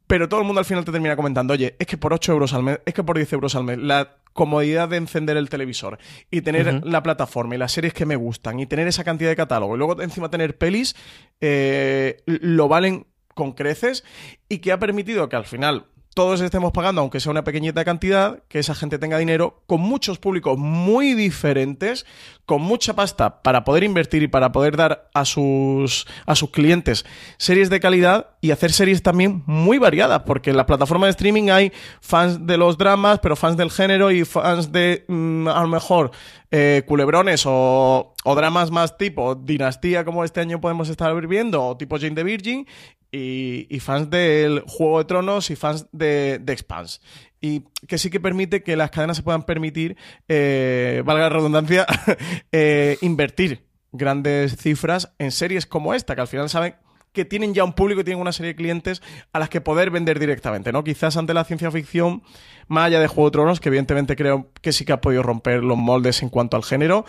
Pero 0.06 0.28
todo 0.28 0.40
el 0.40 0.46
mundo 0.46 0.58
al 0.58 0.64
final 0.64 0.84
te 0.84 0.90
termina 0.90 1.14
comentando, 1.14 1.52
oye, 1.52 1.76
es 1.78 1.86
que 1.86 1.96
por 1.96 2.12
8 2.12 2.32
euros 2.32 2.52
al 2.52 2.64
mes, 2.64 2.80
es 2.84 2.94
que 2.94 3.04
por 3.04 3.16
10 3.16 3.32
euros 3.32 3.54
al 3.54 3.62
mes, 3.62 3.78
la 3.78 4.16
comodidad 4.32 4.88
de 4.88 4.96
encender 4.96 5.36
el 5.36 5.48
televisor 5.48 5.98
y 6.32 6.40
tener 6.40 6.84
la 6.84 7.02
plataforma 7.04 7.54
y 7.54 7.58
las 7.58 7.70
series 7.70 7.94
que 7.94 8.06
me 8.06 8.16
gustan 8.16 8.58
y 8.58 8.66
tener 8.66 8.88
esa 8.88 9.04
cantidad 9.04 9.30
de 9.30 9.36
catálogo 9.36 9.76
y 9.76 9.78
luego 9.78 10.02
encima 10.02 10.28
tener 10.28 10.58
pelis, 10.58 10.96
eh, 11.40 12.22
lo 12.26 12.66
valen 12.66 13.06
con 13.34 13.52
creces 13.52 14.04
y 14.48 14.58
que 14.58 14.72
ha 14.72 14.78
permitido 14.78 15.28
que 15.28 15.36
al 15.36 15.46
final 15.46 15.86
todos 16.14 16.40
estemos 16.40 16.72
pagando, 16.72 17.00
aunque 17.00 17.20
sea 17.20 17.30
una 17.30 17.44
pequeñita 17.44 17.84
cantidad, 17.84 18.42
que 18.48 18.58
esa 18.58 18.74
gente 18.74 18.98
tenga 18.98 19.16
dinero, 19.18 19.62
con 19.66 19.80
muchos 19.80 20.18
públicos 20.18 20.58
muy 20.58 21.14
diferentes, 21.14 22.04
con 22.46 22.62
mucha 22.62 22.94
pasta 22.94 23.42
para 23.42 23.62
poder 23.62 23.84
invertir 23.84 24.24
y 24.24 24.28
para 24.28 24.50
poder 24.50 24.76
dar 24.76 25.08
a 25.14 25.24
sus, 25.24 26.08
a 26.26 26.34
sus 26.34 26.50
clientes 26.50 27.06
series 27.38 27.70
de 27.70 27.78
calidad 27.78 28.30
y 28.40 28.50
hacer 28.50 28.72
series 28.72 29.04
también 29.04 29.44
muy 29.46 29.78
variadas, 29.78 30.22
porque 30.26 30.50
en 30.50 30.56
la 30.56 30.66
plataforma 30.66 31.06
de 31.06 31.12
streaming 31.12 31.48
hay 31.48 31.72
fans 32.00 32.44
de 32.44 32.56
los 32.56 32.76
dramas, 32.76 33.20
pero 33.20 33.36
fans 33.36 33.56
del 33.56 33.70
género 33.70 34.10
y 34.10 34.24
fans 34.24 34.72
de, 34.72 35.04
mm, 35.06 35.46
a 35.46 35.62
lo 35.62 35.68
mejor, 35.68 36.10
eh, 36.50 36.82
culebrones 36.88 37.44
o, 37.46 38.14
o 38.24 38.34
dramas 38.34 38.72
más 38.72 38.98
tipo 38.98 39.36
dinastía, 39.36 40.04
como 40.04 40.24
este 40.24 40.40
año 40.40 40.60
podemos 40.60 40.88
estar 40.88 41.14
viviendo, 41.14 41.64
o 41.64 41.76
tipo 41.76 41.98
Jane 41.98 42.16
the 42.16 42.24
Virgin, 42.24 42.66
y, 43.12 43.80
fans 43.80 44.10
del 44.10 44.60
Juego 44.66 44.98
de 44.98 45.04
Tronos 45.04 45.50
y 45.50 45.56
fans 45.56 45.86
de, 45.92 46.38
de 46.40 46.52
Expanse. 46.52 47.00
Y 47.40 47.64
que 47.88 47.98
sí 47.98 48.10
que 48.10 48.20
permite 48.20 48.62
que 48.62 48.76
las 48.76 48.90
cadenas 48.90 49.16
se 49.16 49.22
puedan 49.22 49.44
permitir, 49.44 49.96
eh, 50.28 51.02
valga 51.04 51.24
la 51.24 51.28
redundancia, 51.30 51.86
eh, 52.52 52.98
invertir 53.00 53.64
grandes 53.92 54.56
cifras 54.56 55.14
en 55.18 55.32
series 55.32 55.66
como 55.66 55.94
esta, 55.94 56.14
que 56.14 56.20
al 56.20 56.28
final 56.28 56.48
saben 56.48 56.74
que 57.12 57.24
tienen 57.24 57.54
ya 57.54 57.64
un 57.64 57.72
público 57.72 58.02
y 58.02 58.04
tienen 58.04 58.20
una 58.20 58.32
serie 58.32 58.52
de 58.52 58.56
clientes 58.56 59.02
a 59.32 59.38
las 59.38 59.48
que 59.48 59.60
poder 59.60 59.90
vender 59.90 60.18
directamente, 60.18 60.70
¿no? 60.70 60.84
Quizás 60.84 61.16
ante 61.16 61.34
la 61.34 61.44
ciencia 61.44 61.70
ficción, 61.70 62.22
más 62.68 62.86
allá 62.86 63.00
de 63.00 63.08
Juego 63.08 63.30
de 63.30 63.32
Tronos, 63.32 63.60
que 63.60 63.68
evidentemente 63.68 64.14
creo 64.14 64.50
que 64.60 64.72
sí 64.72 64.84
que 64.84 64.92
ha 64.92 65.00
podido 65.00 65.22
romper 65.22 65.64
los 65.64 65.76
moldes 65.76 66.22
en 66.22 66.28
cuanto 66.28 66.56
al 66.56 66.62
género, 66.62 67.04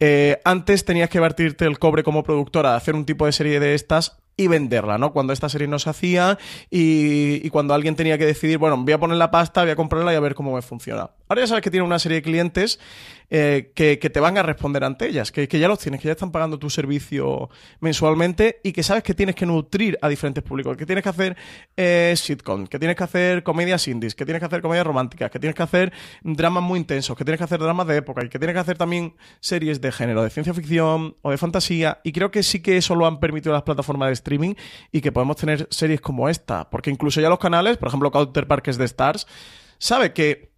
eh, 0.00 0.40
antes 0.44 0.84
tenías 0.84 1.10
que 1.10 1.20
vertirte 1.20 1.66
el 1.66 1.78
cobre 1.78 2.02
como 2.02 2.22
productora 2.22 2.70
de 2.70 2.76
hacer 2.76 2.94
un 2.94 3.04
tipo 3.04 3.26
de 3.26 3.32
serie 3.32 3.60
de 3.60 3.74
estas 3.74 4.21
y 4.36 4.48
venderla, 4.48 4.98
¿no? 4.98 5.12
Cuando 5.12 5.32
esta 5.32 5.48
serie 5.48 5.68
no 5.68 5.78
se 5.78 5.90
hacía 5.90 6.38
y, 6.70 7.48
cuando 7.50 7.74
alguien 7.74 7.96
tenía 7.96 8.18
que 8.18 8.26
decidir, 8.26 8.58
bueno, 8.58 8.76
voy 8.78 8.92
a 8.92 8.98
poner 8.98 9.16
la 9.16 9.30
pasta, 9.30 9.62
voy 9.62 9.70
a 9.70 9.76
comprarla 9.76 10.12
y 10.12 10.16
a 10.16 10.20
ver 10.20 10.34
cómo 10.34 10.54
me 10.54 10.62
funciona. 10.62 11.10
Ahora 11.32 11.44
ya 11.44 11.46
sabes 11.46 11.62
que 11.62 11.70
tiene 11.70 11.86
una 11.86 11.98
serie 11.98 12.16
de 12.16 12.22
clientes 12.22 12.78
eh, 13.30 13.72
que, 13.74 13.96
te 13.96 14.20
van 14.20 14.36
a 14.36 14.42
responder 14.42 14.84
ante 14.84 15.08
ellas, 15.08 15.32
que, 15.32 15.48
ya 15.48 15.66
los 15.66 15.78
tienes, 15.78 16.02
que 16.02 16.08
ya 16.08 16.12
están 16.12 16.30
pagando 16.30 16.58
tu 16.58 16.68
servicio 16.68 17.48
mensualmente 17.80 18.60
y 18.62 18.72
que 18.72 18.82
sabes 18.82 19.02
que 19.02 19.14
tienes 19.14 19.34
que 19.34 19.46
nutrir 19.46 19.98
a 20.02 20.10
diferentes 20.10 20.44
públicos, 20.44 20.76
que 20.76 20.84
tienes 20.84 21.02
que 21.02 21.08
hacer 21.08 21.34
eh, 21.74 22.12
sitcom, 22.14 22.66
que 22.66 22.78
tienes 22.78 22.98
que 22.98 23.04
hacer 23.04 23.42
comedias 23.42 23.88
indies, 23.88 24.14
que 24.14 24.26
tienes 24.26 24.40
que 24.40 24.44
hacer 24.44 24.60
comedias 24.60 24.86
románticas, 24.86 25.30
que 25.30 25.38
tienes 25.38 25.54
que 25.54 25.62
hacer 25.62 25.90
dramas 26.22 26.62
muy 26.62 26.78
intensos, 26.78 27.16
que 27.16 27.24
tienes 27.24 27.38
que 27.38 27.44
hacer 27.44 27.60
dramas 27.60 27.86
de 27.86 27.96
época 27.96 28.22
y 28.22 28.28
que 28.28 28.38
tienes 28.38 28.52
que 28.52 28.60
hacer 28.60 28.76
también 28.76 29.14
series 29.40 29.80
de 29.80 29.90
género, 29.90 30.22
de 30.22 30.28
ciencia 30.28 30.52
ficción 30.52 31.16
o 31.22 31.30
de 31.30 31.38
fantasía. 31.38 32.02
Y 32.04 32.12
creo 32.12 32.30
que 32.30 32.42
sí 32.42 32.60
que 32.60 32.76
eso 32.76 32.94
lo 32.94 33.06
han 33.06 33.20
permitido 33.20 33.54
las 33.54 33.62
plataformas 33.62 34.08
de 34.10 34.12
streaming 34.12 34.52
y 34.90 35.00
que 35.00 35.10
podemos 35.10 35.38
tener 35.38 35.66
series 35.70 36.02
como 36.02 36.28
esta. 36.28 36.68
Porque 36.68 36.90
incluso 36.90 37.22
ya 37.22 37.30
los 37.30 37.38
canales, 37.38 37.78
por 37.78 37.88
ejemplo, 37.88 38.10
Counterpart, 38.10 38.62
que 38.62 38.72
es 38.72 38.76
de 38.76 38.84
Stars, 38.84 39.26
sabe 39.78 40.12
que 40.12 40.51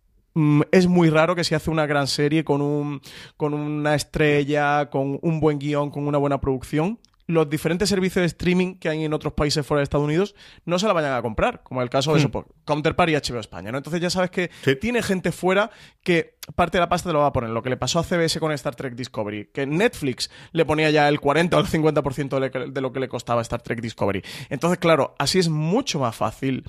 es 0.73 0.87
muy 0.87 1.11
raro 1.11 1.35
que 1.35 1.45
se 1.45 1.55
hace 1.55 1.71
una 1.71 1.87
gran 1.87 2.07
serie 2.07 2.45
con, 2.45 2.61
un, 2.61 3.01
con 3.37 3.55
una 3.55 3.95
estrella, 3.95 4.91
con 4.91 5.19
un 5.23 5.41
buen 5.41 5.59
guion, 5.59 5.91
con 5.91 6.07
una 6.07 6.19
buena 6.19 6.41
producción 6.41 6.99
los 7.27 7.49
diferentes 7.49 7.89
servicios 7.89 8.23
de 8.23 8.27
streaming 8.27 8.75
que 8.75 8.89
hay 8.89 9.05
en 9.05 9.13
otros 9.15 9.33
países 9.33 9.67
fuera 9.67 9.79
de 9.79 9.85
Estados 9.85 10.05
Unidos 10.05 10.35
no 10.65 10.79
se 10.79 10.87
la 10.87 10.93
vayan 10.93 11.15
a 11.15 11.23
comprar, 11.23 11.63
como 11.63 11.83
el 11.83 11.89
caso 11.89 12.13
de 12.13 12.19
eso, 12.19 12.29
hmm. 12.29 12.65
Counterpart 12.65 13.11
y 13.11 13.15
HBO 13.15 13.41
España, 13.41 13.73
¿no? 13.73 13.79
Entonces 13.79 14.01
ya 14.01 14.11
sabes 14.11 14.31
que 14.31 14.51
tiene 14.77 15.03
gente 15.03 15.33
fuera 15.33 15.71
que 16.03 16.34
parte 16.53 16.77
de 16.77 16.81
la 16.81 16.89
pasta 16.89 17.09
te 17.09 17.13
lo 17.13 17.21
va 17.21 17.27
a 17.27 17.33
poner. 17.33 17.51
Lo 17.51 17.63
que 17.63 17.71
le 17.71 17.77
pasó 17.77 17.99
a 17.99 18.05
CBS 18.05 18.39
con 18.39 18.53
Star 18.53 18.75
Trek 18.75 18.95
Discovery, 18.95 19.51
que 19.53 19.67
Netflix 19.67 20.31
le 20.53 20.65
ponía 20.65 20.91
ya 20.91 21.09
el 21.09 21.21
40 21.21 21.57
o 21.57 21.61
el 21.61 21.67
50% 21.67 22.71
de 22.71 22.81
lo 22.81 22.93
que 22.93 23.01
le 23.01 23.09
costaba 23.09 23.41
Star 23.43 23.63
Trek 23.63 23.81
Discovery. 23.81 24.23
Entonces, 24.51 24.79
claro, 24.79 25.15
así 25.19 25.39
es 25.39 25.49
mucho 25.49 25.99
más 26.01 26.15
fácil, 26.15 26.65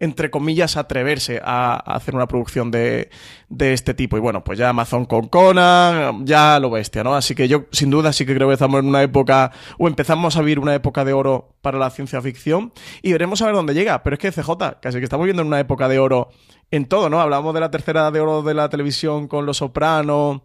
entre 0.00 0.30
comillas, 0.30 0.76
atreverse 0.76 1.40
a, 1.44 1.76
hacer 1.76 2.14
una 2.14 2.26
producción 2.26 2.70
de, 2.70 3.10
de, 3.48 3.72
este 3.72 3.94
tipo. 3.94 4.16
Y 4.16 4.20
bueno, 4.20 4.42
pues 4.42 4.58
ya 4.58 4.68
Amazon 4.70 5.04
con 5.04 5.28
Conan, 5.28 6.26
ya 6.26 6.58
lo 6.58 6.70
bestia, 6.70 7.04
¿no? 7.04 7.14
Así 7.14 7.34
que 7.34 7.46
yo, 7.46 7.66
sin 7.70 7.90
duda, 7.90 8.12
sí 8.12 8.26
que 8.26 8.34
creo 8.34 8.48
que 8.48 8.54
estamos 8.54 8.80
en 8.80 8.86
una 8.86 9.02
época, 9.02 9.52
o 9.78 9.86
empezamos 9.86 10.36
a 10.36 10.40
vivir 10.40 10.58
una 10.58 10.74
época 10.74 11.04
de 11.04 11.12
oro 11.12 11.54
para 11.62 11.78
la 11.78 11.90
ciencia 11.90 12.20
ficción, 12.20 12.72
y 13.02 13.12
veremos 13.12 13.42
a 13.42 13.46
ver 13.46 13.54
dónde 13.54 13.74
llega. 13.74 14.02
Pero 14.02 14.14
es 14.14 14.20
que 14.20 14.32
CJ, 14.32 14.80
casi 14.82 14.98
que 14.98 15.04
estamos 15.04 15.24
viviendo 15.24 15.42
en 15.42 15.48
una 15.48 15.60
época 15.60 15.88
de 15.88 15.98
oro 15.98 16.30
en 16.70 16.86
todo, 16.86 17.08
¿no? 17.08 17.20
Hablamos 17.20 17.54
de 17.54 17.60
la 17.60 17.70
tercera 17.70 18.10
de 18.10 18.20
oro 18.20 18.42
de 18.42 18.54
la 18.54 18.68
televisión 18.68 19.28
con 19.28 19.46
Los 19.46 19.58
Soprano 19.58 20.44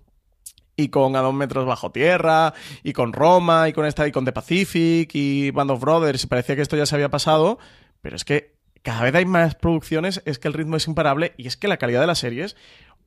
y 0.76 0.89
con 0.89 1.15
A 1.15 1.21
dos 1.21 1.34
metros 1.34 1.65
bajo 1.65 1.91
tierra, 1.91 2.53
y 2.84 2.93
con 2.93 3.13
Roma, 3.13 3.69
y 3.69 3.73
con 3.73 3.86
esta, 3.86 4.07
y 4.07 4.11
con 4.11 4.26
The 4.26 4.34
Pacific, 4.34 5.09
y 5.13 5.51
Band 5.51 5.71
of 5.71 5.80
Brothers, 5.80 6.23
y 6.23 6.28
parecía 6.28 6.55
que 6.55 6.61
esto 6.61 6.76
ya 6.76 6.86
se 6.86 6.95
había 6.95 7.09
pasado, 7.09 7.59
pero 8.01 8.15
es 8.15 8.26
que 8.26 8.55
cada 8.82 9.03
vez 9.03 9.15
hay 9.15 9.26
más 9.26 9.55
producciones, 9.55 10.21
es 10.26 10.38
que 10.38 10.47
el 10.47 10.53
ritmo 10.53 10.76
es 10.76 10.88
imparable, 10.88 11.34
y 11.38 11.47
es 11.47 11.55
que 11.55 11.67
la 11.67 11.78
calidad 11.78 12.01
de 12.01 12.07
las 12.07 12.19
series, 12.19 12.57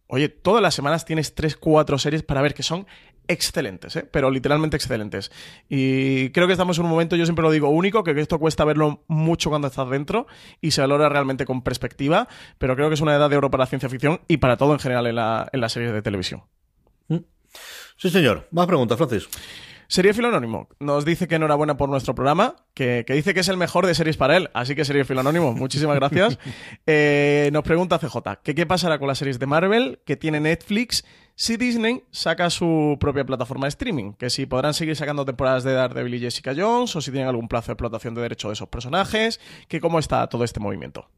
oye, 0.07 0.31
todas 0.31 0.63
las 0.63 0.75
semanas 0.75 1.05
tienes 1.05 1.35
3, 1.35 1.57
4 1.57 1.99
series 1.99 2.23
para 2.23 2.41
ver 2.41 2.55
que 2.55 2.63
son 2.63 2.87
excelentes, 3.29 3.95
¿eh? 3.97 4.09
pero 4.11 4.31
literalmente 4.31 4.77
excelentes. 4.77 5.31
Y 5.69 6.31
creo 6.31 6.47
que 6.47 6.53
estamos 6.53 6.79
en 6.79 6.85
un 6.85 6.91
momento, 6.91 7.17
yo 7.17 7.25
siempre 7.25 7.43
lo 7.43 7.51
digo, 7.51 7.69
único, 7.69 8.03
que 8.03 8.19
esto 8.19 8.39
cuesta 8.39 8.65
verlo 8.65 9.05
mucho 9.07 9.51
cuando 9.51 9.69
estás 9.69 9.89
dentro 9.89 10.27
y 10.61 10.73
se 10.73 10.81
valora 10.81 11.09
realmente 11.09 11.45
con 11.45 11.63
perspectiva, 11.63 12.29
pero 12.59 12.75
creo 12.75 12.89
que 12.89 12.95
es 12.95 13.01
una 13.01 13.15
edad 13.15 13.31
de 13.31 13.37
oro 13.37 13.51
para 13.51 13.63
la 13.63 13.67
ciencia 13.67 13.89
ficción 13.89 14.21
y 14.27 14.39
para 14.39 14.57
todo 14.57 14.73
en 14.73 14.79
general 14.79 15.07
en 15.07 15.15
la, 15.17 15.49
en 15.53 15.69
series 15.69 15.93
de 15.93 16.03
televisión. 16.03 16.43
Sí, 17.97 18.11
señor. 18.11 18.47
Más 18.53 18.67
preguntas, 18.67 18.97
Francis. 18.97 19.29
Serie 19.91 20.13
Anónimo 20.13 20.69
nos 20.81 21.07
dice 21.07 21.27
que 21.29 21.37
enhorabuena 21.37 21.79
por 21.79 21.89
nuestro 21.89 22.15
programa, 22.15 22.57
que, 22.75 23.07
dice 23.09 23.33
que 23.33 23.41
es 23.41 23.49
el 23.49 23.57
mejor 23.57 23.87
de 23.87 23.95
series 23.95 24.19
para 24.19 24.37
él, 24.37 24.51
así 24.53 24.75
que 24.75 24.85
Serie 24.85 25.03
Anónimo, 25.19 25.55
muchísimas 25.55 25.97
gracias. 26.01 26.39
Eh, 26.87 27.49
nos 27.55 27.63
pregunta 27.63 27.99
CJ, 27.99 28.43
que 28.43 28.55
qué 28.55 28.67
pasará 28.67 28.99
con 28.99 29.09
las 29.09 29.17
series 29.17 29.39
de 29.39 29.47
Marvel 29.47 30.01
que 30.05 30.17
tiene 30.17 30.41
Netflix 30.41 31.05
si 31.37 31.57
Disney 31.57 32.03
saca 32.11 32.51
su 32.51 32.99
propia 33.01 33.25
plataforma 33.25 33.65
de 33.65 33.71
streaming, 33.71 34.13
que 34.13 34.29
si 34.29 34.45
podrán 34.45 34.75
seguir 34.75 34.95
sacando 34.95 35.25
temporadas 35.25 35.65
de 35.65 35.73
Daredevil 35.73 36.17
y 36.17 36.21
Jessica 36.21 36.53
Jones, 36.55 36.95
o 36.95 37.01
si 37.01 37.11
tienen 37.11 37.29
algún 37.29 37.49
plazo 37.49 37.69
de 37.69 37.75
explotación 37.75 38.15
de 38.15 38.23
derecho 38.23 38.49
de 38.49 38.55
esos 38.55 38.69
personajes, 38.69 39.41
que 39.69 39.81
cómo 39.81 40.01
está 40.01 40.27
todo 40.29 40.45
este 40.45 40.61
movimiento. 40.61 41.09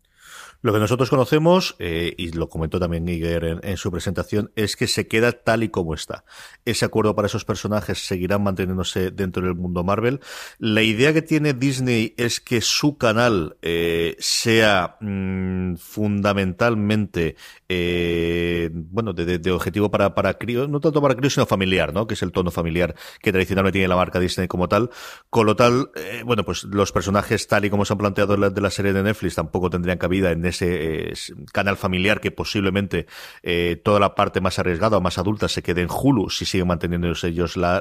Lo 0.62 0.74
que 0.74 0.78
nosotros 0.78 1.08
conocemos, 1.08 1.74
eh, 1.78 2.14
y 2.18 2.32
lo 2.32 2.50
comentó 2.50 2.78
también 2.78 3.08
Iger 3.08 3.60
en, 3.62 3.76
su 3.78 3.90
presentación, 3.90 4.52
es 4.56 4.76
que 4.76 4.86
se 4.86 5.08
queda 5.08 5.32
tal 5.32 5.62
y 5.62 5.70
como 5.70 5.94
está. 5.94 6.24
Ese 6.66 6.84
acuerdo 6.84 7.14
para 7.14 7.26
esos 7.26 7.46
personajes 7.46 8.06
seguirán 8.06 8.42
manteniéndose 8.42 9.10
dentro 9.10 9.42
del 9.42 9.54
mundo 9.54 9.84
Marvel. 9.84 10.20
La 10.58 10.82
idea 10.82 11.14
que 11.14 11.22
tiene 11.22 11.54
Disney 11.54 12.14
es 12.18 12.40
que 12.40 12.60
su 12.60 12.98
canal 12.98 13.56
eh, 13.62 14.16
sea 14.18 14.98
mm, 15.00 15.76
fundamentalmente, 15.76 17.36
eh, 17.70 18.68
bueno, 18.70 19.14
de, 19.14 19.50
objetivo 19.52 19.90
para, 19.90 20.14
para 20.14 20.34
críos, 20.34 20.68
no 20.68 20.80
tanto 20.80 21.00
para 21.00 21.14
críos, 21.14 21.32
sino 21.34 21.46
familiar, 21.46 21.94
¿no? 21.94 22.06
Que 22.06 22.14
es 22.14 22.22
el 22.22 22.32
tono 22.32 22.50
familiar 22.50 22.94
que 23.22 23.32
tradicionalmente 23.32 23.78
tiene 23.78 23.88
la 23.88 23.96
marca 23.96 24.20
Disney 24.20 24.46
como 24.46 24.68
tal. 24.68 24.90
Con 25.30 25.46
lo 25.46 25.56
tal, 25.56 25.90
bueno, 26.26 26.44
pues 26.44 26.64
los 26.64 26.92
personajes 26.92 27.46
tal 27.46 27.64
y 27.64 27.70
como 27.70 27.86
se 27.86 27.94
han 27.94 27.98
planteado 27.98 28.36
de 28.36 28.60
la 28.60 28.70
serie 28.70 28.92
de 28.92 29.02
Netflix 29.02 29.36
tampoco 29.36 29.70
tendrían 29.70 29.96
cabida 29.96 30.30
en 30.32 30.49
ese 30.50 31.12
canal 31.52 31.76
familiar 31.76 32.20
que 32.20 32.30
posiblemente 32.30 33.06
eh, 33.42 33.80
toda 33.82 34.00
la 34.00 34.14
parte 34.14 34.40
más 34.40 34.58
arriesgada 34.58 34.96
o 34.96 35.00
más 35.00 35.18
adulta 35.18 35.48
se 35.48 35.62
quede 35.62 35.82
en 35.82 35.88
Hulu 35.90 36.30
si 36.30 36.44
siguen 36.44 36.68
manteniendo 36.68 37.10
ellos 37.22 37.56
la, 37.56 37.80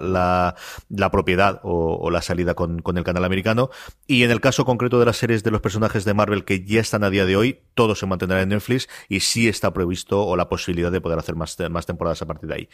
la, 0.90 1.12
propiedad 1.12 1.60
o, 1.64 2.10
la 2.12 2.22
salida 2.22 2.54
con, 2.54 2.82
con, 2.82 2.98
el 2.98 3.04
canal 3.04 3.26
americano. 3.26 3.70
Y 4.08 4.24
en 4.24 4.32
el 4.32 4.42
caso 4.42 4.66
concreto 4.66 5.00
de 5.00 5.06
las 5.06 5.18
series 5.18 5.44
de 5.44 5.52
los 5.52 5.62
personajes 5.62 6.06
de 6.06 6.14
Marvel 6.14 6.46
que 6.46 6.64
ya 6.64 6.82
están 6.82 7.04
a 7.04 7.10
día 7.10 7.26
de 7.26 7.36
hoy, 7.36 7.60
todo 7.74 7.96
se 7.96 8.06
mantendrá 8.06 8.42
en 8.42 8.50
Netflix 8.50 8.88
y 9.08 9.22
sí 9.22 9.48
está 9.48 9.74
previsto 9.74 10.26
o 10.26 10.36
la 10.36 10.50
posibilidad 10.50 10.92
de 10.92 11.02
poder 11.02 11.20
hacer 11.20 11.36
más, 11.36 11.58
más 11.70 11.86
temporadas 11.86 12.22
a 12.22 12.26
partir 12.26 12.50
de 12.50 12.56
ahí. 12.56 12.70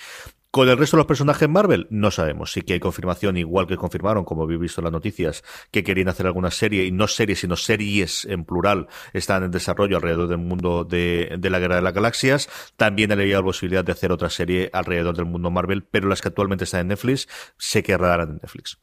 Con 0.56 0.70
el 0.70 0.78
resto 0.78 0.96
de 0.96 1.00
los 1.00 1.08
personajes 1.08 1.50
Marvel, 1.50 1.86
no 1.90 2.12
sabemos. 2.12 2.54
Sí 2.54 2.62
que 2.62 2.72
hay 2.72 2.80
confirmación, 2.80 3.36
igual 3.36 3.68
que 3.68 3.76
confirmaron, 3.76 4.24
como 4.24 4.44
habéis 4.44 4.62
visto 4.62 4.80
en 4.80 4.86
las 4.86 4.94
noticias, 4.94 5.44
que 5.70 5.84
querían 5.84 6.08
hacer 6.08 6.28
alguna 6.28 6.50
serie, 6.50 6.86
y 6.86 6.94
no 6.94 7.10
series, 7.10 7.42
sino 7.42 7.58
series 7.58 8.24
en 8.24 8.46
plural, 8.46 8.88
están 9.12 9.44
en 9.44 9.52
desarrollo 9.52 9.98
alrededor 9.98 10.30
del 10.30 10.38
mundo 10.38 10.86
de, 10.86 11.38
la 11.42 11.60
Guerra 11.60 11.76
de 11.76 11.82
las 11.82 11.94
Galaxias. 11.94 12.48
También 12.78 13.12
había 13.12 13.36
la 13.36 13.44
posibilidad 13.44 13.84
de 13.84 13.92
hacer 13.92 14.14
otra 14.14 14.30
serie 14.30 14.70
alrededor 14.72 15.18
del 15.18 15.26
mundo 15.26 15.52
Marvel, 15.52 15.84
pero 15.84 16.08
las 16.08 16.22
que 16.22 16.30
actualmente 16.30 16.64
están 16.64 16.80
en 16.80 16.88
Netflix 16.88 17.28
se 17.58 17.84
quedarán 17.84 18.30
en 18.30 18.36
Netflix. 18.36 18.80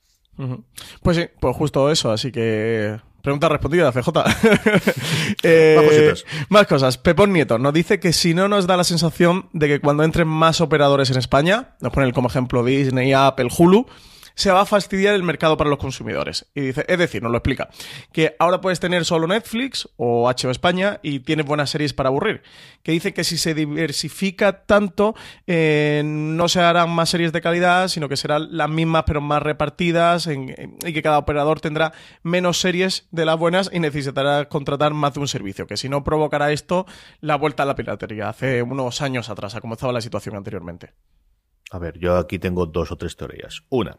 Pues 1.02 1.16
sí, 1.16 1.24
pues 1.40 1.56
justo 1.56 1.90
eso, 1.90 2.10
así 2.10 2.30
que 2.30 3.00
Pregunta 3.22 3.48
respondida, 3.48 3.92
FJ. 3.92 4.08
eh, 5.44 6.14
más 6.48 6.66
cosas. 6.66 6.98
Pepón 6.98 7.32
Nieto 7.32 7.56
nos 7.58 7.72
dice 7.72 8.00
que 8.00 8.12
si 8.12 8.34
no 8.34 8.48
nos 8.48 8.66
da 8.66 8.76
la 8.76 8.82
sensación 8.82 9.48
de 9.52 9.68
que 9.68 9.80
cuando 9.80 10.02
entren 10.02 10.26
más 10.26 10.60
operadores 10.60 11.10
en 11.10 11.18
España, 11.18 11.76
nos 11.80 11.92
ponen 11.92 12.10
como 12.10 12.28
ejemplo 12.28 12.64
Disney, 12.64 13.12
Apple, 13.12 13.48
Hulu, 13.56 13.86
se 14.34 14.50
va 14.50 14.62
a 14.62 14.66
fastidiar 14.66 15.14
el 15.14 15.22
mercado 15.22 15.56
para 15.56 15.70
los 15.70 15.78
consumidores. 15.78 16.46
Y 16.54 16.60
dice, 16.60 16.84
es 16.88 16.98
decir, 16.98 17.22
nos 17.22 17.32
lo 17.32 17.38
explica, 17.38 17.68
que 18.12 18.36
ahora 18.38 18.60
puedes 18.60 18.80
tener 18.80 19.04
solo 19.04 19.26
Netflix 19.26 19.88
o 19.96 20.28
HBO 20.28 20.50
España 20.50 21.00
y 21.02 21.20
tienes 21.20 21.46
buenas 21.46 21.70
series 21.70 21.92
para 21.92 22.08
aburrir. 22.08 22.42
Que 22.82 22.92
dice 22.92 23.14
que 23.14 23.24
si 23.24 23.38
se 23.38 23.54
diversifica 23.54 24.64
tanto, 24.64 25.14
eh, 25.46 26.02
no 26.04 26.48
se 26.48 26.60
harán 26.60 26.90
más 26.90 27.10
series 27.10 27.32
de 27.32 27.40
calidad, 27.40 27.88
sino 27.88 28.08
que 28.08 28.16
serán 28.16 28.56
las 28.56 28.68
mismas 28.68 29.04
pero 29.06 29.20
más 29.20 29.42
repartidas 29.42 30.28
y 30.28 30.92
que 30.92 31.02
cada 31.02 31.18
operador 31.18 31.60
tendrá 31.60 31.92
menos 32.22 32.60
series 32.60 33.06
de 33.10 33.24
las 33.24 33.38
buenas 33.38 33.70
y 33.72 33.80
necesitará 33.80 34.48
contratar 34.48 34.92
más 34.94 35.14
de 35.14 35.20
un 35.20 35.28
servicio. 35.28 35.66
Que 35.66 35.76
si 35.76 35.88
no 35.88 36.04
provocará 36.04 36.52
esto 36.52 36.86
la 37.20 37.36
vuelta 37.36 37.62
a 37.62 37.66
la 37.66 37.74
piratería 37.74 38.28
hace 38.28 38.62
unos 38.62 39.00
años 39.02 39.28
atrás, 39.28 39.54
a 39.54 39.60
como 39.60 39.74
estaba 39.74 39.92
la 39.92 40.00
situación 40.00 40.36
anteriormente. 40.36 40.92
A 41.72 41.78
ver, 41.78 41.98
yo 41.98 42.16
aquí 42.16 42.38
tengo 42.38 42.66
dos 42.66 42.92
o 42.92 42.96
tres 42.96 43.16
teorías. 43.16 43.64
Una. 43.70 43.98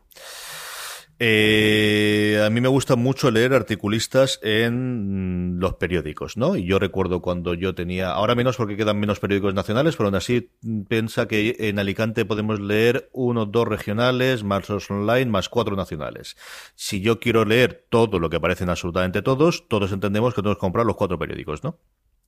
Eh, 1.19 2.43
a 2.45 2.49
mí 2.49 2.59
me 2.59 2.67
gusta 2.67 2.95
mucho 2.95 3.32
leer 3.32 3.53
articulistas 3.53 4.39
en 4.43 5.57
los 5.59 5.76
periódicos, 5.76 6.38
¿no? 6.38 6.55
Y 6.55 6.65
yo 6.65 6.80
recuerdo 6.80 7.21
cuando 7.21 7.53
yo 7.53 7.74
tenía, 7.74 8.11
ahora 8.11 8.36
menos 8.36 8.57
porque 8.57 8.76
quedan 8.76 8.99
menos 8.99 9.19
periódicos 9.19 9.53
nacionales, 9.53 9.95
pero 9.95 10.07
aún 10.07 10.15
así 10.15 10.51
piensa 10.88 11.28
que 11.28 11.55
en 11.59 11.80
Alicante 11.80 12.26
podemos 12.26 12.59
leer 12.59 13.09
uno, 13.13 13.45
dos 13.45 13.67
regionales, 13.67 14.43
más 14.43 14.69
los 14.69 14.91
online, 14.91 15.28
más 15.28 15.49
cuatro 15.49 15.76
nacionales. 15.76 16.36
Si 16.76 17.01
yo 17.01 17.19
quiero 17.19 17.45
leer 17.45 17.86
todo 17.89 18.19
lo 18.19 18.30
que 18.30 18.38
aparecen 18.38 18.69
absolutamente 18.69 19.21
todos, 19.21 19.67
todos 19.67 19.91
entendemos 19.91 20.34
que 20.34 20.41
tenemos 20.41 20.57
que 20.57 20.61
comprar 20.61 20.86
los 20.86 20.95
cuatro 20.95 21.17
periódicos, 21.17 21.63
¿no? 21.63 21.80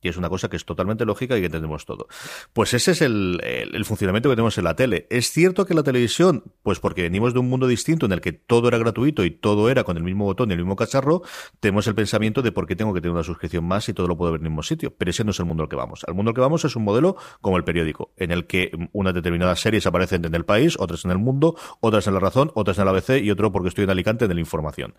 Y 0.05 0.09
es 0.09 0.17
una 0.17 0.29
cosa 0.29 0.49
que 0.49 0.55
es 0.55 0.65
totalmente 0.65 1.03
lógica 1.03 1.35
y 1.35 1.39
que 1.39 1.47
entendemos 1.47 1.85
todo. 1.85 2.07
Pues 2.53 2.75
ese 2.75 2.91
es 2.91 3.01
el, 3.01 3.41
funcionamiento 3.85 4.29
que 4.29 4.35
tenemos 4.35 4.55
en 4.59 4.63
la 4.63 4.75
tele. 4.75 5.07
Es 5.09 5.31
cierto 5.31 5.65
que 5.65 5.73
la 5.73 5.81
televisión, 5.81 6.43
pues 6.61 6.79
porque 6.79 7.01
venimos 7.01 7.33
de 7.33 7.39
un 7.39 7.49
mundo 7.49 7.65
distinto 7.65 8.05
en 8.05 8.11
el 8.11 8.21
que 8.21 8.31
todo 8.31 8.67
era 8.67 8.77
gratuito 8.77 9.25
y 9.25 9.31
todo 9.31 9.67
era 9.69 9.83
con 9.83 9.97
el 9.97 10.03
mismo 10.03 10.25
botón 10.25 10.51
y 10.51 10.53
el 10.53 10.59
mismo 10.59 10.75
cacharro, 10.75 11.23
tenemos 11.59 11.87
el 11.87 11.95
pensamiento 11.95 12.43
de 12.43 12.51
por 12.51 12.67
qué 12.67 12.75
tengo 12.75 12.93
que 12.93 13.01
tener 13.01 13.13
una 13.13 13.23
suscripción 13.23 13.65
más 13.65 13.89
y 13.89 13.93
todo 13.93 14.07
lo 14.07 14.15
puedo 14.15 14.33
ver 14.33 14.41
en 14.41 14.45
el 14.45 14.51
mismo 14.51 14.61
sitio. 14.61 14.93
Pero 14.95 15.09
ese 15.09 15.23
no 15.23 15.31
es 15.31 15.39
el 15.39 15.45
mundo 15.45 15.63
al 15.63 15.69
que 15.69 15.75
vamos. 15.75 16.03
Al 16.07 16.13
mundo 16.13 16.29
al 16.29 16.35
que 16.35 16.41
vamos 16.41 16.63
es 16.65 16.75
un 16.75 16.83
modelo 16.83 17.15
como 17.41 17.57
el 17.57 17.63
periódico, 17.63 18.13
en 18.17 18.31
el 18.31 18.45
que 18.45 18.71
unas 18.91 19.15
determinadas 19.15 19.59
series 19.59 19.87
aparecen 19.87 20.23
en 20.25 20.35
el 20.35 20.45
país, 20.45 20.75
otras 20.77 21.03
en 21.05 21.09
el 21.09 21.17
mundo, 21.17 21.55
otras 21.79 22.05
en 22.05 22.13
la 22.13 22.19
razón, 22.19 22.51
otras 22.53 22.77
en 22.77 22.85
la 22.85 22.91
ABC 22.91 23.23
y 23.23 23.31
otro 23.31 23.51
porque 23.51 23.69
estoy 23.69 23.85
en 23.85 23.89
Alicante 23.89 24.27
de 24.27 24.35
la 24.35 24.39
información. 24.39 24.93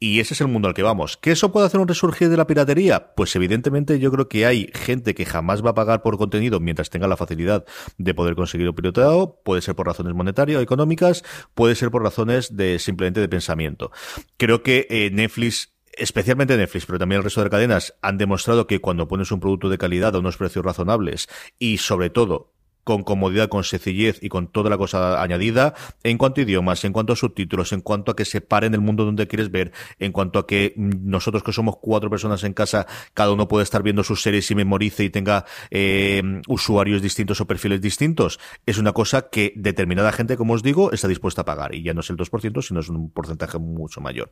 Y 0.00 0.18
ese 0.18 0.34
es 0.34 0.40
el 0.40 0.48
mundo 0.48 0.66
al 0.66 0.74
que 0.74 0.82
vamos. 0.82 1.16
¿Que 1.16 1.30
eso 1.30 1.52
puede 1.52 1.66
hacer 1.66 1.78
un 1.78 1.86
resurgir 1.86 2.28
de 2.28 2.36
la 2.36 2.48
piratería? 2.48 3.14
Pues 3.14 3.36
evidentemente 3.36 4.00
yo 4.00 4.10
creo 4.10 4.28
que 4.28 4.47
hay 4.48 4.70
gente 4.74 5.14
que 5.14 5.24
jamás 5.24 5.64
va 5.64 5.70
a 5.70 5.74
pagar 5.74 6.02
por 6.02 6.18
contenido 6.18 6.60
mientras 6.60 6.90
tenga 6.90 7.08
la 7.08 7.16
facilidad 7.16 7.64
de 7.96 8.14
poder 8.14 8.34
conseguirlo 8.34 8.74
piloteado, 8.74 9.40
puede 9.44 9.62
ser 9.62 9.74
por 9.74 9.86
razones 9.86 10.14
monetarias 10.14 10.58
o 10.58 10.62
económicas, 10.62 11.24
puede 11.54 11.74
ser 11.74 11.90
por 11.90 12.02
razones 12.02 12.56
de 12.56 12.78
simplemente 12.78 13.20
de 13.20 13.28
pensamiento. 13.28 13.90
Creo 14.36 14.62
que 14.62 14.86
eh, 14.90 15.10
Netflix 15.12 15.74
especialmente 15.98 16.56
Netflix, 16.56 16.86
pero 16.86 16.98
también 16.98 17.18
el 17.18 17.24
resto 17.24 17.42
de 17.42 17.50
cadenas, 17.50 17.94
han 18.02 18.18
demostrado 18.18 18.66
que 18.66 18.80
cuando 18.80 19.08
pones 19.08 19.32
un 19.32 19.40
producto 19.40 19.68
de 19.68 19.78
calidad 19.78 20.14
a 20.14 20.20
unos 20.20 20.36
precios 20.36 20.64
razonables 20.64 21.28
y 21.58 21.78
sobre 21.78 22.08
todo 22.08 22.52
con 22.88 23.02
comodidad, 23.02 23.50
con 23.50 23.64
sencillez 23.64 24.18
y 24.22 24.30
con 24.30 24.46
toda 24.46 24.70
la 24.70 24.78
cosa 24.78 25.20
añadida 25.22 25.74
en 26.04 26.16
cuanto 26.16 26.40
a 26.40 26.44
idiomas, 26.44 26.82
en 26.86 26.94
cuanto 26.94 27.12
a 27.12 27.16
subtítulos, 27.16 27.74
en 27.74 27.82
cuanto 27.82 28.12
a 28.12 28.16
que 28.16 28.24
se 28.24 28.40
pare 28.40 28.66
en 28.66 28.72
el 28.72 28.80
mundo 28.80 29.04
donde 29.04 29.26
quieres 29.26 29.50
ver, 29.50 29.72
en 29.98 30.10
cuanto 30.10 30.38
a 30.38 30.46
que 30.46 30.72
nosotros 30.74 31.42
que 31.42 31.52
somos 31.52 31.76
cuatro 31.82 32.08
personas 32.08 32.44
en 32.44 32.54
casa, 32.54 32.86
cada 33.12 33.30
uno 33.30 33.46
puede 33.46 33.64
estar 33.64 33.82
viendo 33.82 34.02
sus 34.02 34.22
series 34.22 34.50
y 34.50 34.54
memorice 34.54 35.04
y 35.04 35.10
tenga 35.10 35.44
eh, 35.70 36.22
usuarios 36.46 37.02
distintos 37.02 37.42
o 37.42 37.46
perfiles 37.46 37.82
distintos. 37.82 38.40
Es 38.64 38.78
una 38.78 38.92
cosa 38.94 39.28
que 39.28 39.52
determinada 39.54 40.10
gente, 40.10 40.38
como 40.38 40.54
os 40.54 40.62
digo, 40.62 40.90
está 40.90 41.08
dispuesta 41.08 41.42
a 41.42 41.44
pagar 41.44 41.74
y 41.74 41.82
ya 41.82 41.92
no 41.92 42.00
es 42.00 42.08
el 42.08 42.16
2%, 42.16 42.62
sino 42.62 42.80
es 42.80 42.88
un 42.88 43.10
porcentaje 43.10 43.58
mucho 43.58 44.00
mayor. 44.00 44.30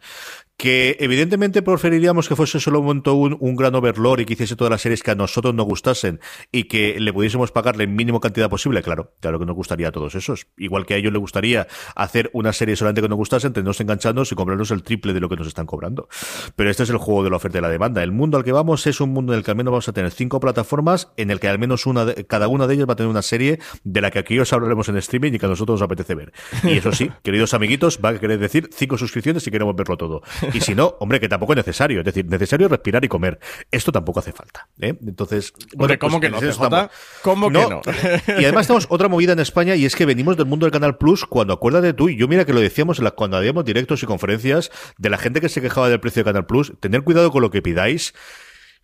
Que 0.56 0.96
evidentemente 0.98 1.60
preferiríamos 1.60 2.26
que 2.26 2.36
fuese 2.36 2.58
solo 2.58 2.80
un, 2.80 3.02
un 3.38 3.54
gran 3.54 3.74
overlord 3.74 4.20
y 4.20 4.24
que 4.24 4.32
hiciese 4.32 4.56
todas 4.56 4.70
las 4.70 4.80
series 4.80 5.02
que 5.02 5.10
a 5.10 5.14
nosotros 5.14 5.54
nos 5.54 5.66
gustasen 5.66 6.20
y 6.50 6.64
que 6.64 6.98
le 6.98 7.12
pudiésemos 7.12 7.52
pagar 7.52 7.76
la 7.76 7.86
mínima 7.86 8.18
cantidad 8.18 8.45
posible, 8.48 8.82
claro, 8.82 9.12
claro 9.20 9.38
que 9.38 9.46
nos 9.46 9.56
gustaría 9.56 9.88
a 9.88 9.92
todos 9.92 10.14
esos. 10.14 10.46
Igual 10.56 10.86
que 10.86 10.94
a 10.94 10.96
ellos 10.96 11.12
les 11.12 11.20
gustaría 11.20 11.66
hacer 11.94 12.30
una 12.32 12.52
serie 12.52 12.76
solamente 12.76 13.02
que 13.02 13.08
nos 13.08 13.16
gustase, 13.16 13.50
tenernos 13.50 13.80
enganchándonos 13.80 14.32
y 14.32 14.34
comprarnos 14.34 14.70
el 14.70 14.82
triple 14.82 15.12
de 15.12 15.20
lo 15.20 15.28
que 15.28 15.36
nos 15.36 15.46
están 15.46 15.66
cobrando. 15.66 16.08
Pero 16.56 16.70
este 16.70 16.82
es 16.82 16.90
el 16.90 16.98
juego 16.98 17.24
de 17.24 17.30
la 17.30 17.36
oferta 17.36 17.58
y 17.58 17.60
la 17.60 17.68
demanda. 17.68 18.02
El 18.02 18.12
mundo 18.12 18.36
al 18.36 18.44
que 18.44 18.52
vamos 18.52 18.86
es 18.86 19.00
un 19.00 19.10
mundo 19.10 19.32
en 19.32 19.38
el 19.38 19.44
que 19.44 19.50
al 19.50 19.56
menos 19.56 19.72
vamos 19.72 19.88
a 19.88 19.92
tener 19.92 20.10
cinco 20.10 20.40
plataformas, 20.40 21.12
en 21.16 21.30
el 21.30 21.40
que 21.40 21.48
al 21.48 21.58
menos 21.58 21.86
una 21.86 22.04
de, 22.04 22.26
cada 22.26 22.48
una 22.48 22.66
de 22.66 22.74
ellas 22.74 22.88
va 22.88 22.94
a 22.94 22.96
tener 22.96 23.10
una 23.10 23.22
serie 23.22 23.58
de 23.84 24.00
la 24.00 24.10
que 24.10 24.18
aquí 24.18 24.38
os 24.38 24.52
hablaremos 24.52 24.88
en 24.88 24.96
streaming 24.96 25.32
y 25.32 25.38
que 25.38 25.46
a 25.46 25.48
nosotros 25.48 25.80
nos 25.80 25.84
apetece 25.84 26.14
ver. 26.14 26.32
Y 26.62 26.78
eso 26.78 26.92
sí, 26.92 27.10
queridos 27.22 27.54
amiguitos, 27.54 28.00
va 28.04 28.10
a 28.10 28.18
querer 28.18 28.38
decir 28.38 28.70
cinco 28.72 28.98
suscripciones 28.98 29.42
si 29.42 29.50
queremos 29.50 29.74
verlo 29.74 29.96
todo. 29.96 30.22
Y 30.52 30.60
si 30.60 30.74
no, 30.74 30.96
hombre, 31.00 31.20
que 31.20 31.28
tampoco 31.28 31.52
es 31.52 31.56
necesario. 31.56 32.00
Es 32.00 32.04
decir, 32.04 32.26
necesario 32.26 32.68
respirar 32.68 33.04
y 33.04 33.08
comer. 33.08 33.38
Esto 33.70 33.92
tampoco 33.92 34.20
hace 34.20 34.32
falta. 34.32 34.68
¿eh? 34.80 34.94
Entonces, 35.06 35.52
bueno, 35.74 35.94
¿cómo 35.98 36.20
pues, 36.20 36.32
que 36.32 36.46
no? 36.46 36.52
CJ? 36.52 36.90
¿Cómo 37.22 37.48
que 37.48 37.52
no? 37.52 37.80
y 38.38 38.44
además 38.44 38.66
tenemos 38.66 38.86
otra 38.90 39.08
movida 39.08 39.32
en 39.32 39.38
España 39.38 39.76
y 39.76 39.84
es 39.84 39.96
que 39.96 40.06
venimos 40.06 40.36
del 40.36 40.46
mundo 40.46 40.66
del 40.66 40.72
Canal 40.72 40.96
Plus 40.96 41.24
cuando 41.24 41.52
acuérdate 41.52 41.92
tú 41.92 42.08
y 42.08 42.16
yo 42.16 42.28
mira 42.28 42.44
que 42.44 42.52
lo 42.52 42.60
decíamos 42.60 43.00
cuando 43.14 43.36
habíamos 43.36 43.64
directos 43.64 44.02
y 44.02 44.06
conferencias 44.06 44.70
de 44.98 45.10
la 45.10 45.18
gente 45.18 45.40
que 45.40 45.48
se 45.48 45.60
quejaba 45.60 45.88
del 45.88 46.00
precio 46.00 46.20
de 46.20 46.24
Canal 46.24 46.46
Plus, 46.46 46.72
tener 46.80 47.02
cuidado 47.02 47.30
con 47.30 47.42
lo 47.42 47.50
que 47.50 47.62
pidáis 47.62 48.14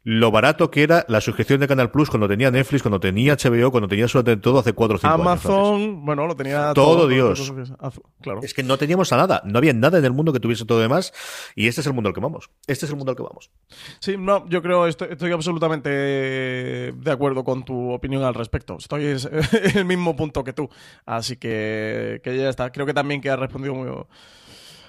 lo 0.05 0.31
barato 0.33 0.71
que 0.71 0.83
era 0.83 1.05
la 1.09 1.21
suscripción 1.21 1.61
de 1.61 1.69
Canal 1.69 1.91
Plus 1.91 2.11
cuando 2.11 2.27
tenía 2.27 2.51
Netflix, 2.51 2.83
cuando 2.83 2.99
tenía 2.99 3.37
HBO, 3.37 3.71
cuando 3.71 3.89
tenía 3.89 4.05
absolutamente 4.05 4.43
todo 4.43 4.59
hace 4.59 4.73
4 4.73 4.97
o 4.97 4.99
5 4.99 5.13
años. 5.13 5.21
Amazon, 5.21 6.05
bueno, 6.05 6.27
lo 6.27 6.35
tenía 6.35 6.73
todo. 6.75 6.97
todo 6.97 7.09
Dios. 7.09 7.53
Claro. 8.21 8.41
Es 8.43 8.53
que 8.53 8.63
no 8.65 8.79
teníamos 8.79 9.13
a 9.13 9.17
nada. 9.17 9.43
No 9.45 9.59
había 9.59 9.73
nada 9.73 9.99
en 9.99 10.05
el 10.05 10.13
mundo 10.13 10.33
que 10.33 10.41
tuviese 10.41 10.65
todo 10.65 10.81
demás. 10.81 11.13
Y 11.55 11.69
este 11.69 11.83
es 11.83 11.87
el 11.87 11.93
mundo 11.93 12.09
al 12.09 12.15
que 12.15 12.21
vamos. 12.21 12.51
Este 12.67 12.87
es 12.87 12.91
el 12.91 12.97
mundo 12.97 13.11
al 13.11 13.17
que 13.17 13.23
vamos. 13.23 13.51
Sí, 14.01 14.17
no, 14.19 14.49
yo 14.49 14.61
creo, 14.61 14.87
estoy, 14.87 15.09
estoy 15.13 15.31
absolutamente 15.31 15.89
de 15.89 17.11
acuerdo 17.11 17.45
con 17.45 17.65
tu 17.65 17.93
opinión 17.93 18.25
al 18.25 18.35
respecto. 18.35 18.77
Estoy 18.79 19.05
en 19.07 19.19
el 19.77 19.85
mismo 19.85 20.17
punto 20.17 20.43
que 20.43 20.53
tú. 20.53 20.69
Así 21.07 21.37
que, 21.37 22.21
que 22.25 22.37
ya 22.37 22.49
está. 22.49 22.73
Creo 22.73 22.87
que 22.87 22.95
también 22.95 23.21
que 23.21 23.31
ha 23.31 23.37
respondido 23.37 23.75
muy 23.75 23.89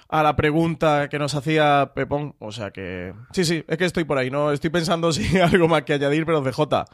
a 0.08 0.22
la 0.22 0.36
pregunta 0.36 1.08
que 1.08 1.18
nos 1.18 1.34
hacía 1.34 1.92
Pepón. 1.94 2.34
O 2.38 2.52
sea 2.52 2.70
que. 2.70 3.14
Sí, 3.32 3.44
sí, 3.44 3.64
es 3.66 3.78
que 3.78 3.84
estoy 3.84 4.04
por 4.04 4.18
ahí, 4.18 4.30
¿no? 4.30 4.52
Estoy 4.52 4.70
pensando 4.70 5.12
si 5.12 5.24
hay 5.24 5.42
algo 5.52 5.68
más 5.68 5.82
que 5.82 5.94
añadir, 5.94 6.26
pero 6.26 6.42
CJ. 6.42 6.84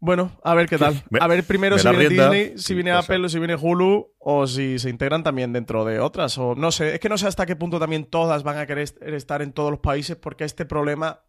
Bueno, 0.00 0.30
a 0.44 0.54
ver 0.54 0.68
qué 0.68 0.78
tal. 0.78 1.02
A 1.20 1.26
ver 1.26 1.42
primero 1.44 1.76
si 1.76 1.88
viene 1.88 2.08
Disney, 2.08 2.52
si 2.56 2.74
viene 2.74 2.92
Apple, 2.92 3.28
si 3.28 3.38
viene 3.38 3.56
Hulu, 3.56 4.14
o 4.18 4.46
si 4.46 4.78
se 4.78 4.90
integran 4.90 5.24
también 5.24 5.52
dentro 5.52 5.84
de 5.84 5.98
otras. 5.98 6.38
O 6.38 6.54
no 6.54 6.70
sé, 6.70 6.94
es 6.94 7.00
que 7.00 7.08
no 7.08 7.18
sé 7.18 7.26
hasta 7.26 7.46
qué 7.46 7.56
punto 7.56 7.80
también 7.80 8.04
todas 8.04 8.44
van 8.44 8.58
a 8.58 8.66
querer 8.66 8.88
estar 9.00 9.42
en 9.42 9.52
todos 9.52 9.72
los 9.72 9.80
países, 9.80 10.16
porque 10.16 10.44
este 10.44 10.66
problema 10.66 11.22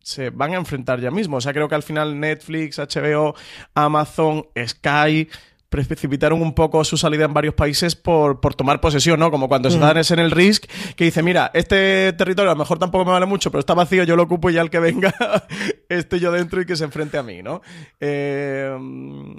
se 0.00 0.30
van 0.30 0.52
a 0.52 0.56
enfrentar 0.56 1.00
ya 1.00 1.10
mismo. 1.10 1.38
O 1.38 1.40
sea, 1.40 1.52
creo 1.52 1.68
que 1.68 1.74
al 1.74 1.82
final 1.82 2.20
Netflix, 2.20 2.78
HBO, 2.78 3.34
Amazon, 3.74 4.46
Sky, 4.64 5.28
precipitaron 5.68 6.40
un 6.40 6.54
poco 6.54 6.82
su 6.84 6.96
salida 6.96 7.26
en 7.26 7.34
varios 7.34 7.54
países 7.54 7.94
por, 7.94 8.40
por 8.40 8.54
tomar 8.54 8.80
posesión, 8.80 9.20
¿no? 9.20 9.30
Como 9.30 9.48
cuando 9.48 9.68
están 9.68 9.98
en 9.98 10.18
el 10.18 10.30
RISC, 10.30 10.66
que 10.96 11.04
dice, 11.04 11.22
mira, 11.22 11.50
este 11.52 12.12
territorio 12.14 12.50
a 12.50 12.54
lo 12.54 12.58
mejor 12.58 12.78
tampoco 12.78 13.04
me 13.04 13.12
vale 13.12 13.26
mucho, 13.26 13.50
pero 13.50 13.60
está 13.60 13.74
vacío, 13.74 14.04
yo 14.04 14.16
lo 14.16 14.22
ocupo 14.22 14.48
y 14.48 14.54
ya 14.54 14.62
el 14.62 14.70
que 14.70 14.78
venga 14.78 15.14
esté 15.88 16.20
yo 16.20 16.32
dentro 16.32 16.60
y 16.60 16.66
que 16.66 16.76
se 16.76 16.84
enfrente 16.84 17.18
a 17.18 17.22
mí, 17.22 17.42
¿no? 17.42 17.60
Eh, 18.00 18.74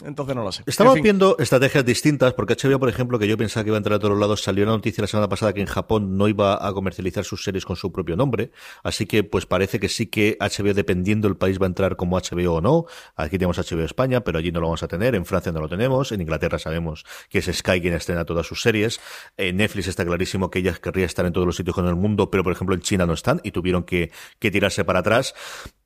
entonces 0.05 0.36
no 0.36 0.43
lo 0.43 0.51
sé. 0.51 0.63
Estamos 0.67 1.01
viendo 1.01 1.36
estrategias 1.39 1.84
distintas, 1.86 2.34
porque 2.34 2.55
HBO, 2.55 2.80
por 2.80 2.89
ejemplo, 2.89 3.17
que 3.17 3.27
yo 3.27 3.38
pensaba 3.38 3.63
que 3.63 3.69
iba 3.69 3.77
a 3.77 3.80
entrar 3.80 3.95
a 3.95 3.99
todos 3.99 4.17
lados, 4.17 4.43
salió 4.43 4.63
una 4.65 4.73
noticia 4.73 5.01
la 5.01 5.07
semana 5.07 5.30
pasada 5.30 5.53
que 5.53 5.61
en 5.61 5.67
Japón 5.67 6.17
no 6.17 6.27
iba 6.27 6.65
a 6.65 6.73
comercializar 6.73 7.23
sus 7.23 7.43
series 7.43 7.65
con 7.65 7.75
su 7.75 7.91
propio 7.91 8.15
nombre, 8.15 8.51
así 8.84 9.05
que 9.05 9.23
pues 9.23 9.45
parece 9.45 9.80
que 9.80 9.89
sí 9.89 10.07
que 10.07 10.38
HBO, 10.39 10.73
dependiendo 10.73 11.27
del 11.27 11.38
país, 11.38 11.59
va 11.59 11.65
a 11.65 11.67
entrar 11.67 11.95
como 11.95 12.17
HBO 12.17 12.55
o 12.55 12.61
no. 12.61 12.86
Aquí 13.15 13.38
tenemos 13.38 13.57
HBO 13.57 13.84
España, 13.84 14.21
pero 14.21 14.38
allí 14.38 14.51
no 14.51 14.59
lo 14.59 14.67
vamos 14.67 14.84
a 14.84 14.88
tener, 14.88 15.15
en 15.15 15.25
Francia 15.25 15.51
no 15.51 15.59
lo 15.59 15.69
tenemos, 15.69 16.11
en 16.11 16.18
Inglaterra 16.22 16.59
sabemos 16.59 17.05
que 17.30 17.39
es 17.39 17.45
Sky 17.45 17.82
quien 17.82 17.93
estrena 17.93 18.26
todas 18.26 18.47
sus 18.47 18.61
series. 18.61 18.99
En 19.38 19.57
Netflix 19.57 19.88
está 19.88 20.05
clarísimo 20.05 20.49
que 20.49 20.59
ella 20.59 20.74
querría 20.74 21.05
estar 21.05 21.26
en 21.26 21.34
todos 21.34 21.47
los 21.47 21.55
sitios 21.55 21.78
en 21.78 21.88
el 21.88 21.95
mundo, 21.95 22.32
pero 22.32 22.43
por 22.43 22.53
ejemplo 22.53 22.76
en 22.76 22.82
China 22.82 23.05
no 23.05 23.13
están 23.13 23.41
y 23.43 23.51
tuvieron 23.51 23.84
que, 23.84 24.11
que 24.39 24.51
tirarse 24.51 24.84
para 24.84 24.99
atrás. 24.99 25.34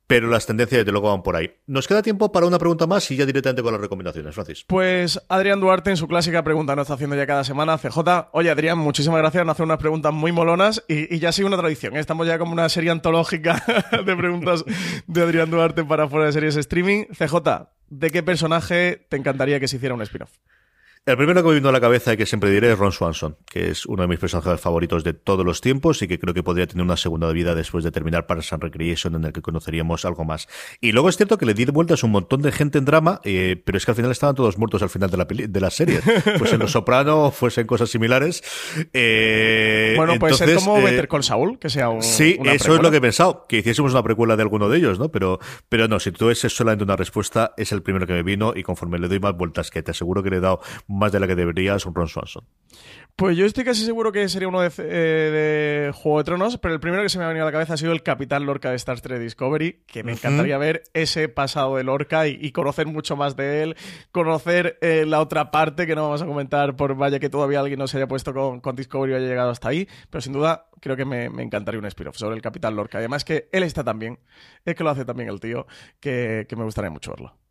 Pero 0.06 0.28
las 0.28 0.44
tendencias 0.44 0.80
desde 0.80 0.92
luego 0.92 1.08
van 1.10 1.22
por 1.22 1.34
ahí. 1.34 1.50
Nos 1.66 1.88
queda 1.88 2.02
tiempo 2.02 2.30
para 2.30 2.46
una 2.46 2.58
pregunta 2.58 2.86
más 2.86 3.10
y 3.10 3.16
ya 3.16 3.24
directamente 3.24 3.62
con 3.62 3.72
las 3.72 3.80
recomendaciones, 3.80 4.34
Francis. 4.34 4.64
Pues 4.66 5.18
Adrián 5.28 5.60
Duarte 5.60 5.90
en 5.90 5.96
su 5.96 6.06
clásica 6.06 6.44
pregunta 6.44 6.76
nos 6.76 6.82
está 6.82 6.94
haciendo 6.94 7.16
ya 7.16 7.26
cada 7.26 7.42
semana 7.42 7.78
CJ. 7.78 8.28
Oye 8.32 8.50
Adrián, 8.50 8.76
muchísimas 8.76 9.20
gracias, 9.20 9.46
nos 9.46 9.54
hace 9.54 9.62
unas 9.62 9.78
preguntas 9.78 10.12
muy 10.12 10.30
molonas 10.30 10.84
y, 10.88 11.18
ya 11.18 11.32
sigue 11.32 11.46
una 11.46 11.56
tradición. 11.56 11.96
¿eh? 11.96 12.00
Estamos 12.00 12.26
ya 12.26 12.38
como 12.38 12.52
una 12.52 12.68
serie 12.68 12.90
antológica 12.90 13.64
de 14.04 14.14
preguntas 14.16 14.64
de 15.06 15.22
Adrián 15.22 15.50
Duarte 15.50 15.84
para 15.84 16.06
fuera 16.06 16.26
de 16.26 16.32
series 16.32 16.56
streaming. 16.56 17.04
CJ, 17.06 17.38
¿de 17.90 18.10
qué 18.10 18.22
personaje 18.22 19.06
te 19.08 19.16
encantaría 19.16 19.60
que 19.60 19.68
se 19.68 19.76
hiciera 19.76 19.94
un 19.94 20.02
spin-off? 20.02 20.32
El 21.06 21.18
primero 21.18 21.42
que 21.42 21.48
me 21.50 21.54
vino 21.56 21.68
a 21.68 21.72
la 21.72 21.82
cabeza 21.82 22.14
y 22.14 22.16
que 22.16 22.24
siempre 22.24 22.50
diré 22.50 22.72
es 22.72 22.78
Ron 22.78 22.90
Swanson, 22.90 23.36
que 23.44 23.68
es 23.68 23.84
uno 23.84 24.00
de 24.00 24.08
mis 24.08 24.18
personajes 24.18 24.58
favoritos 24.58 25.04
de 25.04 25.12
todos 25.12 25.44
los 25.44 25.60
tiempos 25.60 26.00
y 26.00 26.08
que 26.08 26.18
creo 26.18 26.32
que 26.32 26.42
podría 26.42 26.66
tener 26.66 26.82
una 26.82 26.96
segunda 26.96 27.30
vida 27.30 27.54
después 27.54 27.84
de 27.84 27.90
terminar 27.90 28.26
Parks 28.26 28.54
and 28.54 28.62
Recreation, 28.62 29.14
en 29.14 29.24
el 29.26 29.34
que 29.34 29.42
conoceríamos 29.42 30.06
algo 30.06 30.24
más. 30.24 30.48
Y 30.80 30.92
luego 30.92 31.10
es 31.10 31.18
cierto 31.18 31.36
que 31.36 31.44
le 31.44 31.52
di 31.52 31.66
vueltas 31.66 32.02
a 32.02 32.06
un 32.06 32.12
montón 32.12 32.40
de 32.40 32.52
gente 32.52 32.78
en 32.78 32.86
drama, 32.86 33.20
eh, 33.22 33.62
pero 33.62 33.76
es 33.76 33.84
que 33.84 33.90
al 33.90 33.96
final 33.96 34.12
estaban 34.12 34.34
todos 34.34 34.56
muertos 34.56 34.82
al 34.82 34.88
final 34.88 35.10
de 35.10 35.16
la, 35.18 35.26
de 35.26 35.60
la 35.60 35.68
serie. 35.68 36.00
Pues 36.38 36.54
en 36.54 36.60
Los 36.60 36.72
Soprano, 36.72 37.30
fuesen 37.36 37.66
cosas 37.66 37.90
similares. 37.90 38.42
Eh, 38.94 39.92
bueno, 39.98 40.18
puede 40.18 40.32
ser 40.32 40.54
como 40.54 40.80
meter 40.80 41.06
con 41.06 41.22
Saúl, 41.22 41.58
que 41.58 41.68
sea 41.68 41.90
un. 41.90 42.02
Sí, 42.02 42.38
eso 42.44 42.76
es 42.76 42.82
lo 42.82 42.90
que 42.90 42.96
he 42.96 43.02
pensado, 43.02 43.44
que 43.46 43.58
hiciésemos 43.58 43.92
una 43.92 44.02
precuela 44.02 44.36
de 44.36 44.42
alguno 44.42 44.70
de 44.70 44.78
ellos, 44.78 44.98
¿no? 44.98 45.10
Pero, 45.10 45.38
pero 45.68 45.86
no, 45.86 46.00
si 46.00 46.12
tú 46.12 46.30
es 46.30 46.38
solamente 46.38 46.82
una 46.82 46.96
respuesta, 46.96 47.52
es 47.58 47.72
el 47.72 47.82
primero 47.82 48.06
que 48.06 48.14
me 48.14 48.22
vino 48.22 48.54
y 48.56 48.62
conforme 48.62 48.98
le 48.98 49.08
doy 49.08 49.20
más 49.20 49.36
vueltas, 49.36 49.70
que 49.70 49.82
te 49.82 49.90
aseguro 49.90 50.22
que 50.22 50.30
le 50.30 50.36
he 50.36 50.40
dado 50.40 50.60
más 50.94 51.12
de 51.12 51.20
la 51.20 51.26
que 51.26 51.34
debería 51.34 51.74
un 51.84 51.94
Ron 51.94 52.08
Swanson. 52.08 52.44
Pues 53.16 53.36
yo 53.36 53.46
estoy 53.46 53.62
casi 53.62 53.84
seguro 53.84 54.10
que 54.10 54.28
sería 54.28 54.48
uno 54.48 54.60
de, 54.60 54.72
eh, 54.78 55.86
de, 55.86 55.92
Juego 55.92 56.18
de 56.18 56.24
Tronos, 56.24 56.58
pero 56.58 56.74
el 56.74 56.80
primero 56.80 57.02
que 57.02 57.08
se 57.08 57.18
me 57.18 57.24
ha 57.24 57.28
venido 57.28 57.44
a 57.44 57.46
la 57.46 57.52
cabeza 57.52 57.74
ha 57.74 57.76
sido 57.76 57.92
el 57.92 58.02
Capitán 58.02 58.44
Lorca 58.44 58.70
de 58.70 58.76
Star 58.76 59.00
Trek 59.00 59.20
Discovery, 59.20 59.84
que 59.86 60.02
me 60.02 60.12
encantaría 60.12 60.58
ver 60.58 60.82
ese 60.94 61.28
pasado 61.28 61.76
de 61.76 61.84
Lorca 61.84 62.26
y, 62.26 62.50
conocer 62.50 62.86
mucho 62.88 63.14
más 63.14 63.36
de 63.36 63.62
él, 63.62 63.76
conocer 64.10 64.78
eh, 64.80 65.04
la 65.06 65.20
otra 65.20 65.52
parte 65.52 65.86
que 65.86 65.94
no 65.94 66.02
vamos 66.02 66.22
a 66.22 66.26
comentar 66.26 66.74
por 66.74 66.96
vaya 66.96 67.20
que 67.20 67.30
todavía 67.30 67.60
alguien 67.60 67.78
no 67.78 67.86
se 67.86 67.98
haya 67.98 68.08
puesto 68.08 68.34
con, 68.34 68.74
Discovery 68.74 69.12
y 69.12 69.16
haya 69.16 69.26
llegado 69.28 69.50
hasta 69.50 69.68
ahí, 69.68 69.88
pero 70.10 70.20
sin 70.20 70.32
duda 70.32 70.66
creo 70.80 70.96
que 70.96 71.04
me, 71.04 71.26
encantaría 71.26 71.78
un 71.78 71.86
spin-off 71.86 72.16
sobre 72.16 72.34
el 72.34 72.42
Capitán 72.42 72.74
Lorca. 72.74 72.98
Además 72.98 73.24
que 73.24 73.48
él 73.52 73.62
está 73.62 73.84
también, 73.84 74.18
es 74.64 74.74
que 74.74 74.82
lo 74.82 74.90
hace 74.90 75.04
también 75.04 75.28
el 75.28 75.38
tío, 75.38 75.66
que 76.00 76.46
me 76.56 76.64
gustaría 76.64 76.90
mucho 76.90 77.12
verlo. 77.12 77.43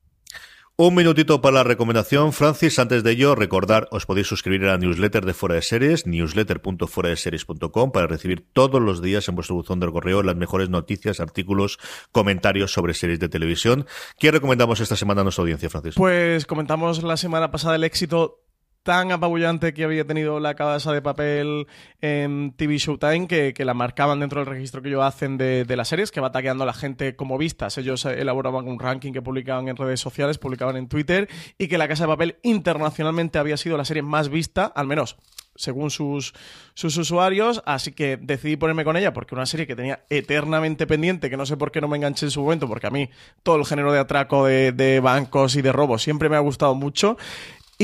Un 0.76 0.96
minutito 0.96 1.40
para 1.40 1.58
la 1.58 1.64
recomendación, 1.64 2.34
Francis. 2.34 2.80
Antes 2.80 3.04
de 3.04 3.12
ello, 3.12 3.36
recordar, 3.36 3.88
os 3.92 4.08
podéis 4.08 4.26
suscribir 4.26 4.64
a 4.64 4.72
la 4.72 4.80
newsletter 4.80 5.24
de 5.24 5.36
Fuera 5.36 5.54
de 5.54 5.62
Series, 5.62 6.08
newsletter.fueradeseries.com, 6.08 7.92
para 7.92 8.08
recibir 8.08 8.48
todos 8.54 8.82
los 8.82 9.00
días 9.00 9.30
en 9.30 9.36
vuestro 9.36 9.54
buzón 9.54 9.80
del 9.80 9.92
correo 9.92 10.24
las 10.24 10.36
mejores 10.36 10.72
noticias, 10.72 11.20
artículos, 11.20 11.78
comentarios 12.12 12.74
sobre 12.74 12.96
series 12.96 13.20
de 13.20 13.30
televisión. 13.30 13.86
¿Qué 14.18 14.32
recomendamos 14.32 14.80
esta 14.80 14.96
semana 14.96 15.22
a 15.22 15.26
nuestra 15.26 15.44
audiencia, 15.44 15.70
Francis? 15.70 15.94
Pues 15.94 16.48
comentamos 16.48 17.04
la 17.04 17.18
semana 17.18 17.52
pasada 17.52 17.76
el 17.76 17.84
éxito 17.84 18.43
tan 18.84 19.12
apabullante 19.14 19.74
que 19.74 19.86
había 19.86 20.06
tenido 20.06 20.40
la 20.40 20.56
cabeza 20.56 20.92
de 20.92 21.02
papel 21.02 21.68
en 22.02 22.54
TV 22.56 22.78
Showtime 22.78 23.28
que, 23.28 23.54
que 23.54 23.66
la 23.66 23.74
marcaban 23.74 24.20
dentro 24.20 24.42
del 24.42 24.48
registro 24.48 24.82
que 24.82 24.90
ellos 24.90 25.04
hacen 25.04 25.38
de, 25.38 25.64
de, 25.64 25.76
las 25.78 25.88
series, 25.88 26.12
que 26.12 26.20
va 26.20 26.32
taqueando 26.32 26.64
a 26.64 26.68
la 26.68 26.74
gente 26.74 27.16
como 27.16 27.38
vistas. 27.38 27.78
Ellos 27.78 28.06
elaboraban 28.06 28.68
un 28.68 28.80
ranking 28.80 29.14
que 29.14 29.22
publicaban 29.22 29.70
en 29.70 29.78
redes 29.78 30.02
sociales, 30.02 30.38
publicaban 30.38 30.76
en 30.76 30.88
Twitter, 30.88 31.30
y 31.58 31.68
que 31.68 31.78
la 31.78 31.88
Casa 31.88 32.04
de 32.04 32.10
Papel 32.10 32.38
internacionalmente 32.44 33.40
había 33.40 33.58
sido 33.58 33.78
la 33.78 33.86
serie 33.86 34.04
más 34.04 34.30
vista, 34.30 34.66
al 34.66 34.86
menos 34.88 35.18
según 35.56 35.92
sus, 35.92 36.34
sus 36.74 36.98
usuarios, 36.98 37.62
así 37.68 37.92
que 37.92 38.18
decidí 38.18 38.58
ponerme 38.58 38.84
con 38.84 38.98
ella 38.98 39.14
porque 39.14 39.36
una 39.36 39.46
serie 39.46 39.68
que 39.68 39.76
tenía 39.76 40.04
eternamente 40.10 40.88
pendiente, 40.88 41.30
que 41.30 41.38
no 41.38 41.46
sé 41.46 41.58
por 41.58 41.72
qué 41.72 41.80
no 41.80 41.88
me 41.88 41.98
enganché 41.98 42.26
en 42.26 42.32
su 42.32 42.42
momento, 42.42 42.68
porque 42.68 42.88
a 42.88 42.90
mí 42.90 43.08
todo 43.44 43.58
el 43.58 43.66
género 43.66 43.94
de 43.94 44.00
atraco 44.00 44.48
de 44.48 45.00
bancos 45.02 45.56
y 45.56 45.62
de 45.62 45.72
robos 45.72 46.02
siempre 46.02 46.28
me 46.28 46.36
ha 46.38 46.40
gustado 46.40 46.74
mucho 46.74 47.18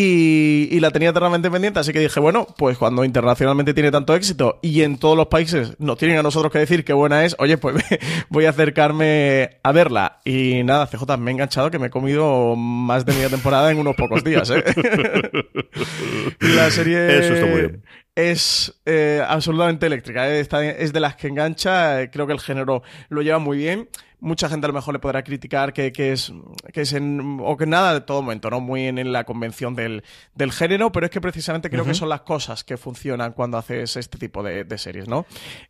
y, 0.02 0.80
la 0.80 0.92
tenía 0.92 1.10
eternamente 1.10 1.52
pendiente, 1.52 1.80
así 1.80 1.92
que 1.92 2.00
dije, 2.00 2.20
bueno, 2.22 2.48
pues 2.58 2.78
cuando 2.78 3.04
internacionalmente 3.04 3.74
tiene 3.74 3.92
tanto 3.92 4.16
éxito 4.16 4.60
y 4.62 4.84
en 4.84 4.98
todos 4.98 5.18
los 5.18 5.28
países 5.28 5.76
nos 5.78 5.98
tienen 5.98 6.18
a 6.18 6.24
nosotros 6.24 6.54
que 6.54 6.60
decir 6.60 6.86
qué 6.86 6.94
buena 6.94 7.26
es, 7.26 7.36
oye, 7.38 7.58
pues 7.58 7.84
voy 8.30 8.46
a 8.46 8.52
acercarme 8.52 9.60
a 9.62 9.72
verla. 9.74 10.22
Y 10.24 10.64
nada, 10.64 10.88
CJ, 10.88 11.18
me 11.18 11.32
he 11.32 11.34
enganchado 11.34 11.70
que 11.70 11.80
me 11.80 11.88
he 11.88 11.90
comido 11.90 12.56
más 12.56 13.06
de 13.06 13.14
media 13.14 13.30
temporada 13.30 13.72
en 13.72 13.80
unos 13.80 13.96
pocos 13.96 14.24
días, 14.24 14.50
¿eh? 14.52 14.64
la 16.40 16.72
serie 16.72 17.82
es 18.16 18.82
eh, 18.86 19.22
absolutamente 19.28 19.86
eléctrica, 19.86 20.30
¿eh? 20.30 20.40
es 20.40 20.94
de 20.94 21.00
las 21.00 21.16
que 21.16 21.28
engancha, 21.28 22.10
creo 22.10 22.26
que 22.26 22.34
el 22.34 22.40
género 22.40 22.84
lo 23.10 23.22
lleva 23.22 23.40
muy 23.40 23.58
bien 23.58 23.90
mucha 24.20 24.50
gente 24.50 24.66
a 24.66 24.70
lo 24.70 24.74
mejor 24.74 24.94
le 24.94 25.00
podrá 25.00 25.24
criticar 25.24 25.74
que, 25.74 25.88
es, 25.88 26.34
que 26.74 26.82
es 26.82 26.94
en, 26.94 27.40
o 27.42 27.58
que 27.58 27.66
nada 27.66 27.94
de 27.94 28.02
todo 28.02 28.22
momento, 28.22 28.50
¿no? 28.50 28.60
Muy 28.60 28.88
en, 28.88 29.12
la 29.12 29.24
convención 29.24 29.76
del, 29.76 30.04
género, 30.52 30.92
pero 30.92 31.06
es 31.06 31.12
que 31.12 31.22
precisamente 31.22 31.70
creo 31.70 31.86
que 31.86 31.94
son 31.94 32.10
las 32.10 32.22
cosas 32.22 32.64
que 32.64 32.78
funcionan 32.78 33.34
cuando 33.34 33.58
haces 33.58 33.96
este 33.96 34.18
tipo 34.18 34.44
de, 34.44 34.78
series, 34.78 35.08
¿no? 35.08 35.26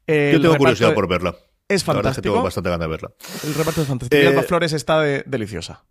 Yo 0.07 0.41
tengo 0.41 0.57
curiosidad 0.57 0.93
por 0.93 1.07
verla. 1.07 1.35
Es 1.67 1.83
fantástico. 1.83 2.33
tengo 2.33 2.43
bastante 2.43 2.69
ganas 2.69 2.87
de 2.87 2.89
verla. 2.89 3.11
El 3.43 3.53
reparto 3.53 3.81
es 3.81 3.87
fantástico. 3.87 4.39
Eh, 4.39 4.43
Flores 4.43 4.73
está 4.73 5.01
deliciosa. 5.01 5.83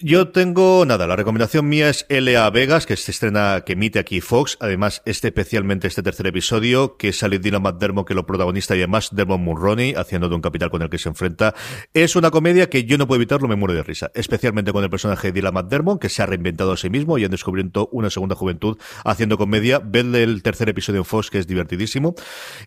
Yo 0.00 0.28
tengo, 0.28 0.84
nada, 0.86 1.08
la 1.08 1.16
recomendación 1.16 1.68
mía 1.68 1.88
es 1.88 2.06
L.A. 2.08 2.48
Vegas, 2.50 2.86
que 2.86 2.94
se 2.94 3.10
estrena, 3.10 3.62
que 3.66 3.72
emite 3.72 3.98
aquí 3.98 4.20
Fox. 4.20 4.56
Además, 4.60 5.02
este 5.06 5.26
especialmente 5.26 5.88
este 5.88 6.04
tercer 6.04 6.28
episodio, 6.28 6.96
que 6.96 7.12
sale 7.12 7.40
Dina 7.40 7.58
McDermott, 7.58 8.06
que 8.06 8.14
lo 8.14 8.24
protagonista, 8.24 8.76
y 8.76 8.78
además 8.78 9.08
Dermot 9.10 9.40
Mulroney, 9.40 9.94
haciendo 9.94 10.28
de 10.28 10.36
un 10.36 10.40
capital 10.40 10.70
con 10.70 10.82
el 10.82 10.88
que 10.88 10.98
se 10.98 11.08
enfrenta. 11.08 11.52
Es 11.94 12.14
una 12.14 12.30
comedia 12.30 12.70
que 12.70 12.84
yo 12.84 12.96
no 12.96 13.08
puedo 13.08 13.16
evitarlo, 13.16 13.48
me 13.48 13.56
muero 13.56 13.74
de 13.74 13.82
risa. 13.82 14.12
Especialmente 14.14 14.72
con 14.72 14.84
el 14.84 14.90
personaje 14.90 15.28
de 15.28 15.32
Dylan 15.32 15.54
McDermott, 15.54 16.00
que 16.00 16.08
se 16.08 16.22
ha 16.22 16.26
reinventado 16.26 16.70
a 16.70 16.76
sí 16.76 16.90
mismo 16.90 17.18
y 17.18 17.24
han 17.24 17.32
descubierto 17.32 17.88
una 17.90 18.08
segunda 18.08 18.36
juventud 18.36 18.78
haciendo 19.04 19.36
comedia. 19.36 19.80
Vedle 19.80 20.22
el 20.22 20.44
tercer 20.44 20.68
episodio 20.68 21.00
en 21.00 21.06
Fox, 21.06 21.28
que 21.28 21.40
es 21.40 21.48
divertidísimo. 21.48 22.14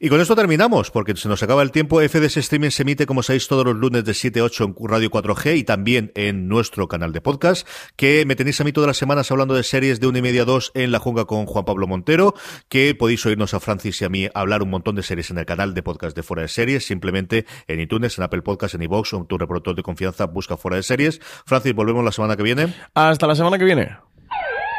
Y 0.02 0.10
con 0.10 0.20
esto 0.20 0.36
terminamos, 0.36 0.92
porque 0.92 1.16
se 1.16 1.30
nos 1.30 1.42
acaba 1.42 1.62
el 1.62 1.72
tiempo. 1.72 2.02
FDS 2.02 2.36
Streaming 2.36 2.72
se 2.72 2.82
emite, 2.82 3.06
como 3.06 3.24
sabéis, 3.24 3.48
todos 3.48 3.64
los 3.64 3.78
lunes 3.78 4.04
de 4.04 4.14
7 4.14 4.42
a 4.42 4.44
8 4.44 4.64
en 4.66 4.76
Radio 4.86 5.10
4G 5.10 5.60
y 5.60 5.64
también 5.64 6.12
en 6.16 6.50
nuestro 6.50 6.90
canal 6.90 7.14
de 7.14 7.21
podcast, 7.22 7.68
que 7.96 8.26
me 8.26 8.36
tenéis 8.36 8.60
a 8.62 8.64
mí 8.64 8.72
todas 8.72 8.88
las 8.88 8.98
semanas 8.98 9.32
hablando 9.32 9.54
de 9.54 9.64
series 9.64 10.00
de 10.00 10.08
una 10.08 10.20
y 10.20 10.22
media 10.22 10.44
a 10.44 10.46
dos 10.46 10.72
en 10.74 10.92
la 10.92 11.00
junga 11.00 11.26
con 11.26 11.46
Juan 11.46 11.66
Pablo 11.66 11.88
Montero, 11.88 12.34
que 12.70 12.96
podéis 12.96 13.26
oírnos 13.26 13.54
a 13.54 13.60
Francis 13.60 14.02
y 14.02 14.06
a 14.06 14.10
mí 14.10 14.30
hablar 14.34 14.64
un 14.64 14.70
montón 14.70 14.96
de 14.96 15.04
series 15.04 15.32
en 15.32 15.38
el 15.38 15.46
canal 15.46 15.74
de 15.74 15.84
podcast 15.84 16.16
de 16.16 16.24
Fuera 16.24 16.44
de 16.44 16.48
Series, 16.48 16.86
simplemente 16.86 17.46
en 17.68 17.80
iTunes, 17.80 18.18
en 18.18 18.24
Apple 18.24 18.42
Podcast, 18.42 18.76
en 18.76 18.84
iVoox 18.84 19.14
o 19.14 19.18
en 19.18 19.26
tu 19.26 19.38
reproductor 19.38 19.76
de 19.76 19.84
confianza, 19.84 20.26
busca 20.26 20.58
Fuera 20.58 20.78
de 20.78 20.84
Series. 20.84 21.20
Francis, 21.46 21.74
volvemos 21.74 22.04
la 22.04 22.12
semana 22.12 22.36
que 22.36 22.44
viene. 22.44 22.74
Hasta 22.94 23.28
la 23.28 23.36
semana 23.36 23.58
que 23.58 23.66
viene. 23.66 23.98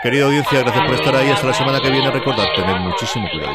Querida 0.03 0.27
audiencia, 0.27 0.61
gracias 0.63 0.85
por 0.85 0.95
estar 0.97 1.15
ahí. 1.15 1.31
Hasta 1.31 1.47
la 1.47 1.55
semana 1.55 1.81
que 1.81 1.91
viene. 1.91 2.11
Recordad, 2.11 2.47
tener 2.57 2.81
muchísimo 2.81 3.29
cuidado. 3.31 3.55